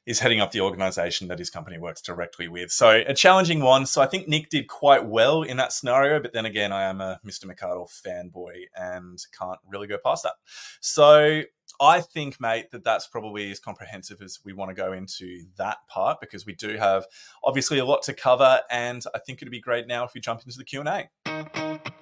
is 0.05 0.19
heading 0.19 0.39
up 0.39 0.51
the 0.51 0.61
organization 0.61 1.27
that 1.27 1.37
his 1.37 1.49
company 1.49 1.77
works 1.77 2.01
directly 2.01 2.47
with. 2.47 2.71
So 2.71 3.03
a 3.05 3.13
challenging 3.13 3.61
one. 3.61 3.85
So 3.85 4.01
I 4.01 4.07
think 4.07 4.27
Nick 4.27 4.49
did 4.49 4.67
quite 4.67 5.05
well 5.05 5.43
in 5.43 5.57
that 5.57 5.73
scenario, 5.73 6.19
but 6.19 6.33
then 6.33 6.45
again, 6.45 6.71
I 6.71 6.83
am 6.83 7.01
a 7.01 7.19
Mr. 7.25 7.45
McArdle 7.45 7.87
fanboy 7.87 8.63
and 8.75 9.23
can't 9.37 9.59
really 9.67 9.87
go 9.87 9.97
past 10.03 10.23
that. 10.23 10.33
So 10.79 11.43
I 11.81 12.01
think, 12.01 12.39
mate, 12.39 12.69
that 12.71 12.83
that's 12.83 13.07
probably 13.07 13.49
as 13.49 13.59
comprehensive 13.59 14.21
as 14.21 14.39
we 14.45 14.53
want 14.53 14.69
to 14.69 14.75
go 14.75 14.93
into 14.93 15.45
that 15.57 15.77
part 15.87 16.21
because 16.21 16.45
we 16.45 16.53
do 16.53 16.77
have 16.77 17.05
obviously 17.43 17.79
a 17.79 17.85
lot 17.85 18.03
to 18.03 18.13
cover, 18.13 18.61
and 18.69 19.03
I 19.15 19.19
think 19.19 19.41
it'd 19.41 19.51
be 19.51 19.59
great 19.59 19.87
now 19.87 20.03
if 20.03 20.13
we 20.13 20.21
jump 20.21 20.43
into 20.45 20.59
the 20.59 20.63
Q 20.63 20.81
and 20.81 20.89
A 20.89 22.00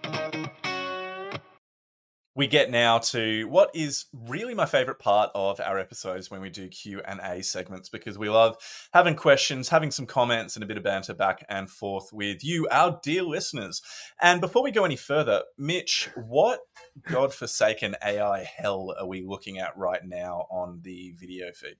we 2.40 2.48
get 2.48 2.72
now 2.72 2.98
to 2.98 3.44
what 3.50 3.70
is 3.74 4.06
really 4.14 4.54
my 4.54 4.66
favorite 4.66 4.98
part 4.98 5.30
of 5.36 5.60
our 5.60 5.78
episodes 5.78 6.32
when 6.32 6.40
we 6.40 6.50
do 6.50 6.70
q&a 6.70 7.44
segments 7.44 7.90
because 7.90 8.18
we 8.18 8.30
love 8.30 8.56
having 8.94 9.14
questions 9.14 9.68
having 9.68 9.92
some 9.92 10.06
comments 10.06 10.56
and 10.56 10.64
a 10.64 10.66
bit 10.66 10.78
of 10.78 10.84
banter 10.84 11.14
back 11.14 11.46
and 11.50 11.70
forth 11.70 12.14
with 12.14 12.42
you 12.42 12.66
our 12.72 12.98
dear 13.04 13.24
listeners. 13.24 13.82
And 14.22 14.40
before 14.40 14.64
we 14.64 14.72
go 14.72 14.86
any 14.86 14.96
further 14.96 15.44
mitch 15.58 16.10
what 16.16 16.62
godforsaken 17.10 17.98
ai 18.02 18.46
hell 18.46 18.96
are 18.98 19.06
we 19.06 19.22
looking 19.22 19.60
at 19.60 19.78
right 19.78 20.06
now 20.06 20.48
on 20.50 20.80
the 20.84 21.14
video 21.20 21.52
feed? 21.54 21.76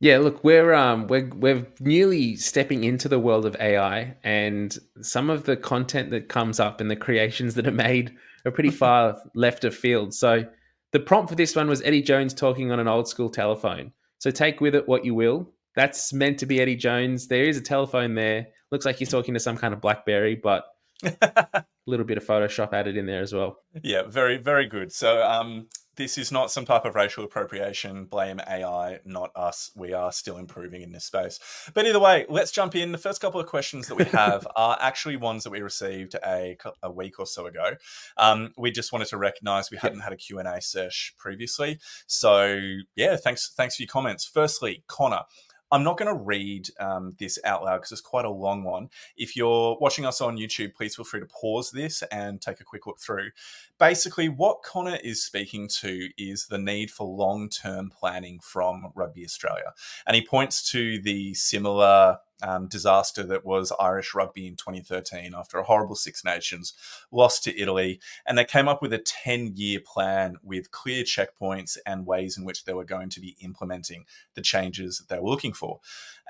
Yeah, 0.00 0.18
look, 0.18 0.44
we're 0.44 0.72
um 0.72 1.08
we're 1.08 1.28
we're 1.34 1.66
nearly 1.80 2.36
stepping 2.36 2.84
into 2.84 3.08
the 3.08 3.18
world 3.18 3.44
of 3.44 3.56
AI, 3.58 4.16
and 4.22 4.78
some 5.02 5.28
of 5.28 5.42
the 5.42 5.56
content 5.56 6.10
that 6.12 6.28
comes 6.28 6.60
up 6.60 6.80
and 6.80 6.88
the 6.88 6.94
creations 6.94 7.54
that 7.56 7.66
are 7.66 7.72
made 7.72 8.16
are 8.48 8.52
pretty 8.52 8.70
far 8.84 9.18
left 9.34 9.64
of 9.64 9.74
field. 9.74 10.12
So 10.14 10.44
the 10.92 11.00
prompt 11.00 11.28
for 11.30 11.36
this 11.36 11.54
one 11.54 11.68
was 11.68 11.82
Eddie 11.82 12.02
Jones 12.02 12.34
talking 12.34 12.72
on 12.72 12.80
an 12.80 12.88
old 12.88 13.08
school 13.08 13.30
telephone. 13.30 13.92
So 14.18 14.30
take 14.30 14.60
with 14.60 14.74
it 14.74 14.88
what 14.88 15.04
you 15.04 15.14
will. 15.14 15.50
That's 15.76 16.12
meant 16.12 16.38
to 16.38 16.46
be 16.46 16.60
Eddie 16.60 16.76
Jones. 16.76 17.28
There 17.28 17.44
is 17.44 17.56
a 17.56 17.60
telephone 17.60 18.14
there. 18.14 18.48
Looks 18.72 18.84
like 18.84 18.96
he's 18.96 19.10
talking 19.10 19.34
to 19.34 19.40
some 19.40 19.56
kind 19.56 19.72
of 19.72 19.80
BlackBerry, 19.80 20.34
but 20.34 20.64
a 21.04 21.64
little 21.86 22.04
bit 22.04 22.16
of 22.16 22.26
Photoshop 22.26 22.72
added 22.72 22.96
in 22.96 23.06
there 23.06 23.22
as 23.22 23.32
well. 23.32 23.58
Yeah, 23.82 24.02
very, 24.08 24.38
very 24.38 24.66
good. 24.66 24.92
So, 24.92 25.22
um, 25.22 25.68
this 25.98 26.16
is 26.16 26.32
not 26.32 26.50
some 26.50 26.64
type 26.64 26.84
of 26.84 26.94
racial 26.94 27.24
appropriation. 27.24 28.04
Blame 28.04 28.40
AI, 28.48 29.00
not 29.04 29.32
us. 29.34 29.70
We 29.76 29.92
are 29.92 30.12
still 30.12 30.38
improving 30.38 30.80
in 30.80 30.92
this 30.92 31.04
space. 31.04 31.40
But 31.74 31.86
either 31.86 31.98
way, 31.98 32.24
let's 32.28 32.52
jump 32.52 32.76
in. 32.76 32.92
The 32.92 32.98
first 32.98 33.20
couple 33.20 33.40
of 33.40 33.46
questions 33.46 33.88
that 33.88 33.96
we 33.96 34.04
have 34.12 34.46
are 34.56 34.78
actually 34.80 35.16
ones 35.16 35.42
that 35.44 35.50
we 35.50 35.60
received 35.60 36.14
a, 36.24 36.56
a 36.82 36.90
week 36.90 37.18
or 37.18 37.26
so 37.26 37.46
ago. 37.46 37.72
Um, 38.16 38.52
we 38.56 38.70
just 38.70 38.92
wanted 38.92 39.08
to 39.08 39.18
recognize 39.18 39.70
we 39.70 39.76
hadn't 39.76 40.00
had 40.00 40.12
a 40.12 40.16
Q&A 40.16 40.62
sesh 40.62 41.14
previously. 41.18 41.80
So 42.06 42.60
yeah, 42.94 43.16
thanks, 43.16 43.52
thanks 43.56 43.76
for 43.76 43.82
your 43.82 43.88
comments. 43.88 44.24
Firstly, 44.24 44.84
Connor, 44.86 45.22
I'm 45.70 45.84
not 45.84 45.98
going 45.98 46.14
to 46.14 46.22
read 46.22 46.68
um, 46.80 47.14
this 47.18 47.38
out 47.44 47.64
loud 47.64 47.78
because 47.78 47.92
it's 47.92 48.00
quite 48.00 48.24
a 48.24 48.30
long 48.30 48.64
one. 48.64 48.88
If 49.16 49.36
you're 49.36 49.76
watching 49.80 50.06
us 50.06 50.20
on 50.20 50.38
YouTube, 50.38 50.74
please 50.74 50.96
feel 50.96 51.04
free 51.04 51.20
to 51.20 51.26
pause 51.26 51.70
this 51.70 52.02
and 52.10 52.40
take 52.40 52.60
a 52.60 52.64
quick 52.64 52.86
look 52.86 53.00
through. 53.00 53.30
Basically, 53.78 54.28
what 54.28 54.62
Connor 54.62 54.98
is 55.04 55.22
speaking 55.22 55.68
to 55.80 56.08
is 56.16 56.46
the 56.46 56.58
need 56.58 56.90
for 56.90 57.06
long 57.06 57.48
term 57.48 57.90
planning 57.90 58.40
from 58.40 58.92
Rugby 58.94 59.24
Australia. 59.24 59.72
And 60.06 60.14
he 60.14 60.24
points 60.24 60.70
to 60.70 61.00
the 61.00 61.34
similar 61.34 62.18
um, 62.42 62.68
disaster 62.68 63.22
that 63.24 63.44
was 63.44 63.72
Irish 63.78 64.14
rugby 64.14 64.46
in 64.46 64.56
2013 64.56 65.34
after 65.34 65.58
a 65.58 65.64
horrible 65.64 65.94
Six 65.94 66.24
Nations 66.24 66.72
lost 67.10 67.44
to 67.44 67.60
Italy. 67.60 68.00
And 68.26 68.36
they 68.36 68.44
came 68.44 68.68
up 68.68 68.82
with 68.82 68.92
a 68.92 68.98
10 68.98 69.52
year 69.56 69.80
plan 69.80 70.36
with 70.42 70.70
clear 70.70 71.04
checkpoints 71.04 71.76
and 71.86 72.06
ways 72.06 72.38
in 72.38 72.44
which 72.44 72.64
they 72.64 72.72
were 72.72 72.84
going 72.84 73.10
to 73.10 73.20
be 73.20 73.36
implementing 73.40 74.04
the 74.34 74.42
changes 74.42 74.98
that 74.98 75.08
they 75.08 75.20
were 75.20 75.30
looking 75.30 75.52
for. 75.52 75.80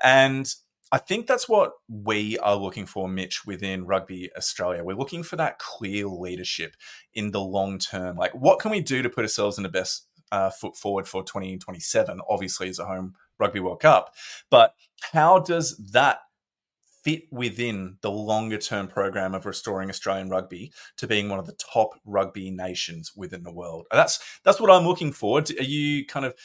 And 0.03 0.53
I 0.91 0.97
think 0.97 1.27
that's 1.27 1.47
what 1.47 1.73
we 1.87 2.39
are 2.39 2.55
looking 2.55 2.87
for, 2.87 3.07
Mitch, 3.07 3.45
within 3.45 3.85
Rugby 3.85 4.31
Australia. 4.35 4.83
We're 4.83 4.95
looking 4.95 5.21
for 5.21 5.35
that 5.35 5.59
clear 5.59 6.07
leadership 6.07 6.75
in 7.13 7.29
the 7.31 7.41
long 7.41 7.77
term. 7.77 8.17
Like, 8.17 8.33
what 8.33 8.59
can 8.59 8.71
we 8.71 8.81
do 8.81 9.03
to 9.03 9.09
put 9.09 9.23
ourselves 9.23 9.57
in 9.57 9.63
the 9.63 9.69
best 9.69 10.07
uh, 10.31 10.49
foot 10.49 10.75
forward 10.75 11.07
for 11.07 11.23
2027? 11.23 12.19
Obviously, 12.27 12.69
as 12.69 12.79
a 12.79 12.85
home 12.85 13.13
Rugby 13.39 13.59
World 13.59 13.79
Cup. 13.79 14.13
But 14.49 14.73
how 15.11 15.39
does 15.39 15.77
that 15.91 16.19
fit 17.03 17.23
within 17.31 17.97
the 18.01 18.11
longer 18.11 18.57
term 18.57 18.87
program 18.87 19.33
of 19.33 19.45
restoring 19.45 19.89
Australian 19.89 20.29
rugby 20.29 20.71
to 20.97 21.07
being 21.07 21.29
one 21.29 21.39
of 21.39 21.45
the 21.45 21.57
top 21.73 21.91
rugby 22.05 22.51
nations 22.51 23.13
within 23.15 23.43
the 23.43 23.53
world? 23.53 23.87
That's 23.91 24.19
that's 24.43 24.59
what 24.59 24.71
I'm 24.71 24.85
looking 24.85 25.11
for. 25.11 25.39
Are 25.39 25.63
you 25.63 26.05
kind 26.05 26.25
of 26.25 26.35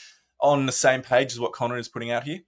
on 0.40 0.66
the 0.66 0.72
same 0.72 1.02
page 1.02 1.32
as 1.32 1.40
what 1.40 1.52
Connor 1.52 1.78
is 1.78 1.88
putting 1.88 2.10
out 2.10 2.24
here? 2.24 2.40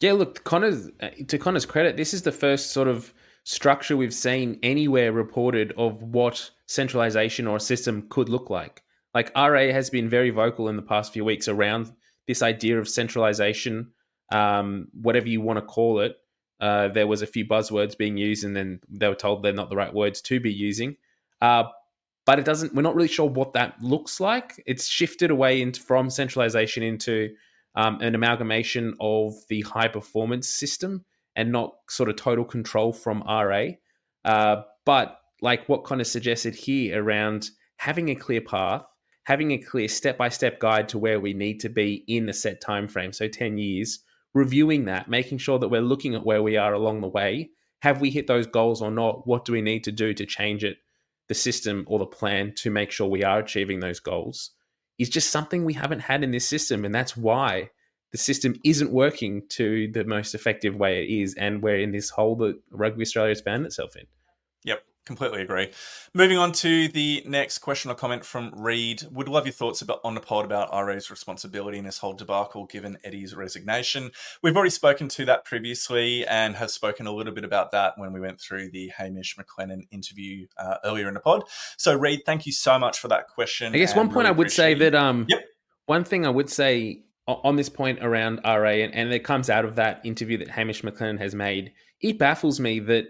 Yeah, 0.00 0.12
look, 0.12 0.44
Connor's 0.44 0.90
uh, 1.00 1.08
to 1.28 1.38
Connor's 1.38 1.66
credit, 1.66 1.96
this 1.96 2.12
is 2.12 2.22
the 2.22 2.32
first 2.32 2.72
sort 2.72 2.88
of 2.88 3.12
structure 3.44 3.96
we've 3.96 4.12
seen 4.12 4.58
anywhere 4.62 5.12
reported 5.12 5.72
of 5.78 6.02
what 6.02 6.50
centralization 6.66 7.46
or 7.46 7.56
a 7.56 7.60
system 7.60 8.06
could 8.10 8.28
look 8.28 8.50
like. 8.50 8.82
Like 9.14 9.34
RA 9.34 9.72
has 9.72 9.88
been 9.88 10.10
very 10.10 10.30
vocal 10.30 10.68
in 10.68 10.76
the 10.76 10.82
past 10.82 11.12
few 11.12 11.24
weeks 11.24 11.48
around 11.48 11.92
this 12.26 12.42
idea 12.42 12.78
of 12.78 12.88
centralization, 12.88 13.92
um, 14.30 14.88
whatever 14.92 15.28
you 15.28 15.40
want 15.40 15.58
to 15.58 15.64
call 15.64 16.00
it. 16.00 16.16
Uh, 16.58 16.88
there 16.88 17.06
was 17.06 17.22
a 17.22 17.26
few 17.26 17.44
buzzwords 17.44 17.98
being 17.98 18.16
used, 18.16 18.44
and 18.44 18.56
then 18.56 18.80
they 18.88 19.08
were 19.08 19.14
told 19.14 19.42
they're 19.42 19.52
not 19.52 19.68
the 19.70 19.76
right 19.76 19.92
words 19.92 20.20
to 20.22 20.40
be 20.40 20.52
using. 20.52 20.96
Uh, 21.40 21.64
but 22.24 22.38
it 22.38 22.44
doesn't. 22.44 22.74
We're 22.74 22.82
not 22.82 22.94
really 22.94 23.08
sure 23.08 23.28
what 23.28 23.52
that 23.52 23.80
looks 23.80 24.20
like. 24.20 24.62
It's 24.66 24.86
shifted 24.86 25.30
away 25.30 25.60
into, 25.60 25.80
from 25.80 26.10
centralization 26.10 26.82
into 26.82 27.30
um, 27.76 28.00
an 28.00 28.14
amalgamation 28.14 28.94
of 29.00 29.34
the 29.48 29.60
high 29.62 29.88
performance 29.88 30.48
system 30.48 31.04
and 31.36 31.52
not 31.52 31.76
sort 31.88 32.08
of 32.08 32.16
total 32.16 32.44
control 32.44 32.92
from 32.92 33.22
RA. 33.28 33.66
Uh, 34.24 34.62
but 34.84 35.20
like 35.42 35.68
what 35.68 35.84
kind 35.84 36.00
of 36.00 36.06
suggested 36.06 36.54
here 36.54 37.02
around 37.02 37.50
having 37.76 38.08
a 38.08 38.14
clear 38.14 38.40
path, 38.40 38.82
having 39.24 39.52
a 39.52 39.58
clear 39.58 39.86
step-by-step 39.86 40.58
guide 40.58 40.88
to 40.88 40.98
where 40.98 41.20
we 41.20 41.34
need 41.34 41.60
to 41.60 41.68
be 41.68 42.04
in 42.08 42.28
a 42.28 42.32
set 42.32 42.60
time 42.60 42.88
frame 42.88 43.12
so 43.12 43.28
10 43.28 43.58
years 43.58 44.00
reviewing 44.36 44.84
that 44.84 45.08
making 45.08 45.38
sure 45.38 45.58
that 45.58 45.70
we're 45.70 45.80
looking 45.80 46.14
at 46.14 46.26
where 46.26 46.42
we 46.42 46.58
are 46.58 46.74
along 46.74 47.00
the 47.00 47.08
way. 47.08 47.48
Have 47.80 48.02
we 48.02 48.10
hit 48.10 48.26
those 48.26 48.46
goals 48.46 48.82
or 48.82 48.90
not? 48.90 49.26
What 49.26 49.46
do 49.46 49.52
we 49.52 49.62
need 49.62 49.82
to 49.84 49.92
do 49.92 50.12
to 50.12 50.26
change 50.26 50.62
it 50.62 50.76
the 51.28 51.34
system 51.34 51.84
or 51.88 51.98
the 51.98 52.06
plan 52.06 52.52
to 52.56 52.70
make 52.70 52.90
sure 52.90 53.08
we 53.08 53.24
are 53.24 53.38
achieving 53.38 53.80
those 53.80 53.98
goals? 53.98 54.50
Is 54.98 55.08
just 55.08 55.30
something 55.30 55.64
we 55.64 55.72
haven't 55.72 56.00
had 56.00 56.22
in 56.22 56.32
this 56.32 56.46
system 56.46 56.84
and 56.84 56.94
that's 56.94 57.16
why 57.16 57.70
the 58.12 58.18
system 58.18 58.54
isn't 58.62 58.92
working 58.92 59.42
to 59.48 59.90
the 59.92 60.04
most 60.04 60.34
effective 60.34 60.76
way 60.76 61.02
it 61.02 61.10
is 61.10 61.34
and 61.34 61.62
we're 61.62 61.80
in 61.80 61.92
this 61.92 62.10
hole 62.10 62.36
that 62.36 62.58
rugby 62.70 63.02
australia 63.02 63.30
has 63.30 63.42
found 63.42 63.66
itself 63.66 63.94
in 63.96 64.06
completely 65.06 65.40
agree. 65.40 65.70
Moving 66.12 66.36
on 66.36 66.52
to 66.52 66.88
the 66.88 67.22
next 67.26 67.58
question 67.58 67.90
or 67.90 67.94
comment 67.94 68.24
from 68.24 68.52
Reed. 68.54 69.04
Would 69.12 69.28
love 69.28 69.46
your 69.46 69.52
thoughts 69.52 69.80
about 69.80 70.00
on 70.04 70.14
the 70.14 70.20
pod 70.20 70.44
about 70.44 70.68
RA's 70.72 71.10
responsibility 71.10 71.78
in 71.78 71.84
this 71.84 71.98
whole 71.98 72.12
debacle 72.12 72.66
given 72.66 72.98
Eddie's 73.04 73.34
resignation. 73.34 74.10
We've 74.42 74.56
already 74.56 74.70
spoken 74.70 75.08
to 75.08 75.24
that 75.26 75.44
previously 75.44 76.26
and 76.26 76.56
have 76.56 76.70
spoken 76.70 77.06
a 77.06 77.12
little 77.12 77.32
bit 77.32 77.44
about 77.44 77.70
that 77.70 77.94
when 77.96 78.12
we 78.12 78.20
went 78.20 78.40
through 78.40 78.70
the 78.72 78.92
Hamish 78.98 79.36
McLennan 79.36 79.86
interview 79.90 80.46
uh, 80.58 80.76
earlier 80.84 81.08
in 81.08 81.14
the 81.14 81.20
pod. 81.20 81.44
So 81.76 81.96
Reed, 81.96 82.22
thank 82.26 82.44
you 82.44 82.52
so 82.52 82.78
much 82.78 82.98
for 82.98 83.08
that 83.08 83.28
question. 83.28 83.74
I 83.74 83.78
guess 83.78 83.94
one 83.94 84.08
point 84.08 84.24
really 84.24 84.28
I 84.28 84.32
would 84.32 84.52
say 84.52 84.74
that 84.74 84.94
um 84.94 85.26
yep. 85.28 85.44
one 85.86 86.04
thing 86.04 86.26
I 86.26 86.30
would 86.30 86.50
say 86.50 87.04
on 87.28 87.56
this 87.56 87.68
point 87.68 87.98
around 88.02 88.40
RA 88.44 88.70
and, 88.70 88.94
and 88.94 89.12
it 89.12 89.20
comes 89.20 89.50
out 89.50 89.64
of 89.64 89.76
that 89.76 90.00
interview 90.04 90.38
that 90.38 90.48
Hamish 90.48 90.82
McLennan 90.82 91.18
has 91.18 91.34
made, 91.34 91.72
it 92.00 92.18
baffles 92.18 92.60
me 92.60 92.78
that 92.80 93.06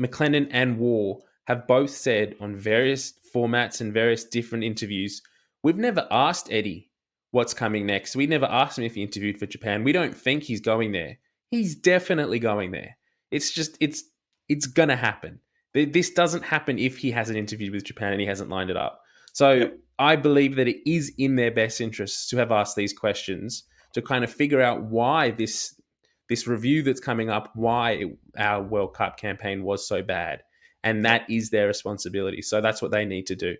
McLennan 0.00 0.48
and 0.50 0.78
Waugh 0.78 1.20
have 1.46 1.66
both 1.66 1.90
said 1.90 2.36
on 2.40 2.56
various 2.56 3.14
formats 3.34 3.80
and 3.80 3.92
various 3.92 4.24
different 4.24 4.64
interviews, 4.64 5.22
we've 5.62 5.76
never 5.76 6.06
asked 6.10 6.50
Eddie 6.50 6.90
what's 7.30 7.54
coming 7.54 7.86
next. 7.86 8.16
We 8.16 8.26
never 8.26 8.46
asked 8.46 8.78
him 8.78 8.84
if 8.84 8.94
he 8.94 9.02
interviewed 9.02 9.38
for 9.38 9.46
Japan. 9.46 9.84
We 9.84 9.92
don't 9.92 10.16
think 10.16 10.44
he's 10.44 10.60
going 10.60 10.92
there. 10.92 11.18
He's 11.50 11.74
definitely 11.74 12.38
going 12.38 12.70
there. 12.70 12.96
It's 13.30 13.50
just 13.50 13.76
it's 13.80 14.04
it's 14.48 14.66
gonna 14.66 14.96
happen. 14.96 15.40
This 15.74 16.10
doesn't 16.10 16.44
happen 16.44 16.78
if 16.78 16.98
he 16.98 17.10
hasn't 17.10 17.36
interviewed 17.36 17.72
with 17.72 17.84
Japan 17.84 18.12
and 18.12 18.20
he 18.20 18.28
hasn't 18.28 18.50
lined 18.50 18.70
it 18.70 18.76
up. 18.76 19.00
So 19.32 19.52
yep. 19.52 19.78
I 19.98 20.14
believe 20.14 20.54
that 20.54 20.68
it 20.68 20.88
is 20.88 21.12
in 21.18 21.34
their 21.34 21.50
best 21.50 21.80
interests 21.80 22.28
to 22.28 22.36
have 22.36 22.52
asked 22.52 22.76
these 22.76 22.92
questions 22.92 23.64
to 23.92 24.02
kind 24.02 24.22
of 24.22 24.32
figure 24.32 24.60
out 24.60 24.84
why 24.84 25.32
this 25.32 25.80
this 26.28 26.46
review 26.46 26.82
that's 26.82 27.00
coming 27.00 27.28
up, 27.28 27.50
why 27.54 27.90
it, 27.92 28.18
our 28.38 28.62
World 28.62 28.94
Cup 28.94 29.18
campaign 29.18 29.62
was 29.62 29.86
so 29.86 30.02
bad, 30.02 30.42
and 30.84 31.04
that 31.04 31.28
is 31.28 31.50
their 31.50 31.66
responsibility. 31.66 32.42
So 32.42 32.60
that's 32.60 32.80
what 32.80 32.92
they 32.92 33.04
need 33.04 33.26
to 33.26 33.34
do. 33.34 33.56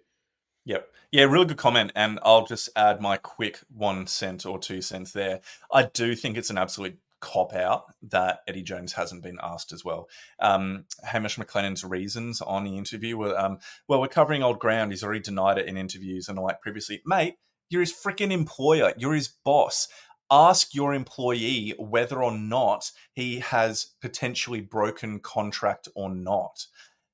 Yep. 0.66 0.88
Yeah, 1.10 1.24
really 1.24 1.46
good 1.46 1.56
comment. 1.56 1.90
And 1.96 2.20
I'll 2.22 2.46
just 2.46 2.68
add 2.76 3.00
my 3.00 3.16
quick 3.16 3.60
one 3.74 4.06
cent 4.06 4.46
or 4.46 4.58
two 4.58 4.80
cents 4.80 5.12
there. 5.12 5.40
I 5.72 5.84
do 5.92 6.14
think 6.14 6.36
it's 6.36 6.50
an 6.50 6.58
absolute 6.58 6.98
cop 7.20 7.54
out 7.54 7.86
that 8.02 8.40
Eddie 8.46 8.62
Jones 8.62 8.92
hasn't 8.92 9.22
been 9.22 9.38
asked 9.42 9.72
as 9.72 9.84
well. 9.84 10.08
Um, 10.40 10.84
Hamish 11.02 11.38
McLennan's 11.38 11.82
reasons 11.82 12.42
on 12.42 12.64
the 12.64 12.76
interview 12.76 13.16
were, 13.16 13.38
um, 13.38 13.58
well, 13.88 14.00
we're 14.00 14.08
covering 14.08 14.42
old 14.42 14.58
ground. 14.58 14.92
He's 14.92 15.02
already 15.02 15.20
denied 15.20 15.58
it 15.58 15.66
in 15.66 15.78
interviews 15.78 16.28
and 16.28 16.38
like 16.38 16.60
previously, 16.60 17.00
mate, 17.06 17.36
you're 17.70 17.80
his 17.80 17.94
freaking 17.94 18.30
employer. 18.30 18.92
You're 18.98 19.14
his 19.14 19.28
boss. 19.28 19.88
Ask 20.30 20.74
your 20.74 20.92
employee 20.92 21.74
whether 21.78 22.22
or 22.22 22.32
not 22.32 22.90
he 23.12 23.40
has 23.40 23.94
potentially 24.00 24.60
broken 24.60 25.20
contract 25.20 25.88
or 25.94 26.10
not. 26.10 26.66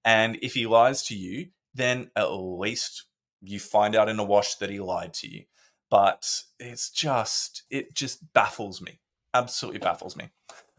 And 0.05 0.39
if 0.43 0.55
he 0.55 0.67
lies 0.67 1.03
to 1.05 1.17
you, 1.17 1.49
then 1.75 2.11
at 2.17 2.33
least 2.33 3.05
you 3.43 3.61
find 3.61 3.95
out 3.95 4.09
in 4.09 4.19
a 4.19 4.25
wash 4.25 4.57
that 4.57 4.71
he 4.71 4.81
lied 4.81 5.15
to 5.15 5.29
you. 5.29 5.45
But 5.91 6.43
it's 6.59 6.91
just, 6.91 7.65
it 7.71 7.95
just 7.95 8.33
baffles 8.33 8.81
me 8.81 9.01
absolutely 9.35 9.81
baffles 9.81 10.17
me. 10.17 10.31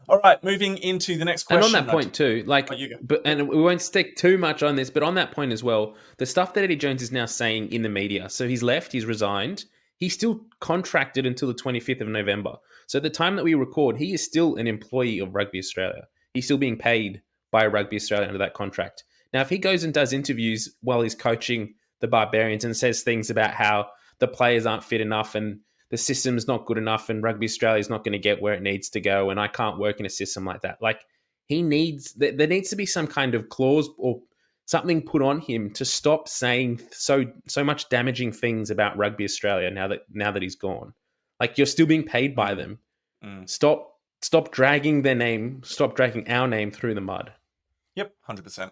All 0.08 0.18
right, 0.18 0.42
moving 0.42 0.78
into 0.78 1.16
the 1.16 1.24
next 1.24 1.44
question. 1.44 1.64
And 1.64 1.76
on 1.76 1.86
that 1.86 1.92
point 1.92 2.12
too, 2.12 2.42
like, 2.46 2.72
oh, 2.72 2.76
but 3.02 3.22
and 3.24 3.48
we 3.48 3.60
won't 3.60 3.80
stick 3.80 4.16
too 4.16 4.36
much 4.36 4.62
on 4.62 4.74
this, 4.74 4.90
but 4.90 5.02
on 5.02 5.14
that 5.14 5.30
point 5.30 5.52
as 5.52 5.62
well, 5.62 5.94
the 6.18 6.26
stuff 6.26 6.54
that 6.54 6.64
Eddie 6.64 6.76
Jones 6.76 7.02
is 7.02 7.12
now 7.12 7.26
saying 7.26 7.72
in 7.72 7.82
the 7.82 7.88
media. 7.88 8.28
So 8.28 8.48
he's 8.48 8.62
left, 8.62 8.92
he's 8.92 9.06
resigned. 9.06 9.64
He's 9.96 10.14
still 10.14 10.40
contracted 10.58 11.24
until 11.26 11.46
the 11.46 11.54
25th 11.54 12.00
of 12.00 12.08
November. 12.08 12.56
So 12.88 12.96
at 12.96 13.04
the 13.04 13.10
time 13.10 13.36
that 13.36 13.44
we 13.44 13.54
record, 13.54 13.96
he 13.96 14.12
is 14.12 14.24
still 14.24 14.56
an 14.56 14.66
employee 14.66 15.20
of 15.20 15.36
Rugby 15.36 15.60
Australia. 15.60 16.08
He's 16.34 16.46
still 16.46 16.58
being 16.58 16.76
paid 16.76 17.22
by 17.52 17.66
Rugby 17.66 17.96
Australia 17.96 18.26
under 18.26 18.38
that 18.38 18.54
contract. 18.54 19.04
Now, 19.32 19.40
if 19.40 19.48
he 19.48 19.58
goes 19.58 19.84
and 19.84 19.94
does 19.94 20.12
interviews 20.12 20.74
while 20.82 21.00
he's 21.00 21.14
coaching 21.14 21.74
the 22.00 22.08
Barbarians 22.08 22.64
and 22.64 22.76
says 22.76 23.02
things 23.02 23.30
about 23.30 23.52
how 23.52 23.88
the 24.18 24.28
players 24.28 24.66
aren't 24.66 24.84
fit 24.84 25.00
enough 25.00 25.34
and 25.34 25.60
the 25.90 25.96
system's 25.96 26.48
not 26.48 26.66
good 26.66 26.78
enough 26.78 27.08
and 27.10 27.22
Rugby 27.22 27.46
Australia 27.46 27.78
is 27.78 27.90
not 27.90 28.04
going 28.04 28.12
to 28.12 28.18
get 28.18 28.40
where 28.40 28.54
it 28.54 28.62
needs 28.62 28.88
to 28.90 29.00
go 29.00 29.30
and 29.30 29.38
I 29.38 29.48
can't 29.48 29.78
work 29.78 30.00
in 30.00 30.06
a 30.06 30.10
system 30.10 30.44
like 30.44 30.62
that. 30.62 30.80
Like 30.80 31.04
he 31.46 31.62
needs 31.62 32.12
there 32.14 32.46
needs 32.46 32.70
to 32.70 32.76
be 32.76 32.86
some 32.86 33.06
kind 33.06 33.34
of 33.34 33.48
clause 33.48 33.88
or 33.98 34.20
something 34.64 35.02
put 35.02 35.22
on 35.22 35.40
him 35.40 35.70
to 35.70 35.84
stop 35.84 36.28
saying 36.28 36.80
so 36.92 37.24
so 37.46 37.62
much 37.62 37.88
damaging 37.88 38.32
things 38.32 38.70
about 38.70 38.96
Rugby 38.96 39.24
Australia 39.24 39.70
now 39.70 39.88
that 39.88 40.00
now 40.10 40.30
that 40.32 40.42
he's 40.42 40.56
gone. 40.56 40.94
Like 41.40 41.58
you're 41.58 41.66
still 41.66 41.86
being 41.86 42.04
paid 42.04 42.34
by 42.34 42.54
them. 42.54 42.78
Mm. 43.24 43.48
Stop 43.48 43.98
stop 44.22 44.50
dragging 44.50 45.02
their 45.02 45.14
name, 45.14 45.60
stop 45.64 45.94
dragging 45.94 46.28
our 46.30 46.48
name 46.48 46.70
through 46.70 46.94
the 46.94 47.00
mud. 47.00 47.32
Yep, 47.96 48.14
100%. 48.28 48.70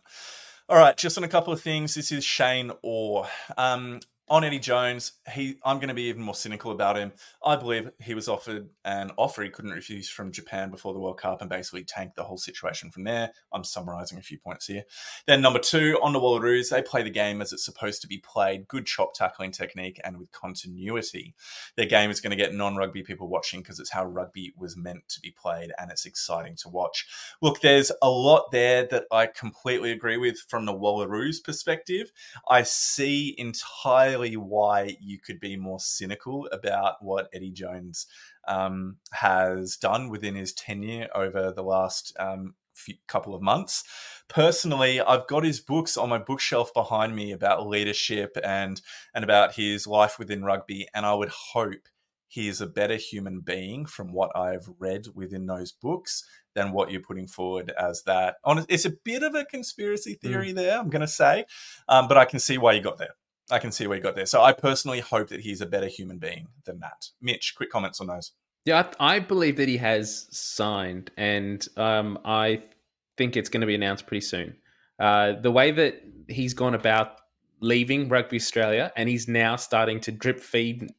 All 0.70 0.76
right, 0.76 0.96
just 0.96 1.18
on 1.18 1.24
a 1.24 1.28
couple 1.28 1.52
of 1.52 1.60
things. 1.60 1.96
This 1.96 2.12
is 2.12 2.22
Shane 2.22 2.70
Orr. 2.82 3.26
Um, 3.58 3.98
on 4.30 4.44
Eddie 4.44 4.60
Jones, 4.60 5.12
he 5.34 5.56
I'm 5.64 5.78
going 5.78 5.88
to 5.88 5.94
be 5.94 6.04
even 6.04 6.22
more 6.22 6.36
cynical 6.36 6.70
about 6.70 6.96
him. 6.96 7.12
I 7.44 7.56
believe 7.56 7.90
he 8.00 8.14
was 8.14 8.28
offered 8.28 8.68
an 8.84 9.10
offer 9.16 9.42
he 9.42 9.50
couldn't 9.50 9.72
refuse 9.72 10.08
from 10.08 10.30
Japan 10.30 10.70
before 10.70 10.94
the 10.94 11.00
World 11.00 11.18
Cup 11.18 11.40
and 11.40 11.50
basically 11.50 11.82
tanked 11.82 12.14
the 12.14 12.22
whole 12.22 12.38
situation 12.38 12.92
from 12.92 13.02
there. 13.02 13.32
I'm 13.52 13.64
summarizing 13.64 14.18
a 14.18 14.22
few 14.22 14.38
points 14.38 14.66
here. 14.66 14.84
Then 15.26 15.40
number 15.40 15.58
two, 15.58 15.98
on 16.00 16.12
the 16.12 16.20
Wallaroos, 16.20 16.70
they 16.70 16.80
play 16.80 17.02
the 17.02 17.10
game 17.10 17.42
as 17.42 17.52
it's 17.52 17.64
supposed 17.64 18.02
to 18.02 18.06
be 18.06 18.18
played. 18.18 18.68
Good 18.68 18.86
chop 18.86 19.14
tackling 19.14 19.50
technique 19.50 20.00
and 20.04 20.16
with 20.16 20.30
continuity. 20.30 21.34
Their 21.76 21.86
game 21.86 22.10
is 22.10 22.20
going 22.20 22.30
to 22.30 22.36
get 22.36 22.54
non-rugby 22.54 23.02
people 23.02 23.28
watching 23.28 23.60
because 23.60 23.80
it's 23.80 23.90
how 23.90 24.04
rugby 24.04 24.54
was 24.56 24.76
meant 24.76 25.08
to 25.08 25.20
be 25.20 25.32
played 25.32 25.72
and 25.76 25.90
it's 25.90 26.06
exciting 26.06 26.54
to 26.58 26.68
watch. 26.68 27.08
Look, 27.42 27.60
there's 27.62 27.90
a 28.00 28.10
lot 28.10 28.52
there 28.52 28.86
that 28.92 29.06
I 29.10 29.26
completely 29.26 29.90
agree 29.90 30.18
with 30.18 30.38
from 30.48 30.66
the 30.66 30.72
Wallaroos 30.72 31.42
perspective. 31.42 32.12
I 32.48 32.62
see 32.62 33.34
entirely 33.36 34.19
why 34.36 34.96
you 35.00 35.18
could 35.18 35.40
be 35.40 35.56
more 35.56 35.80
cynical 35.80 36.48
about 36.52 37.02
what 37.02 37.28
Eddie 37.32 37.50
Jones 37.50 38.06
um, 38.46 38.96
has 39.12 39.76
done 39.76 40.08
within 40.08 40.34
his 40.34 40.52
tenure 40.52 41.08
over 41.14 41.52
the 41.52 41.62
last 41.62 42.14
um, 42.18 42.54
few, 42.74 42.94
couple 43.06 43.34
of 43.34 43.42
months. 43.42 43.84
Personally, 44.28 45.00
I've 45.00 45.26
got 45.26 45.44
his 45.44 45.60
books 45.60 45.96
on 45.96 46.08
my 46.08 46.18
bookshelf 46.18 46.72
behind 46.74 47.14
me 47.14 47.32
about 47.32 47.66
leadership 47.66 48.36
and 48.44 48.80
and 49.14 49.24
about 49.24 49.54
his 49.54 49.86
life 49.86 50.18
within 50.18 50.44
rugby, 50.44 50.86
and 50.94 51.04
I 51.04 51.14
would 51.14 51.30
hope 51.30 51.88
he 52.30 52.46
is 52.46 52.60
a 52.60 52.66
better 52.66 52.94
human 52.94 53.40
being 53.40 53.84
from 53.86 54.12
what 54.12 54.30
I've 54.36 54.68
read 54.78 55.06
within 55.14 55.46
those 55.46 55.72
books 55.72 56.24
than 56.54 56.70
what 56.70 56.90
you're 56.90 57.00
putting 57.00 57.26
forward 57.26 57.72
as 57.78 58.04
that. 58.04 58.36
It's 58.68 58.84
a 58.84 58.92
bit 59.04 59.24
of 59.24 59.34
a 59.34 59.44
conspiracy 59.44 60.14
mm. 60.14 60.20
theory 60.20 60.52
mm. 60.52 60.54
there, 60.54 60.78
I'm 60.78 60.90
going 60.90 61.00
to 61.00 61.08
say, 61.08 61.44
um, 61.88 62.06
but 62.06 62.16
I 62.16 62.24
can 62.24 62.38
see 62.38 62.56
why 62.56 62.74
you 62.74 62.82
got 62.82 62.98
there. 62.98 63.14
I 63.50 63.58
can 63.58 63.72
see 63.72 63.86
where 63.86 63.96
you 63.96 64.02
got 64.02 64.16
there. 64.16 64.26
So 64.26 64.42
I 64.42 64.52
personally 64.52 65.00
hope 65.00 65.28
that 65.28 65.40
he's 65.40 65.60
a 65.60 65.66
better 65.66 65.86
human 65.86 66.18
being 66.18 66.48
than 66.64 66.80
that. 66.80 67.08
Mitch, 67.20 67.54
quick 67.56 67.70
comments 67.70 68.00
on 68.00 68.06
those. 68.06 68.32
Yeah, 68.64 68.90
I, 69.00 69.14
I 69.14 69.18
believe 69.20 69.56
that 69.56 69.68
he 69.68 69.78
has 69.78 70.26
signed, 70.30 71.10
and 71.16 71.66
um, 71.76 72.18
I 72.24 72.62
think 73.16 73.36
it's 73.36 73.48
going 73.48 73.62
to 73.62 73.66
be 73.66 73.74
announced 73.74 74.06
pretty 74.06 74.20
soon. 74.20 74.56
Uh, 74.98 75.32
the 75.40 75.50
way 75.50 75.70
that 75.70 76.02
he's 76.28 76.52
gone 76.52 76.74
about 76.74 77.20
leaving 77.60 78.08
Rugby 78.08 78.36
Australia, 78.36 78.92
and 78.96 79.08
he's 79.08 79.28
now 79.28 79.56
starting 79.56 80.00
to 80.00 80.12
drip 80.12 80.40
feed 80.40 80.90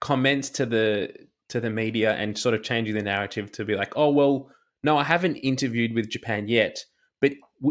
comments 0.00 0.50
to 0.50 0.66
the 0.66 1.12
to 1.48 1.60
the 1.60 1.70
media 1.70 2.14
and 2.14 2.36
sort 2.36 2.54
of 2.54 2.62
changing 2.62 2.94
the 2.94 3.02
narrative 3.02 3.50
to 3.52 3.64
be 3.64 3.74
like, 3.74 3.92
oh 3.96 4.10
well, 4.10 4.50
no, 4.82 4.96
I 4.96 5.04
haven't 5.04 5.36
interviewed 5.36 5.94
with 5.94 6.08
Japan 6.08 6.48
yet, 6.48 6.84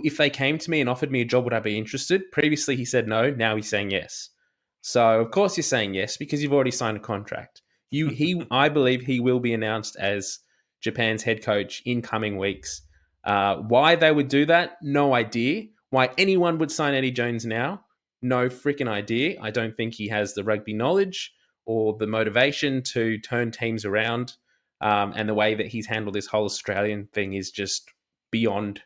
if 0.03 0.17
they 0.17 0.29
came 0.29 0.57
to 0.57 0.71
me 0.71 0.81
and 0.81 0.89
offered 0.89 1.11
me 1.11 1.21
a 1.21 1.25
job, 1.25 1.43
would 1.43 1.53
I 1.53 1.59
be 1.59 1.77
interested? 1.77 2.31
Previously, 2.31 2.75
he 2.75 2.85
said 2.85 3.07
no. 3.07 3.29
Now 3.29 3.55
he's 3.55 3.69
saying 3.69 3.91
yes. 3.91 4.29
So 4.81 5.19
of 5.19 5.31
course 5.31 5.57
you're 5.57 5.63
saying 5.63 5.93
yes 5.95 6.17
because 6.17 6.41
you've 6.41 6.53
already 6.53 6.71
signed 6.71 6.97
a 6.97 7.01
contract. 7.01 7.61
You, 7.89 8.09
he, 8.09 8.45
I 8.51 8.69
believe 8.69 9.01
he 9.01 9.19
will 9.19 9.39
be 9.39 9.53
announced 9.53 9.95
as 9.97 10.39
Japan's 10.81 11.23
head 11.23 11.43
coach 11.43 11.81
in 11.85 12.01
coming 12.01 12.37
weeks. 12.37 12.81
Uh, 13.23 13.55
why 13.55 13.95
they 13.95 14.11
would 14.11 14.27
do 14.27 14.45
that, 14.45 14.77
no 14.81 15.15
idea. 15.15 15.65
Why 15.89 16.09
anyone 16.17 16.57
would 16.59 16.71
sign 16.71 16.93
Eddie 16.93 17.11
Jones 17.11 17.45
now, 17.45 17.85
no 18.21 18.49
freaking 18.49 18.87
idea. 18.87 19.37
I 19.41 19.49
don't 19.51 19.75
think 19.75 19.93
he 19.93 20.07
has 20.09 20.33
the 20.33 20.43
rugby 20.43 20.73
knowledge 20.73 21.33
or 21.65 21.97
the 21.97 22.07
motivation 22.07 22.83
to 22.83 23.17
turn 23.19 23.51
teams 23.51 23.85
around. 23.85 24.33
Um, 24.81 25.13
and 25.15 25.27
the 25.27 25.33
way 25.33 25.55
that 25.55 25.67
he's 25.67 25.87
handled 25.87 26.15
this 26.15 26.27
whole 26.27 26.45
Australian 26.45 27.07
thing 27.13 27.33
is 27.33 27.49
just 27.49 27.89
beyond 28.31 28.81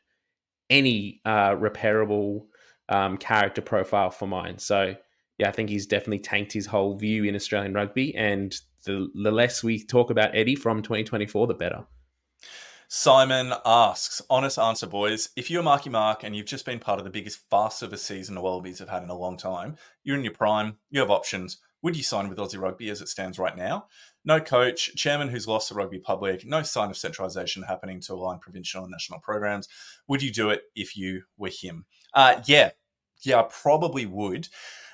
any 0.69 1.21
uh, 1.25 1.51
repairable 1.51 2.45
um, 2.89 3.17
character 3.17 3.61
profile 3.61 4.11
for 4.11 4.27
mine. 4.27 4.57
So 4.57 4.95
yeah, 5.37 5.47
I 5.47 5.51
think 5.51 5.69
he's 5.69 5.87
definitely 5.87 6.19
tanked 6.19 6.51
his 6.51 6.65
whole 6.65 6.95
view 6.95 7.23
in 7.23 7.35
Australian 7.35 7.73
rugby, 7.73 8.13
and 8.15 8.53
the, 8.85 9.09
the 9.15 9.31
less 9.31 9.63
we 9.63 9.83
talk 9.83 10.09
about 10.09 10.35
Eddie 10.35 10.55
from 10.55 10.81
2024, 10.81 11.47
the 11.47 11.53
better. 11.53 11.85
Simon 12.91 13.53
asks, 13.65 14.21
honest 14.29 14.57
answer, 14.57 14.87
boys. 14.87 15.29
If 15.35 15.51
you're 15.51 15.61
Marky 15.61 15.91
Mark 15.91 16.23
and 16.23 16.35
you've 16.35 16.47
just 16.47 16.65
been 16.65 16.79
part 16.79 16.97
of 16.97 17.05
the 17.05 17.11
biggest 17.11 17.47
fast 17.49 17.83
of 17.83 17.93
a 17.93 17.97
season 17.97 18.33
the 18.33 18.41
Wallabies 18.41 18.79
have 18.79 18.89
had 18.89 19.03
in 19.03 19.09
a 19.09 19.17
long 19.17 19.37
time, 19.37 19.75
you're 20.03 20.17
in 20.17 20.23
your 20.23 20.33
prime, 20.33 20.77
you 20.89 20.99
have 20.99 21.11
options. 21.11 21.59
Would 21.83 21.95
you 21.95 22.03
sign 22.03 22.29
with 22.29 22.39
Aussie 22.39 22.59
Rugby 22.59 22.89
as 22.89 22.99
it 22.99 23.07
stands 23.07 23.37
right 23.37 23.55
now? 23.55 23.85
No 24.29 24.39
coach, 24.39 24.95
chairman 24.95 25.29
who's 25.29 25.47
lost 25.47 25.69
the 25.69 25.75
rugby 25.75 25.97
public, 25.97 26.45
no 26.45 26.61
sign 26.61 26.91
of 26.91 26.97
centralisation 26.97 27.63
happening 27.63 27.99
to 28.01 28.13
align 28.13 28.37
provincial 28.37 28.83
and 28.83 28.91
national 28.91 29.19
programs. 29.19 29.67
Would 30.07 30.21
you 30.21 30.31
do 30.31 30.51
it 30.51 30.61
if 30.75 30.95
you 30.95 31.23
were 31.35 31.49
him? 31.49 31.85
Uh, 32.13 32.39
yeah, 32.45 32.69
yeah, 33.23 33.39
I 33.39 33.43
probably 33.49 34.05
would. 34.05 34.47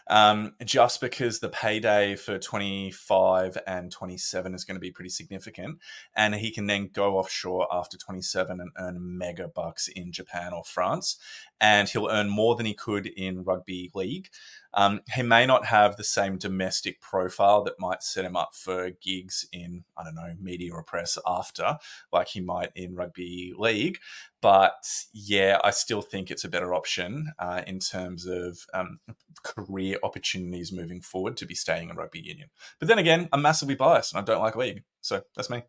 um, 0.08 0.54
just 0.64 1.02
because 1.02 1.40
the 1.40 1.50
payday 1.50 2.16
for 2.16 2.38
25 2.38 3.58
and 3.66 3.92
27 3.92 4.54
is 4.54 4.64
going 4.64 4.76
to 4.76 4.80
be 4.80 4.92
pretty 4.92 5.10
significant. 5.10 5.80
And 6.16 6.36
he 6.36 6.52
can 6.52 6.68
then 6.68 6.90
go 6.94 7.18
offshore 7.18 7.68
after 7.72 7.98
27 7.98 8.60
and 8.62 8.72
earn 8.78 9.18
mega 9.18 9.48
bucks 9.48 9.88
in 9.88 10.12
Japan 10.12 10.54
or 10.54 10.64
France. 10.64 11.18
And 11.62 11.88
he'll 11.88 12.10
earn 12.10 12.30
more 12.30 12.56
than 12.56 12.66
he 12.66 12.74
could 12.74 13.08
in 13.08 13.44
rugby 13.44 13.90
league. 13.96 14.30
Um, 14.74 15.00
he 15.14 15.22
may 15.22 15.46
not 15.46 15.66
have 15.66 15.96
the 15.96 16.04
same 16.04 16.38
domestic 16.38 17.00
profile 17.00 17.64
that 17.64 17.80
might 17.80 18.04
set 18.04 18.26
him 18.26 18.36
up 18.36 18.50
for 18.54 18.92
gigs 19.02 19.48
in, 19.54 19.86
I 19.98 20.04
don't 20.04 20.16
know, 20.16 20.36
media 20.40 20.74
or 20.74 20.84
press 20.84 21.18
after, 21.26 21.78
like 22.12 22.28
he 22.28 22.42
might 22.42 22.72
in 22.76 22.94
rugby 22.94 23.54
league. 23.58 24.00
But 24.42 24.86
yeah, 25.14 25.60
I 25.64 25.72
still 25.72 26.02
think 26.02 26.30
it's 26.30 26.44
a 26.44 26.50
better 26.50 26.74
option 26.74 27.32
uh, 27.40 27.62
in 27.66 27.80
terms 27.80 28.26
of 28.26 28.60
um, 28.74 29.00
career 29.44 29.98
opportunities 30.04 30.74
moving 30.74 31.02
forward 31.02 31.38
to 31.38 31.46
be 31.46 31.56
staying 31.56 31.90
in 31.90 31.96
rugby 31.96 32.20
union. 32.20 32.50
But 32.80 32.90
then 32.90 33.00
again, 33.00 33.30
I'm 33.32 33.42
massively 33.42 33.76
biased 33.76 34.14
and 34.14 34.22
I 34.22 34.26
don't 34.26 34.42
like 34.42 34.58
league. 34.58 34.84
So 35.02 35.22
that's 35.36 35.50
me. 35.50 35.64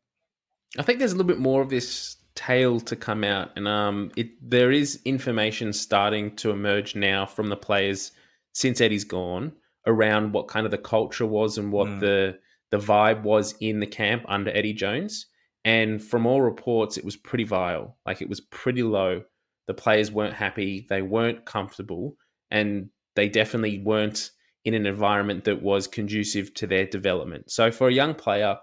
I 0.78 0.82
think 0.82 0.98
there's 0.98 1.12
a 1.12 1.14
little 1.14 1.28
bit 1.28 1.38
more 1.38 1.62
of 1.62 1.70
this 1.70 2.16
tale 2.36 2.78
to 2.80 2.94
come 2.94 3.24
out, 3.24 3.50
and 3.56 3.66
um, 3.66 4.12
it 4.16 4.28
there 4.40 4.70
is 4.70 5.00
information 5.04 5.72
starting 5.72 6.36
to 6.36 6.50
emerge 6.50 6.94
now 6.94 7.26
from 7.26 7.48
the 7.48 7.56
players 7.56 8.12
since 8.52 8.80
Eddie's 8.80 9.04
gone 9.04 9.52
around 9.86 10.32
what 10.32 10.48
kind 10.48 10.66
of 10.66 10.70
the 10.70 10.78
culture 10.78 11.26
was 11.26 11.58
and 11.58 11.72
what 11.72 11.88
mm. 11.88 12.00
the 12.00 12.38
the 12.70 12.78
vibe 12.78 13.22
was 13.22 13.54
in 13.60 13.80
the 13.80 13.86
camp 13.86 14.24
under 14.28 14.50
Eddie 14.50 14.72
Jones. 14.72 15.26
And 15.64 16.02
from 16.02 16.26
all 16.26 16.42
reports, 16.42 16.96
it 16.96 17.04
was 17.04 17.16
pretty 17.16 17.44
vile. 17.44 17.96
Like 18.06 18.22
it 18.22 18.28
was 18.28 18.40
pretty 18.40 18.82
low. 18.82 19.22
The 19.66 19.74
players 19.74 20.12
weren't 20.12 20.34
happy. 20.34 20.86
They 20.88 21.02
weren't 21.02 21.44
comfortable, 21.44 22.16
and 22.50 22.90
they 23.16 23.28
definitely 23.28 23.80
weren't 23.80 24.30
in 24.64 24.74
an 24.74 24.86
environment 24.86 25.44
that 25.44 25.62
was 25.62 25.86
conducive 25.86 26.52
to 26.54 26.66
their 26.66 26.86
development. 26.86 27.50
So 27.50 27.70
for 27.70 27.88
a 27.88 27.92
young 27.92 28.14
player 28.14 28.56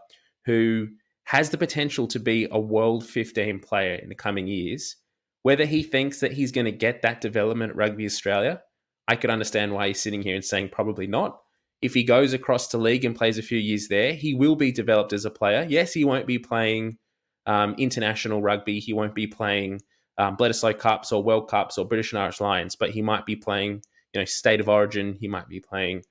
who 0.45 0.87
has 1.25 1.49
the 1.49 1.57
potential 1.57 2.07
to 2.07 2.19
be 2.19 2.47
a 2.51 2.59
world 2.59 3.05
15 3.05 3.59
player 3.59 3.95
in 3.95 4.09
the 4.09 4.15
coming 4.15 4.47
years, 4.47 4.95
whether 5.43 5.65
he 5.65 5.83
thinks 5.83 6.19
that 6.19 6.33
he's 6.33 6.51
going 6.51 6.65
to 6.65 6.71
get 6.71 7.01
that 7.01 7.21
development 7.21 7.71
at 7.71 7.75
Rugby 7.75 8.05
Australia 8.05 8.61
I 9.07 9.15
could 9.15 9.29
understand 9.29 9.73
why 9.73 9.87
he's 9.87 10.01
sitting 10.01 10.21
here 10.21 10.35
and 10.35 10.45
saying 10.45 10.69
probably 10.69 11.07
not. 11.07 11.39
If 11.81 11.93
he 11.93 12.03
goes 12.03 12.33
across 12.33 12.69
to 12.69 12.77
league 12.77 13.03
and 13.03 13.15
plays 13.15 13.37
a 13.37 13.43
few 13.43 13.57
years 13.57 13.89
there, 13.89 14.13
he 14.13 14.33
will 14.33 14.55
be 14.55 14.71
developed 14.71 15.11
as 15.11 15.25
a 15.25 15.31
player. 15.31 15.65
Yes, 15.67 15.93
he 15.93 16.05
won't 16.05 16.27
be 16.27 16.39
playing 16.39 16.97
um, 17.45 17.75
international 17.77 18.41
rugby. 18.41 18.79
He 18.79 18.93
won't 18.93 19.15
be 19.15 19.27
playing 19.27 19.81
um, 20.17 20.37
Bledisloe 20.37 20.77
Cups 20.77 21.11
or 21.11 21.21
World 21.21 21.49
Cups 21.49 21.77
or 21.77 21.85
British 21.85 22.13
and 22.13 22.21
Irish 22.21 22.39
Lions, 22.39 22.77
but 22.77 22.91
he 22.91 23.01
might 23.01 23.25
be 23.25 23.35
playing, 23.35 23.81
you 24.13 24.21
know, 24.21 24.25
State 24.25 24.61
of 24.61 24.69
Origin. 24.69 25.17
He 25.19 25.27
might 25.27 25.49
be 25.49 25.59
playing 25.59 26.03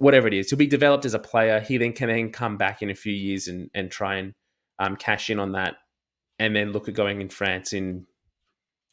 whatever 0.00 0.26
it 0.26 0.34
is. 0.34 0.48
He'll 0.48 0.58
be 0.58 0.66
developed 0.66 1.04
as 1.04 1.14
a 1.14 1.18
player. 1.18 1.60
He 1.60 1.76
then 1.76 1.92
can 1.92 2.08
then 2.08 2.32
come 2.32 2.56
back 2.56 2.82
in 2.82 2.90
a 2.90 2.94
few 2.94 3.12
years 3.12 3.46
and 3.46 3.70
and 3.74 3.90
try 3.90 4.16
and 4.16 4.34
um, 4.78 4.96
cash 4.96 5.30
in 5.30 5.38
on 5.38 5.52
that, 5.52 5.76
and 6.38 6.56
then 6.56 6.72
look 6.72 6.88
at 6.88 6.94
going 6.94 7.20
in 7.20 7.28
France 7.28 7.72
in 7.72 8.06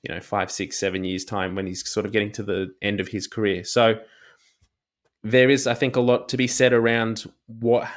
you 0.03 0.13
know 0.13 0.19
five, 0.19 0.51
six, 0.51 0.77
seven 0.77 1.03
years 1.03 1.25
time 1.25 1.55
when 1.55 1.65
he's 1.65 1.89
sort 1.89 2.05
of 2.05 2.11
getting 2.11 2.31
to 2.33 2.43
the 2.43 2.73
end 2.81 2.99
of 2.99 3.07
his 3.07 3.25
career. 3.25 3.63
So 3.63 3.95
there 5.23 5.49
is, 5.49 5.65
I 5.65 5.73
think, 5.73 5.95
a 5.95 6.01
lot 6.01 6.29
to 6.29 6.37
be 6.37 6.47
said 6.47 6.73
around 6.73 7.23
what 7.47 7.87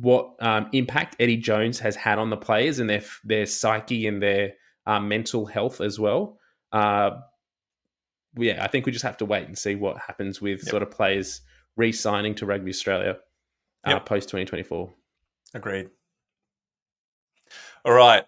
what 0.00 0.34
um, 0.40 0.68
impact 0.72 1.16
Eddie 1.18 1.36
Jones 1.36 1.78
has 1.80 1.96
had 1.96 2.18
on 2.18 2.30
the 2.30 2.36
players 2.36 2.80
and 2.80 2.90
their 2.90 3.02
their 3.22 3.46
psyche 3.46 4.06
and 4.06 4.20
their 4.20 4.54
uh, 4.86 5.00
mental 5.00 5.46
health 5.46 5.80
as 5.80 6.00
well. 6.00 6.38
Uh, 6.72 7.12
yeah, 8.36 8.64
I 8.64 8.66
think 8.66 8.86
we 8.86 8.92
just 8.92 9.04
have 9.04 9.18
to 9.18 9.24
wait 9.24 9.46
and 9.46 9.56
see 9.56 9.76
what 9.76 9.98
happens 9.98 10.40
with 10.40 10.58
yep. 10.64 10.68
sort 10.68 10.82
of 10.82 10.90
players 10.90 11.40
re-signing 11.76 12.34
to 12.36 12.46
Rugby 12.46 12.70
Australia 12.70 13.18
uh, 13.86 13.90
yep. 13.90 14.06
post 14.06 14.28
2024. 14.28 14.92
Agreed. 15.54 15.90
All 17.84 17.92
right. 17.92 18.24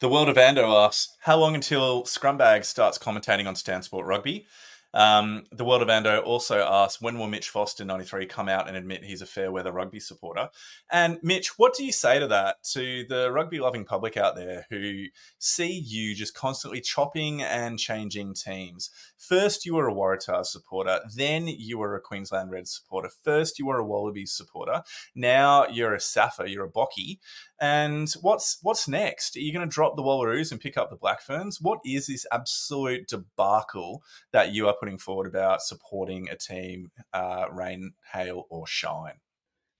The 0.00 0.08
World 0.08 0.28
of 0.28 0.36
Ando 0.36 0.84
asks, 0.84 1.16
how 1.20 1.38
long 1.38 1.54
until 1.54 2.02
Scrumbag 2.02 2.64
starts 2.64 2.98
commentating 2.98 3.46
on 3.46 3.54
Stan 3.54 3.82
Sport 3.82 4.06
Rugby? 4.06 4.46
Um, 4.92 5.44
the 5.52 5.64
World 5.64 5.82
of 5.82 5.88
Ando 5.88 6.24
also 6.24 6.60
asks, 6.60 7.02
when 7.02 7.18
will 7.18 7.26
Mitch 7.26 7.50
Foster, 7.50 7.84
93, 7.84 8.26
come 8.26 8.48
out 8.48 8.66
and 8.66 8.76
admit 8.76 9.04
he's 9.04 9.20
a 9.20 9.26
fair 9.26 9.52
weather 9.52 9.72
rugby 9.72 10.00
supporter? 10.00 10.48
And 10.90 11.18
Mitch, 11.22 11.58
what 11.58 11.74
do 11.74 11.84
you 11.84 11.92
say 11.92 12.18
to 12.18 12.26
that, 12.28 12.64
to 12.72 13.04
the 13.08 13.30
rugby 13.30 13.58
loving 13.58 13.84
public 13.84 14.16
out 14.16 14.36
there 14.36 14.66
who 14.70 15.04
see 15.38 15.78
you 15.78 16.14
just 16.14 16.34
constantly 16.34 16.80
chopping 16.80 17.42
and 17.42 17.78
changing 17.78 18.34
teams? 18.34 18.90
First, 19.18 19.64
you 19.64 19.74
were 19.74 19.88
a 19.88 19.94
Waratah 19.94 20.44
supporter. 20.44 21.00
Then 21.14 21.46
you 21.48 21.78
were 21.78 21.96
a 21.96 22.00
Queensland 22.00 22.50
Reds 22.50 22.74
supporter. 22.74 23.10
First, 23.22 23.58
you 23.58 23.66
were 23.66 23.78
a 23.78 23.84
Wallabies 23.84 24.32
supporter. 24.32 24.82
Now 25.14 25.66
you're 25.66 25.94
a 25.94 26.00
Safa. 26.00 26.48
You're 26.48 26.66
a 26.66 26.70
Bocky. 26.70 27.18
And 27.60 28.12
what's 28.20 28.58
what's 28.62 28.86
next? 28.86 29.36
Are 29.36 29.40
you 29.40 29.52
going 29.52 29.66
to 29.66 29.74
drop 29.74 29.96
the 29.96 30.02
Wallaroos 30.02 30.52
and 30.52 30.60
pick 30.60 30.76
up 30.76 30.90
the 30.90 30.96
Black 30.96 31.22
Ferns? 31.22 31.60
What 31.60 31.80
is 31.84 32.06
this 32.06 32.26
absolute 32.30 33.08
debacle 33.08 34.02
that 34.32 34.52
you 34.52 34.68
are 34.68 34.76
putting 34.78 34.98
forward 34.98 35.26
about 35.26 35.62
supporting 35.62 36.28
a 36.28 36.36
team, 36.36 36.90
uh, 37.12 37.46
rain, 37.50 37.92
hail, 38.12 38.46
or 38.50 38.66
shine? 38.66 39.14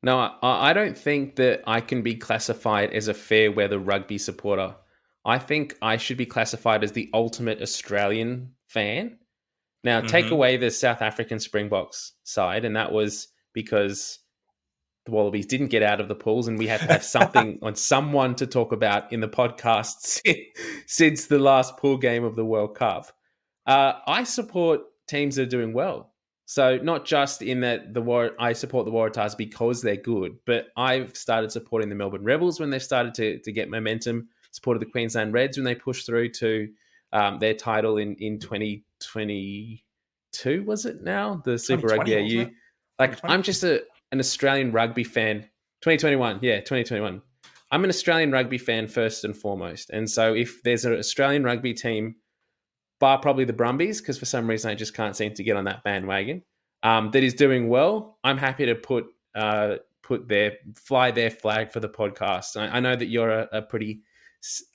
No, 0.03 0.19
I, 0.19 0.71
I 0.71 0.73
don't 0.73 0.97
think 0.97 1.37
that 1.37 1.63
I 1.67 1.81
can 1.81 2.03
be 2.03 2.15
classified 2.15 2.93
as 2.93 3.09
a 3.09 3.15
fair 3.15 3.53
weather 3.53 3.79
rugby 3.79 4.19
supporter. 4.19 4.75
I 5.25 5.39
think 5.39 5.77
I 5.83 5.97
should 5.97 6.17
be 6.17 6.27
classified 6.27 6.85
as 6.85 6.93
the 6.93 7.11
ultimate 7.13 7.61
Australian 7.61 8.53
fan 8.69 9.19
now, 9.85 9.99
mm-hmm. 10.01 10.09
take 10.09 10.31
away 10.31 10.57
the 10.57 10.71
South 10.71 11.03
African 11.03 11.39
Springboks 11.39 12.13
side, 12.25 12.65
and 12.65 12.77
that 12.77 12.93
was 12.93 13.29
because 13.53 14.19
the 15.05 15.13
Wallabies 15.13 15.47
didn't 15.47 15.69
get 15.69 15.83
out 15.83 16.01
of 16.01 16.09
the 16.09 16.15
pools, 16.15 16.49
and 16.49 16.59
we 16.59 16.67
had 16.67 16.81
to 16.81 16.87
have 16.87 17.05
something 17.05 17.59
on 17.63 17.77
someone 17.77 18.35
to 18.37 18.47
talk 18.47 18.73
about 18.73 19.13
in 19.13 19.21
the 19.21 19.29
podcast 19.29 20.21
since 20.87 21.27
the 21.27 21.39
last 21.39 21.77
pool 21.79 21.97
game 21.97 22.25
of 22.25 22.37
the 22.37 22.45
World 22.45 22.75
Cup. 22.75 23.13
Uh, 23.67 23.95
I 24.07 24.25
support 24.25 24.83
teams 25.09 25.37
that 25.37 25.43
are 25.43 25.47
doing 25.47 25.73
well. 25.73 26.13
So 26.47 26.79
not 26.79 27.05
just 27.05 27.43
in 27.43 27.61
that 27.61 27.93
the 27.93 28.01
War, 28.01 28.31
I 28.39 28.53
support 28.53 28.87
the 28.87 28.93
Waratahs 28.93 29.37
because 29.37 29.83
they're 29.83 29.97
good, 29.97 30.39
but 30.47 30.69
I've 30.77 31.17
started 31.17 31.51
supporting 31.51 31.89
the 31.89 31.97
Melbourne 31.97 32.23
Rebels 32.25 32.61
when 32.61 32.71
they 32.71 32.79
started 32.79 33.15
to 33.15 33.41
to 33.41 33.53
get 33.53 33.69
momentum. 33.69 34.29
Supported 34.53 34.81
the 34.81 34.91
Queensland 34.91 35.33
Reds 35.35 35.59
when 35.59 35.65
they 35.65 35.75
pushed 35.75 36.07
through 36.07 36.31
to 36.31 36.69
um, 37.13 37.39
their 37.39 37.55
title 37.55 37.99
in 37.99 38.15
in 38.17 38.39
2022 38.39 40.65
was 40.65 40.87
it 40.87 41.03
now? 41.03 41.43
The 41.45 41.59
Super 41.59 41.89
Rugby 41.89 42.13
yeah 42.13 42.19
you 42.19 42.51
like 42.99 43.19
I'm 43.25 43.43
just 43.43 43.63
a 43.63 43.83
an 44.13 44.21
Australian 44.21 44.73
rugby 44.73 45.05
fan. 45.05 45.43
2021 45.83 46.39
yeah 46.43 46.57
2021 46.57 47.21
I'm 47.71 47.85
an 47.85 47.91
Australian 47.91 48.33
rugby 48.33 48.59
fan 48.59 48.87
first 48.87 49.25
and 49.25 49.37
foremost. 49.37 49.91
And 49.91 50.09
so 50.09 50.35
if 50.35 50.63
there's 50.63 50.85
an 50.85 50.95
Australian 50.95 51.43
rugby 51.45 51.75
team 51.75 52.17
bar 52.99 53.19
probably 53.19 53.45
the 53.45 53.53
Brumbies 53.53 54.01
because 54.01 54.19
for 54.19 54.25
some 54.25 54.49
reason 54.49 54.71
I 54.71 54.75
just 54.75 54.95
can't 54.95 55.15
seem 55.15 55.35
to 55.35 55.45
get 55.45 55.57
on 55.57 55.65
that 55.65 55.85
bandwagon 55.85 56.43
um, 56.83 57.11
that 57.11 57.23
is 57.23 57.35
doing 57.35 57.69
well 57.69 58.19
I'm 58.25 58.39
happy 58.39 58.65
to 58.67 58.75
put 58.75 59.07
uh, 59.35 59.77
put 60.07 60.29
their 60.29 60.57
fly 60.75 61.11
their 61.11 61.31
flag 61.31 61.71
for 61.71 61.81
the 61.81 61.89
podcast. 61.89 62.57
I, 62.57 62.77
I 62.77 62.81
know 62.81 62.95
that 62.95 63.07
you're 63.07 63.31
a, 63.31 63.49
a 63.53 63.63
pretty 63.63 64.03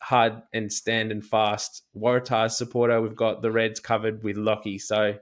hard 0.01 0.41
and 0.53 0.71
stand 0.71 1.11
and 1.11 1.25
fast 1.25 1.83
Waratahs 1.95 2.51
supporter. 2.51 3.01
We've 3.01 3.15
got 3.15 3.41
the 3.41 3.51
Reds 3.51 3.79
covered 3.79 4.23
with 4.23 4.37
Lockie, 4.37 4.79
so 4.79 5.15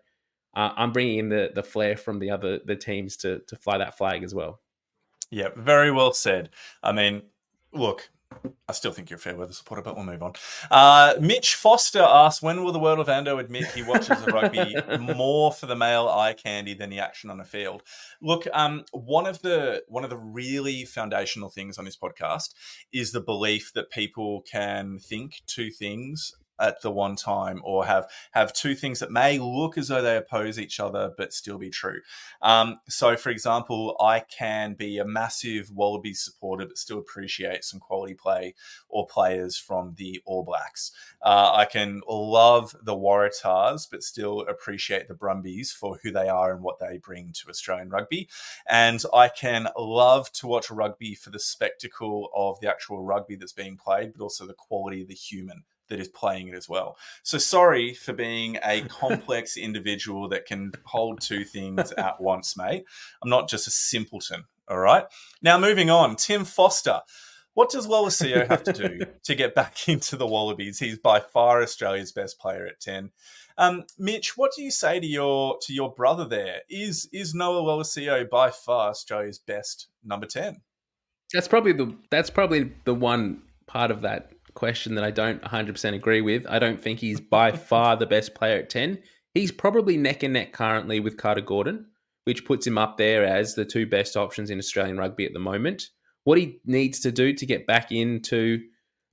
uh, 0.55 0.71
I'm 0.75 0.91
bringing 0.91 1.19
in 1.19 1.29
the 1.29 1.51
the 1.53 1.63
flair 1.63 1.97
from 1.97 2.19
the 2.19 2.31
other 2.31 2.59
the 2.63 2.75
teams 2.75 3.17
to 3.17 3.39
to 3.47 3.55
fly 3.55 3.77
that 3.77 3.97
flag 3.97 4.23
as 4.23 4.33
well. 4.33 4.59
Yeah, 5.31 5.49
very 5.55 5.91
well 5.91 6.13
said. 6.13 6.49
I 6.81 6.91
mean, 6.91 7.21
look, 7.71 8.09
I 8.67 8.73
still 8.73 8.91
think 8.91 9.09
you're 9.09 9.17
a 9.17 9.19
fair 9.21 9.35
weather 9.35 9.53
supporter, 9.53 9.81
but 9.81 9.95
we'll 9.95 10.05
move 10.05 10.21
on. 10.21 10.33
Uh, 10.69 11.15
Mitch 11.19 11.55
Foster 11.55 12.01
asks, 12.01 12.41
when 12.41 12.63
will 12.63 12.71
the 12.71 12.79
world 12.79 12.99
of 12.99 13.07
Ando 13.07 13.39
admit 13.39 13.65
he 13.71 13.81
watches 13.81 14.23
the 14.23 14.31
rugby 14.31 14.75
more 15.15 15.51
for 15.51 15.65
the 15.65 15.75
male 15.75 16.07
eye 16.07 16.33
candy 16.33 16.75
than 16.75 16.91
the 16.91 16.99
action 16.99 17.31
on 17.31 17.39
the 17.39 17.43
field? 17.43 17.81
Look, 18.21 18.47
um, 18.53 18.85
one 18.91 19.25
of 19.25 19.41
the 19.41 19.83
one 19.87 20.03
of 20.03 20.11
the 20.11 20.17
really 20.17 20.85
foundational 20.85 21.49
things 21.49 21.79
on 21.79 21.85
this 21.85 21.97
podcast 21.97 22.53
is 22.93 23.11
the 23.11 23.21
belief 23.21 23.71
that 23.73 23.89
people 23.89 24.41
can 24.41 24.99
think 24.99 25.41
two 25.47 25.71
things 25.71 26.33
at 26.59 26.81
the 26.81 26.91
one 26.91 27.15
time 27.15 27.61
or 27.63 27.85
have 27.85 28.07
have 28.31 28.53
two 28.53 28.75
things 28.75 28.99
that 28.99 29.11
may 29.11 29.39
look 29.39 29.77
as 29.77 29.87
though 29.87 30.01
they 30.01 30.17
oppose 30.17 30.59
each 30.59 30.79
other 30.79 31.11
but 31.17 31.33
still 31.33 31.57
be 31.57 31.69
true. 31.69 32.01
Um, 32.41 32.79
so, 32.87 33.15
for 33.15 33.29
example, 33.29 33.95
I 33.99 34.19
can 34.21 34.73
be 34.73 34.97
a 34.97 35.05
massive 35.05 35.71
wallaby 35.71 36.13
supporter 36.13 36.65
but 36.65 36.77
still 36.77 36.99
appreciate 36.99 37.63
some 37.63 37.79
quality 37.79 38.13
play 38.13 38.55
or 38.87 39.07
players 39.07 39.57
from 39.57 39.95
the 39.97 40.21
All 40.25 40.43
Blacks. 40.43 40.91
Uh, 41.21 41.51
I 41.53 41.65
can 41.65 42.01
love 42.07 42.75
the 42.81 42.95
Waratahs 42.95 43.87
but 43.89 44.03
still 44.03 44.41
appreciate 44.41 45.07
the 45.07 45.13
Brumbies 45.13 45.71
for 45.71 45.99
who 46.01 46.11
they 46.11 46.29
are 46.29 46.53
and 46.53 46.63
what 46.63 46.79
they 46.79 46.97
bring 46.97 47.33
to 47.33 47.49
Australian 47.49 47.89
rugby. 47.89 48.29
And 48.67 49.03
I 49.13 49.29
can 49.29 49.67
love 49.77 50.31
to 50.33 50.47
watch 50.47 50.69
rugby 50.69 51.15
for 51.15 51.29
the 51.29 51.39
spectacle 51.39 52.29
of 52.35 52.59
the 52.59 52.69
actual 52.69 53.03
rugby 53.03 53.35
that's 53.35 53.53
being 53.53 53.77
played, 53.77 54.13
but 54.13 54.23
also 54.23 54.45
the 54.45 54.53
quality 54.53 55.01
of 55.01 55.07
the 55.07 55.13
human 55.13 55.63
that 55.89 55.99
is 55.99 56.07
playing 56.07 56.47
it 56.47 56.55
as 56.55 56.69
well. 56.69 56.97
So 57.23 57.37
sorry 57.37 57.93
for 57.93 58.13
being 58.13 58.57
a 58.63 58.81
complex 58.83 59.57
individual 59.57 60.29
that 60.29 60.45
can 60.45 60.71
hold 60.85 61.21
two 61.21 61.43
things 61.43 61.91
at 61.93 62.21
once, 62.21 62.55
mate. 62.55 62.85
I'm 63.23 63.29
not 63.29 63.49
just 63.49 63.67
a 63.67 63.71
simpleton. 63.71 64.45
All 64.67 64.79
right. 64.79 65.05
Now 65.41 65.57
moving 65.57 65.89
on, 65.89 66.15
Tim 66.15 66.45
Foster. 66.45 67.01
What 67.55 67.71
does 67.71 67.87
Lolesio 67.87 68.47
have 68.47 68.63
to 68.63 68.73
do 68.73 68.99
to 69.23 69.35
get 69.35 69.55
back 69.55 69.89
into 69.89 70.15
the 70.15 70.27
Wallabies? 70.27 70.79
He's 70.79 70.99
by 70.99 71.19
far 71.19 71.61
Australia's 71.61 72.11
best 72.11 72.39
player 72.39 72.65
at 72.65 72.79
10. 72.79 73.09
Um, 73.57 73.83
Mitch, 73.97 74.37
what 74.37 74.51
do 74.55 74.61
you 74.61 74.71
say 74.71 74.99
to 74.99 75.05
your 75.05 75.57
to 75.63 75.73
your 75.73 75.93
brother 75.93 76.23
there? 76.25 76.61
Is 76.69 77.09
is 77.11 77.33
Noah 77.33 77.61
Lolesio 77.61 78.29
by 78.29 78.51
far 78.51 78.89
Australia's 78.89 79.39
best 79.39 79.87
number 80.05 80.25
10? 80.25 80.61
That's 81.33 81.47
probably 81.47 81.73
the 81.73 81.93
that's 82.09 82.29
probably 82.29 82.71
the 82.85 82.95
one 82.95 83.41
part 83.67 83.91
of 83.91 84.01
that 84.01 84.31
question 84.53 84.95
that 84.95 85.03
I 85.03 85.11
don't 85.11 85.41
100% 85.41 85.93
agree 85.93 86.21
with. 86.21 86.45
I 86.47 86.59
don't 86.59 86.81
think 86.81 86.99
he's 86.99 87.19
by 87.19 87.51
far 87.69 87.95
the 87.95 88.05
best 88.05 88.35
player 88.35 88.59
at 88.59 88.69
10. 88.69 88.99
He's 89.33 89.51
probably 89.51 89.97
neck 89.97 90.23
and 90.23 90.33
neck 90.33 90.53
currently 90.53 90.99
with 90.99 91.17
Carter 91.17 91.41
Gordon, 91.41 91.85
which 92.25 92.45
puts 92.45 92.65
him 92.65 92.77
up 92.77 92.97
there 92.97 93.23
as 93.23 93.55
the 93.55 93.65
two 93.65 93.85
best 93.85 94.17
options 94.17 94.49
in 94.49 94.57
Australian 94.57 94.97
rugby 94.97 95.25
at 95.25 95.33
the 95.33 95.39
moment. 95.39 95.89
What 96.23 96.37
he 96.37 96.59
needs 96.65 96.99
to 97.01 97.11
do 97.11 97.33
to 97.33 97.45
get 97.45 97.67
back 97.67 97.91
into 97.91 98.61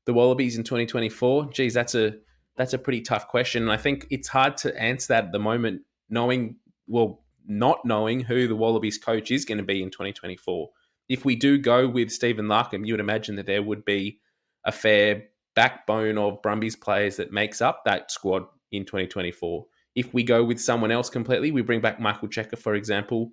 the 0.06 0.14
Wallabies 0.14 0.56
in 0.56 0.64
2024, 0.64 1.52
geez, 1.52 1.74
that's 1.74 1.94
a 1.94 2.14
that's 2.56 2.72
a 2.72 2.78
pretty 2.78 3.02
tough 3.02 3.28
question. 3.28 3.62
And 3.62 3.72
I 3.72 3.76
think 3.76 4.06
it's 4.10 4.28
hard 4.28 4.56
to 4.58 4.74
answer 4.80 5.08
that 5.08 5.26
at 5.26 5.32
the 5.32 5.38
moment, 5.38 5.82
knowing 6.08 6.56
well, 6.86 7.22
not 7.46 7.84
knowing 7.84 8.20
who 8.20 8.48
the 8.48 8.56
Wallabies 8.56 8.98
coach 8.98 9.30
is 9.30 9.44
going 9.44 9.58
to 9.58 9.64
be 9.64 9.82
in 9.82 9.90
2024. 9.90 10.68
If 11.08 11.24
we 11.24 11.36
do 11.36 11.58
go 11.58 11.88
with 11.88 12.10
Stephen 12.10 12.46
Larkham, 12.46 12.86
you 12.86 12.94
would 12.94 13.00
imagine 13.00 13.36
that 13.36 13.46
there 13.46 13.62
would 13.62 13.84
be 13.84 14.20
a 14.66 14.72
fair 14.72 15.22
backbone 15.54 16.18
of 16.18 16.42
Brumbies 16.42 16.76
players 16.76 17.16
that 17.16 17.32
makes 17.32 17.62
up 17.62 17.82
that 17.86 18.10
squad 18.10 18.44
in 18.70 18.84
2024. 18.84 19.64
If 19.94 20.12
we 20.12 20.22
go 20.22 20.44
with 20.44 20.60
someone 20.60 20.90
else 20.90 21.08
completely, 21.08 21.50
we 21.50 21.62
bring 21.62 21.80
back 21.80 21.98
Michael 21.98 22.28
Cheika, 22.28 22.58
for 22.58 22.74
example. 22.74 23.30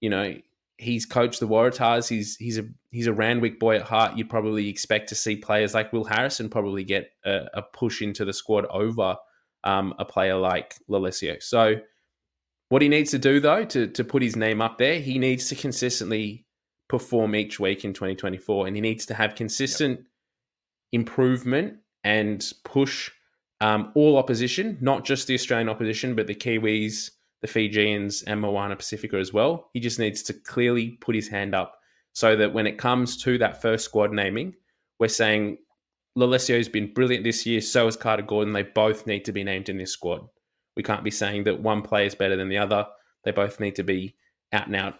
You 0.00 0.10
know, 0.10 0.34
he's 0.76 1.06
coached 1.06 1.40
the 1.40 1.48
Waratahs. 1.48 2.08
He's 2.08 2.36
he's 2.36 2.58
a 2.58 2.64
he's 2.90 3.06
a 3.06 3.12
Randwick 3.12 3.58
boy 3.58 3.76
at 3.76 3.82
heart. 3.82 4.18
You'd 4.18 4.28
probably 4.28 4.68
expect 4.68 5.08
to 5.08 5.14
see 5.14 5.36
players 5.36 5.72
like 5.72 5.92
Will 5.92 6.04
Harrison 6.04 6.50
probably 6.50 6.84
get 6.84 7.10
a, 7.24 7.46
a 7.54 7.62
push 7.62 8.02
into 8.02 8.26
the 8.26 8.34
squad 8.34 8.66
over 8.66 9.16
um, 9.64 9.94
a 9.98 10.04
player 10.04 10.36
like 10.36 10.74
Lolesio. 10.90 11.42
So, 11.42 11.76
what 12.68 12.82
he 12.82 12.88
needs 12.88 13.12
to 13.12 13.18
do 13.18 13.40
though 13.40 13.64
to 13.64 13.86
to 13.86 14.04
put 14.04 14.22
his 14.22 14.36
name 14.36 14.60
up 14.60 14.76
there, 14.76 15.00
he 15.00 15.18
needs 15.18 15.48
to 15.48 15.54
consistently 15.54 16.44
perform 16.88 17.34
each 17.34 17.58
week 17.58 17.84
in 17.84 17.94
2024, 17.94 18.66
and 18.66 18.76
he 18.76 18.82
needs 18.82 19.06
to 19.06 19.14
have 19.14 19.34
consistent. 19.34 20.00
Yep 20.00 20.08
improvement 20.92 21.74
and 22.04 22.52
push 22.64 23.10
um, 23.60 23.92
all 23.94 24.16
opposition, 24.16 24.78
not 24.80 25.04
just 25.04 25.26
the 25.26 25.34
Australian 25.34 25.68
opposition, 25.68 26.14
but 26.14 26.26
the 26.26 26.34
Kiwis, 26.34 27.10
the 27.42 27.48
Fijians, 27.48 28.22
and 28.22 28.40
Moana 28.40 28.76
Pacifica 28.76 29.16
as 29.16 29.32
well. 29.32 29.70
He 29.72 29.80
just 29.80 29.98
needs 29.98 30.22
to 30.24 30.32
clearly 30.32 30.90
put 31.00 31.14
his 31.14 31.28
hand 31.28 31.54
up 31.54 31.78
so 32.12 32.36
that 32.36 32.52
when 32.52 32.66
it 32.66 32.78
comes 32.78 33.16
to 33.22 33.38
that 33.38 33.60
first 33.60 33.84
squad 33.84 34.12
naming, 34.12 34.54
we're 34.98 35.08
saying 35.08 35.58
Lolesio's 36.16 36.68
been 36.68 36.92
brilliant 36.92 37.24
this 37.24 37.46
year, 37.46 37.60
so 37.60 37.84
has 37.84 37.96
Carter 37.96 38.22
Gordon. 38.22 38.52
They 38.52 38.62
both 38.62 39.06
need 39.06 39.24
to 39.26 39.32
be 39.32 39.44
named 39.44 39.68
in 39.68 39.78
this 39.78 39.92
squad. 39.92 40.26
We 40.76 40.82
can't 40.82 41.04
be 41.04 41.10
saying 41.10 41.44
that 41.44 41.60
one 41.60 41.82
player 41.82 42.06
is 42.06 42.14
better 42.14 42.36
than 42.36 42.48
the 42.48 42.58
other. 42.58 42.86
They 43.24 43.32
both 43.32 43.60
need 43.60 43.76
to 43.76 43.84
be 43.84 44.16
out 44.52 44.66
and 44.66 44.76
out 44.76 44.94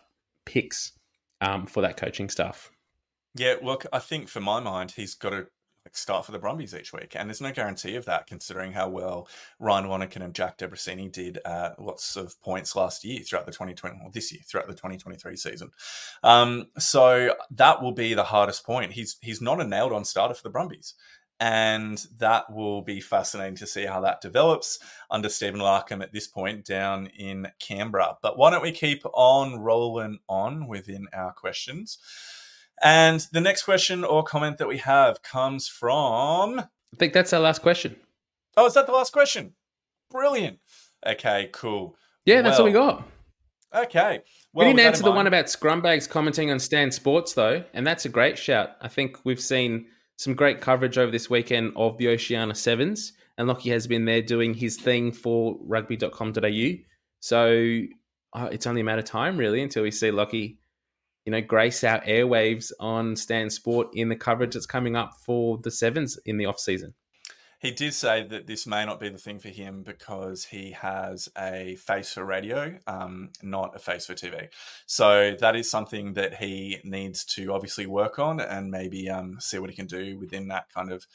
picks 0.44 0.92
um, 1.40 1.66
for 1.66 1.82
that 1.82 1.96
coaching 1.96 2.28
staff. 2.28 2.70
Yeah, 3.34 3.54
look, 3.62 3.86
I 3.92 3.98
think 4.00 4.28
for 4.28 4.40
my 4.40 4.60
mind, 4.60 4.92
he's 4.92 5.14
got 5.14 5.30
to 5.30 5.46
start 5.92 6.24
for 6.24 6.32
the 6.32 6.38
Brumbies 6.38 6.74
each 6.74 6.92
week. 6.92 7.14
And 7.16 7.28
there's 7.28 7.40
no 7.40 7.52
guarantee 7.52 7.96
of 7.96 8.04
that 8.06 8.26
considering 8.26 8.72
how 8.72 8.88
well 8.88 9.28
Ryan 9.58 9.88
Lonergan 9.88 10.22
and 10.22 10.34
Jack 10.34 10.58
Debreczeni 10.58 11.10
did 11.10 11.38
uh, 11.44 11.70
lots 11.78 12.16
of 12.16 12.40
points 12.42 12.76
last 12.76 13.04
year 13.04 13.20
throughout 13.20 13.46
the 13.46 13.52
2020, 13.52 13.98
well, 14.00 14.10
this 14.10 14.32
year, 14.32 14.40
throughout 14.46 14.66
the 14.66 14.74
2023 14.74 15.36
season. 15.36 15.70
Um, 16.22 16.68
so 16.78 17.34
that 17.50 17.82
will 17.82 17.92
be 17.92 18.14
the 18.14 18.24
hardest 18.24 18.64
point. 18.64 18.92
He's, 18.92 19.16
he's 19.20 19.40
not 19.40 19.60
a 19.60 19.64
nailed 19.64 19.92
on 19.92 20.04
starter 20.04 20.34
for 20.34 20.42
the 20.42 20.50
Brumbies. 20.50 20.94
And 21.40 22.04
that 22.18 22.52
will 22.52 22.82
be 22.82 23.00
fascinating 23.00 23.56
to 23.56 23.66
see 23.66 23.86
how 23.86 24.00
that 24.00 24.20
develops 24.20 24.80
under 25.08 25.28
Stephen 25.28 25.60
Larkham 25.60 26.02
at 26.02 26.12
this 26.12 26.26
point 26.26 26.64
down 26.64 27.06
in 27.06 27.46
Canberra. 27.60 28.18
But 28.22 28.36
why 28.36 28.50
don't 28.50 28.62
we 28.62 28.72
keep 28.72 29.04
on 29.14 29.60
rolling 29.60 30.18
on 30.28 30.66
within 30.66 31.06
our 31.12 31.32
questions? 31.32 31.98
And 32.82 33.26
the 33.32 33.40
next 33.40 33.62
question 33.62 34.04
or 34.04 34.22
comment 34.22 34.58
that 34.58 34.68
we 34.68 34.78
have 34.78 35.22
comes 35.22 35.68
from. 35.68 36.60
I 36.60 36.96
think 36.96 37.12
that's 37.12 37.32
our 37.32 37.40
last 37.40 37.62
question. 37.62 37.96
Oh, 38.56 38.66
is 38.66 38.74
that 38.74 38.86
the 38.86 38.92
last 38.92 39.12
question? 39.12 39.54
Brilliant. 40.10 40.58
Okay, 41.06 41.50
cool. 41.52 41.96
Yeah, 42.24 42.42
that's 42.42 42.58
well, 42.58 42.60
all 42.60 42.66
we 42.66 42.72
got. 42.72 43.08
Okay. 43.74 44.22
Well, 44.52 44.66
we 44.66 44.72
didn't 44.72 44.86
answer 44.86 45.02
the 45.02 45.10
one 45.10 45.26
about 45.26 45.46
Scrumbags 45.46 46.08
commenting 46.08 46.50
on 46.50 46.58
Stan 46.58 46.90
Sports, 46.90 47.34
though, 47.34 47.62
and 47.74 47.86
that's 47.86 48.04
a 48.04 48.08
great 48.08 48.38
shout. 48.38 48.70
I 48.80 48.88
think 48.88 49.18
we've 49.24 49.40
seen 49.40 49.86
some 50.16 50.34
great 50.34 50.60
coverage 50.60 50.98
over 50.98 51.12
this 51.12 51.28
weekend 51.30 51.72
of 51.76 51.98
the 51.98 52.08
Oceania 52.08 52.54
Sevens, 52.54 53.12
and 53.36 53.46
Lockie 53.46 53.70
has 53.70 53.86
been 53.86 54.04
there 54.04 54.22
doing 54.22 54.54
his 54.54 54.76
thing 54.76 55.12
for 55.12 55.56
rugby.com.au. 55.66 56.82
So 57.20 57.82
uh, 58.32 58.48
it's 58.50 58.66
only 58.66 58.80
a 58.80 58.84
matter 58.84 59.00
of 59.00 59.04
time, 59.04 59.36
really, 59.36 59.62
until 59.62 59.82
we 59.82 59.90
see 59.90 60.10
Lockie 60.10 60.58
you 61.28 61.32
know, 61.32 61.42
grace 61.42 61.84
our 61.84 62.00
airwaves 62.04 62.72
on 62.80 63.14
Stan 63.14 63.50
Sport 63.50 63.88
in 63.92 64.08
the 64.08 64.16
coverage 64.16 64.54
that's 64.54 64.64
coming 64.64 64.96
up 64.96 65.12
for 65.20 65.58
the 65.58 65.70
Sevens 65.70 66.18
in 66.24 66.38
the 66.38 66.46
off 66.46 66.58
season. 66.58 66.94
He 67.58 67.70
did 67.70 67.92
say 67.92 68.26
that 68.28 68.46
this 68.46 68.66
may 68.66 68.86
not 68.86 68.98
be 68.98 69.10
the 69.10 69.18
thing 69.18 69.38
for 69.38 69.50
him 69.50 69.82
because 69.82 70.46
he 70.46 70.70
has 70.70 71.28
a 71.36 71.76
face 71.84 72.14
for 72.14 72.24
radio, 72.24 72.78
um, 72.86 73.28
not 73.42 73.76
a 73.76 73.78
face 73.78 74.06
for 74.06 74.14
TV. 74.14 74.48
So 74.86 75.36
that 75.38 75.54
is 75.54 75.70
something 75.70 76.14
that 76.14 76.36
he 76.36 76.78
needs 76.82 77.26
to 77.34 77.52
obviously 77.52 77.84
work 77.84 78.18
on 78.18 78.40
and 78.40 78.70
maybe 78.70 79.10
um, 79.10 79.36
see 79.38 79.58
what 79.58 79.68
he 79.68 79.76
can 79.76 79.86
do 79.86 80.16
within 80.18 80.48
that 80.48 80.72
kind 80.74 80.90
of 80.90 81.06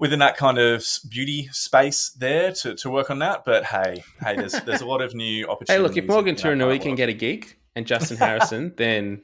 within 0.00 0.18
that 0.18 0.36
kind 0.36 0.58
of 0.58 0.84
beauty 1.08 1.48
space 1.52 2.10
there 2.10 2.50
to, 2.52 2.74
to 2.74 2.90
work 2.90 3.10
on 3.10 3.20
that. 3.20 3.44
But 3.44 3.66
hey, 3.66 4.02
hey, 4.20 4.34
there's 4.34 4.60
there's 4.62 4.80
a 4.80 4.86
lot 4.86 5.02
of 5.02 5.14
new 5.14 5.46
opportunities. 5.46 5.68
Hey, 5.70 5.78
look, 5.78 5.96
if 5.96 6.08
Morgan 6.08 6.34
Turinui 6.34 6.80
can 6.80 6.96
get 6.96 7.08
a 7.08 7.12
gig, 7.12 7.59
and 7.80 7.86
Justin 7.86 8.16
Harrison, 8.16 8.72
then 8.76 9.22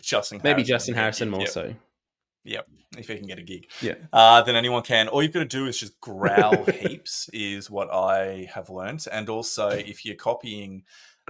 Justin 0.00 0.40
maybe 0.44 0.62
Justin 0.62 0.94
Harrison 0.94 1.30
more 1.30 1.40
yep. 1.40 1.48
so. 1.48 1.74
Yep, 2.44 2.66
if 2.98 3.08
he 3.08 3.16
can 3.16 3.26
get 3.26 3.38
a 3.38 3.42
gig, 3.42 3.68
yeah, 3.80 3.94
uh, 4.12 4.42
then 4.42 4.56
anyone 4.56 4.82
can. 4.82 5.06
All 5.06 5.22
you've 5.22 5.32
got 5.32 5.40
to 5.40 5.44
do 5.44 5.66
is 5.66 5.78
just 5.78 6.00
growl 6.00 6.64
heaps, 6.64 7.30
is 7.32 7.70
what 7.70 7.88
I 7.92 8.48
have 8.52 8.68
learned. 8.68 9.04
And 9.12 9.28
also, 9.28 9.68
if 9.68 10.04
you're 10.04 10.16
copying 10.16 10.82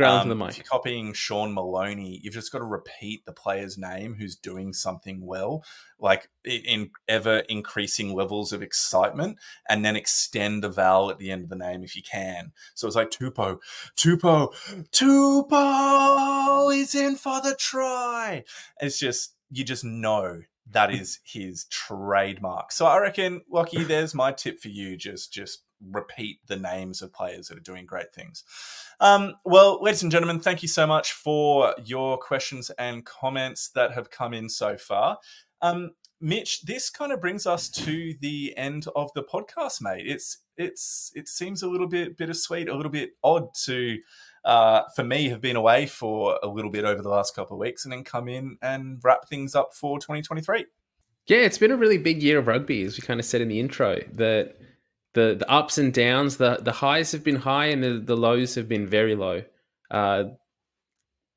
Ground 0.02 0.22
um, 0.22 0.28
the 0.28 0.34
mic. 0.34 0.50
If 0.50 0.58
you're 0.58 0.64
copying 0.64 1.12
Sean 1.12 1.54
Maloney, 1.54 2.20
you've 2.22 2.34
just 2.34 2.52
got 2.52 2.58
to 2.58 2.64
repeat 2.64 3.24
the 3.24 3.32
player's 3.32 3.78
name 3.78 4.16
who's 4.18 4.36
doing 4.36 4.72
something 4.72 5.24
well, 5.24 5.64
like 5.98 6.28
in 6.44 6.90
ever 7.08 7.38
increasing 7.48 8.12
levels 8.12 8.52
of 8.52 8.62
excitement, 8.62 9.38
and 9.68 9.84
then 9.84 9.96
extend 9.96 10.62
the 10.62 10.68
vowel 10.68 11.10
at 11.10 11.18
the 11.18 11.30
end 11.30 11.44
of 11.44 11.48
the 11.48 11.56
name 11.56 11.84
if 11.84 11.94
you 11.96 12.02
can. 12.02 12.52
So 12.74 12.86
it's 12.86 12.96
like 12.96 13.10
Tupou, 13.10 13.58
Tupou, 13.96 14.52
Tupou 14.90 16.76
is 16.76 16.94
in 16.94 17.16
for 17.16 17.40
the 17.40 17.56
try. 17.58 18.44
It's 18.80 18.98
just 18.98 19.36
you 19.50 19.64
just 19.64 19.84
know 19.84 20.40
that 20.70 20.92
is 20.92 21.20
his 21.24 21.64
trademark. 21.66 22.72
So 22.72 22.86
I 22.86 22.98
reckon, 22.98 23.42
Lockie, 23.50 23.84
there's 23.84 24.14
my 24.14 24.32
tip 24.32 24.60
for 24.60 24.68
you. 24.68 24.96
Just 24.96 25.32
just 25.32 25.62
repeat 25.90 26.38
the 26.46 26.56
names 26.56 27.02
of 27.02 27.12
players 27.12 27.48
that 27.48 27.58
are 27.58 27.62
doing 27.62 27.86
great 27.86 28.12
things. 28.14 28.44
Um, 29.00 29.34
well, 29.44 29.82
ladies 29.82 30.02
and 30.02 30.12
gentlemen, 30.12 30.40
thank 30.40 30.62
you 30.62 30.68
so 30.68 30.86
much 30.86 31.12
for 31.12 31.74
your 31.84 32.18
questions 32.18 32.70
and 32.78 33.04
comments 33.04 33.70
that 33.70 33.92
have 33.92 34.10
come 34.10 34.34
in 34.34 34.48
so 34.48 34.76
far. 34.76 35.18
Um, 35.60 35.90
Mitch, 36.20 36.62
this 36.62 36.88
kind 36.88 37.10
of 37.10 37.20
brings 37.20 37.46
us 37.46 37.68
to 37.68 38.14
the 38.20 38.56
end 38.56 38.86
of 38.94 39.10
the 39.14 39.24
podcast, 39.24 39.82
mate. 39.82 40.06
It's 40.06 40.38
it's 40.56 41.10
it 41.16 41.26
seems 41.26 41.62
a 41.62 41.68
little 41.68 41.88
bit 41.88 42.16
bittersweet, 42.16 42.68
a 42.68 42.76
little 42.76 42.92
bit 42.92 43.10
odd 43.24 43.48
to 43.64 43.98
uh, 44.44 44.82
for 44.94 45.02
me 45.02 45.28
have 45.28 45.40
been 45.40 45.56
away 45.56 45.86
for 45.86 46.38
a 46.42 46.48
little 46.48 46.70
bit 46.70 46.84
over 46.84 47.02
the 47.02 47.08
last 47.08 47.34
couple 47.34 47.56
of 47.56 47.60
weeks 47.60 47.84
and 47.84 47.92
then 47.92 48.04
come 48.04 48.28
in 48.28 48.56
and 48.62 49.00
wrap 49.02 49.28
things 49.28 49.54
up 49.54 49.74
for 49.74 49.98
2023. 49.98 50.66
Yeah, 51.26 51.38
it's 51.38 51.58
been 51.58 51.70
a 51.70 51.76
really 51.76 51.98
big 51.98 52.22
year 52.22 52.38
of 52.38 52.48
rugby, 52.48 52.82
as 52.82 52.96
we 52.96 53.06
kind 53.06 53.20
of 53.20 53.26
said 53.26 53.40
in 53.40 53.48
the 53.48 53.60
intro. 53.60 54.00
That 54.12 54.56
the 55.14 55.36
the 55.38 55.50
ups 55.50 55.78
and 55.78 55.92
downs, 55.92 56.36
the 56.36 56.58
the 56.62 56.72
highs 56.72 57.12
have 57.12 57.24
been 57.24 57.36
high 57.36 57.66
and 57.66 57.82
the, 57.82 58.02
the 58.04 58.16
lows 58.16 58.54
have 58.54 58.68
been 58.68 58.86
very 58.86 59.14
low. 59.14 59.42
Uh, 59.90 60.24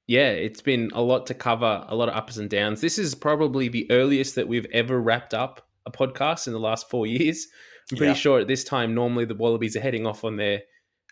yeah, 0.07 0.29
it's 0.29 0.61
been 0.61 0.91
a 0.93 1.01
lot 1.01 1.25
to 1.27 1.33
cover, 1.33 1.83
a 1.87 1.95
lot 1.95 2.09
of 2.09 2.15
ups 2.15 2.37
and 2.37 2.49
downs. 2.49 2.79
This 2.79 2.99
is 2.99 3.15
probably 3.15 3.69
the 3.69 3.89
earliest 3.91 4.35
that 4.35 4.47
we've 4.47 4.67
ever 4.71 4.99
wrapped 5.01 5.33
up 5.33 5.67
a 5.85 5.91
podcast 5.91 6.47
in 6.47 6.53
the 6.53 6.59
last 6.59 6.89
four 6.89 7.07
years. 7.07 7.47
I'm 7.91 7.97
pretty 7.97 8.11
yeah. 8.11 8.17
sure 8.17 8.39
at 8.39 8.47
this 8.47 8.63
time, 8.63 8.95
normally 8.95 9.25
the 9.25 9.35
Wallabies 9.35 9.75
are 9.75 9.81
heading 9.81 10.07
off 10.07 10.23
on 10.23 10.37
their 10.37 10.61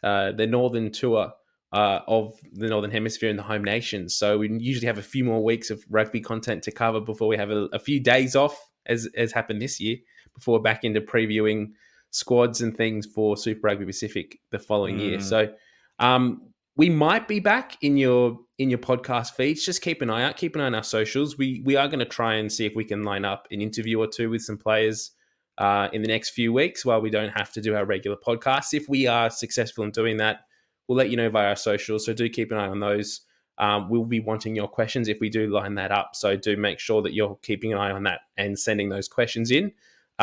uh, 0.03 0.32
their 0.32 0.47
northern 0.47 0.91
tour 0.91 1.32
uh, 1.72 1.99
of 2.07 2.34
the 2.53 2.68
Northern 2.68 2.91
Hemisphere 2.91 3.30
and 3.30 3.39
the 3.39 3.43
home 3.43 3.64
nations. 3.64 4.16
So 4.16 4.38
we 4.38 4.49
usually 4.59 4.88
have 4.88 4.97
a 4.97 5.03
few 5.03 5.24
more 5.24 5.43
weeks 5.43 5.70
of 5.70 5.84
rugby 5.89 6.22
content 6.22 6.64
to 6.64 6.72
cover 6.72 6.99
before 6.99 7.28
we 7.28 7.38
have 7.38 7.51
a, 7.51 7.68
a 7.74 7.80
few 7.80 7.99
days 7.99 8.36
off 8.36 8.57
as 8.86 9.07
as 9.16 9.32
happened 9.32 9.61
this 9.61 9.80
year 9.80 9.97
before 10.36 10.61
back 10.61 10.84
into 10.84 10.99
previewing 11.01 11.72
squads 12.14 12.61
and 12.61 12.78
things 12.78 13.07
for 13.07 13.36
Super 13.36 13.68
Rugby 13.68 13.86
Pacific 13.86 14.39
the 14.51 14.59
following 14.59 14.97
mm. 14.97 15.01
year. 15.01 15.20
So 15.20 15.51
um, 15.99 16.43
we 16.78 16.89
might 16.89 17.28
be 17.28 17.39
back 17.39 17.78
in 17.82 17.97
your 17.97 18.39
in 18.59 18.70
your 18.70 18.80
podcast 18.80 19.34
feeds. 19.34 19.66
Just 19.66 19.82
keep 19.82 20.01
an 20.01 20.09
eye 20.09 20.24
out. 20.24 20.38
Keep 20.38 20.55
an 20.55 20.61
eye 20.61 20.68
on 20.68 20.76
our 20.76 20.84
socials. 20.84 21.38
We 21.38 21.61
we 21.66 21.76
are 21.76 21.88
going 21.88 21.99
to 21.99 22.05
try 22.05 22.36
and 22.36 22.51
see 22.51 22.66
if 22.66 22.76
we 22.76 22.86
can 22.86 23.03
line 23.03 23.26
up 23.26 23.47
an 23.51 23.61
interview 23.61 23.99
or 23.99 24.07
two 24.07 24.30
with 24.30 24.43
some 24.43 24.57
players 24.57 25.11
uh, 25.57 25.89
in 25.91 26.01
the 26.01 26.07
next 26.07 26.30
few 26.30 26.53
weeks 26.53 26.86
while 26.86 27.01
we 27.01 27.09
don't 27.09 27.32
have 27.32 27.51
to 27.53 27.61
do 27.61 27.76
our 27.76 27.86
regular 27.86 28.18
podcasts. 28.18 28.74
If 28.74 28.88
we 28.88 29.07
are 29.07 29.30
successful 29.30 29.84
in 29.84 29.91
doing 29.91 30.18
that, 30.18 30.41
we'll 30.88 30.97
let 30.97 31.09
you 31.09 31.18
know 31.18 31.30
via 31.30 31.49
our 31.49 31.55
socials. 31.55 32.05
So 32.05 32.14
do 32.14 32.30
keep 32.30 32.51
an 32.51 32.57
eye 32.59 32.68
on 32.68 32.80
those. 32.80 33.22
Um, 33.57 33.89
we'll 33.89 34.05
be 34.05 34.20
wanting 34.20 34.55
your 34.55 34.68
questions 34.68 35.07
if 35.07 35.20
we 35.20 35.30
do 35.30 35.47
line 35.47 35.76
that 35.76 35.91
up. 35.91 36.16
So 36.16 36.36
do 36.36 36.57
make 36.57 36.80
sure 36.80 37.01
that 37.03 37.14
you're 37.14 37.38
keeping 37.43 37.72
an 37.72 37.80
eye 37.80 37.91
on 37.91 38.03
that 38.03 38.22
and 38.38 38.57
sending 38.57 38.89
those 38.89 39.07
questions 39.07 39.51
in. 39.51 39.72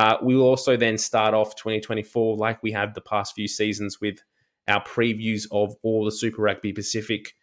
Uh, 0.01 0.17
we 0.23 0.35
will 0.35 0.47
also 0.47 0.79
then 0.79 0.97
start 0.97 1.35
off 1.35 1.55
2024 1.57 2.39
like 2.39 2.63
we 2.63 2.73
have 2.73 2.95
the 2.95 3.03
past 3.03 3.35
few 3.35 3.47
seasons 3.47 4.01
with 4.01 4.17
our 4.67 4.83
previews 4.83 5.47
of 5.53 5.77
all 5.83 6.07
the 6.07 6.11
Super 6.11 6.41
Rugby 6.41 6.73
Pacific 6.73 7.35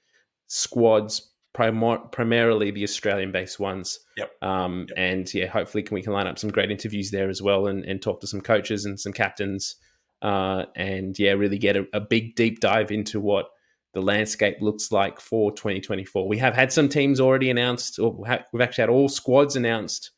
squads, 0.47 1.33
prim- 1.53 2.09
primarily 2.11 2.71
the 2.71 2.81
Australian 2.81 3.31
based 3.31 3.59
ones. 3.59 3.99
Yep. 4.17 4.31
Um, 4.41 4.87
yep. 4.89 4.97
And 4.97 5.33
yeah, 5.35 5.45
hopefully 5.45 5.83
can, 5.83 5.93
we 5.93 6.01
can 6.01 6.13
line 6.13 6.25
up 6.25 6.39
some 6.39 6.49
great 6.49 6.71
interviews 6.71 7.11
there 7.11 7.29
as 7.29 7.43
well 7.43 7.67
and, 7.67 7.85
and 7.85 8.01
talk 8.01 8.21
to 8.21 8.27
some 8.27 8.41
coaches 8.41 8.85
and 8.85 8.99
some 8.99 9.13
captains. 9.13 9.75
Uh, 10.23 10.65
and 10.75 11.19
yeah, 11.19 11.33
really 11.33 11.59
get 11.59 11.77
a, 11.77 11.85
a, 11.93 11.99
big 11.99 12.35
deep 12.35 12.59
dive 12.59 12.89
into 12.89 13.19
what 13.19 13.51
the 13.93 14.01
landscape 14.01 14.57
looks 14.61 14.91
like 14.91 15.19
for 15.19 15.51
2024. 15.51 16.27
We 16.27 16.39
have 16.39 16.55
had 16.55 16.73
some 16.73 16.89
teams 16.89 17.19
already 17.19 17.51
announced, 17.51 17.99
or 17.99 18.13
we've 18.51 18.63
actually 18.63 18.81
had 18.81 18.89
all 18.89 19.09
squads 19.09 19.55
announced 19.55 20.09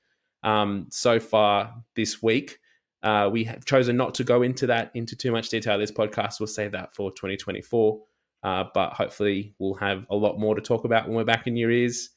um, 0.43 0.87
so 0.89 1.19
far 1.19 1.73
this 1.95 2.21
week. 2.21 2.59
Uh, 3.01 3.29
we 3.31 3.45
have 3.45 3.63
chosen 3.63 3.95
not 3.95 4.13
to 4.15 4.23
go 4.23 4.41
into 4.41 4.67
that 4.67 4.91
into 4.93 5.15
too 5.15 5.31
much 5.31 5.49
detail. 5.49 5.77
This 5.77 5.91
podcast 5.91 6.39
will 6.39 6.47
save 6.47 6.73
that 6.73 6.93
for 6.93 7.11
2024. 7.11 8.01
Uh, 8.41 8.65
but 8.73 8.93
hopefully, 8.93 9.53
we'll 9.59 9.73
have 9.75 10.05
a 10.09 10.15
lot 10.15 10.39
more 10.39 10.55
to 10.55 10.61
talk 10.61 10.85
about 10.85 11.07
when 11.07 11.15
we're 11.15 11.23
back 11.23 11.47
in 11.47 11.57
your 11.57 11.71
ears 11.71 12.09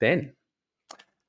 then. 0.00 0.32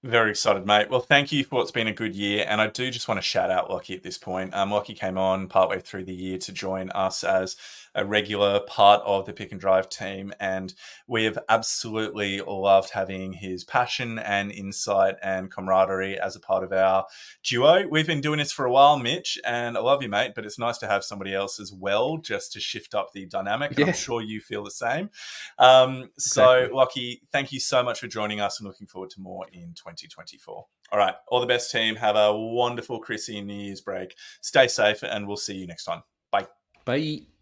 Very 0.04 0.32
excited, 0.32 0.68
mate. 0.68 0.92
Well, 0.92 1.00
thank 1.00 1.32
you 1.32 1.44
for 1.44 1.56
what's 1.56 1.72
been 1.72 1.88
a 1.88 1.94
good 1.94 2.16
year. 2.16 2.46
And 2.48 2.62
I 2.62 2.68
do 2.68 2.92
just 2.92 3.08
want 3.08 3.18
to 3.18 3.24
shout 3.24 3.50
out 3.50 3.72
Lockie 3.72 3.96
at 3.96 4.04
this 4.04 4.20
point. 4.20 4.54
Um, 4.54 4.70
Lockie 4.70 4.94
came 4.94 5.18
on 5.18 5.48
partway 5.48 5.80
through 5.80 6.06
the 6.06 6.14
year 6.14 6.38
to 6.38 6.52
join 6.52 6.92
us 6.92 7.24
as 7.24 7.56
a 7.96 8.06
regular 8.06 8.60
part 8.62 9.02
of 9.06 9.26
the 9.26 9.34
pick 9.34 9.52
and 9.52 9.62
drive 9.62 9.90
team. 9.90 10.34
And 10.40 10.74
we 11.08 11.24
have 11.24 11.40
absolutely 11.50 12.42
loved 12.42 12.92
having 12.92 13.34
his 13.34 13.64
passion 13.64 14.20
and 14.20 14.52
insight 14.52 15.16
and 15.24 15.52
camaraderie 15.52 16.20
as 16.20 16.36
a 16.36 16.40
part 16.40 16.64
of 16.64 16.72
our 16.72 17.06
duo. 17.44 17.88
We've 17.88 18.08
been 18.08 18.22
doing 18.22 18.40
this 18.40 18.52
for 18.52 18.66
a 18.66 18.72
while, 18.72 18.98
Mitch, 18.98 19.40
and 19.46 19.78
I 19.78 19.82
love 19.82 20.04
you, 20.04 20.10
mate, 20.10 20.34
but 20.36 20.46
it's 20.46 20.60
nice 20.60 20.78
to 20.80 20.88
have 20.88 21.04
somebody 21.04 21.34
else 21.34 21.60
as 21.60 21.72
well 21.72 22.18
just 22.18 22.54
to 22.54 22.60
shift 22.60 22.94
up 22.96 23.12
the 23.14 23.26
dynamic. 23.26 23.78
Yeah. 23.78 23.88
I'm 23.88 23.94
sure 23.94 24.22
you 24.22 24.42
feel 24.42 24.64
the 24.64 24.72
same. 24.72 25.10
Um, 25.58 26.10
so, 26.18 26.70
Lockie, 26.72 27.22
thank 27.32 27.52
you 27.52 27.60
so 27.60 27.84
much 27.84 28.00
for 28.00 28.08
joining 28.08 28.40
us 28.40 28.60
and 28.60 28.68
looking 28.68 28.88
forward 28.88 29.10
to 29.12 29.22
more 29.22 29.46
in 29.52 29.74
2024. 29.76 30.66
All 30.92 31.00
right. 31.00 31.16
All 31.28 31.40
the 31.40 31.48
best, 31.48 31.72
team. 31.72 31.96
Have 31.96 32.16
a 32.16 32.36
wonderful 32.36 33.00
Chrissy 33.00 33.42
New 33.42 33.54
Year's 33.54 33.82
break. 33.82 34.16
Stay 34.42 34.68
safe, 34.68 35.04
and 35.04 35.28
we'll 35.28 35.38
see 35.38 35.56
you 35.56 35.68
next 35.68 35.86
time. 35.86 36.04
Bye. 36.32 36.48
Bye. 36.86 37.35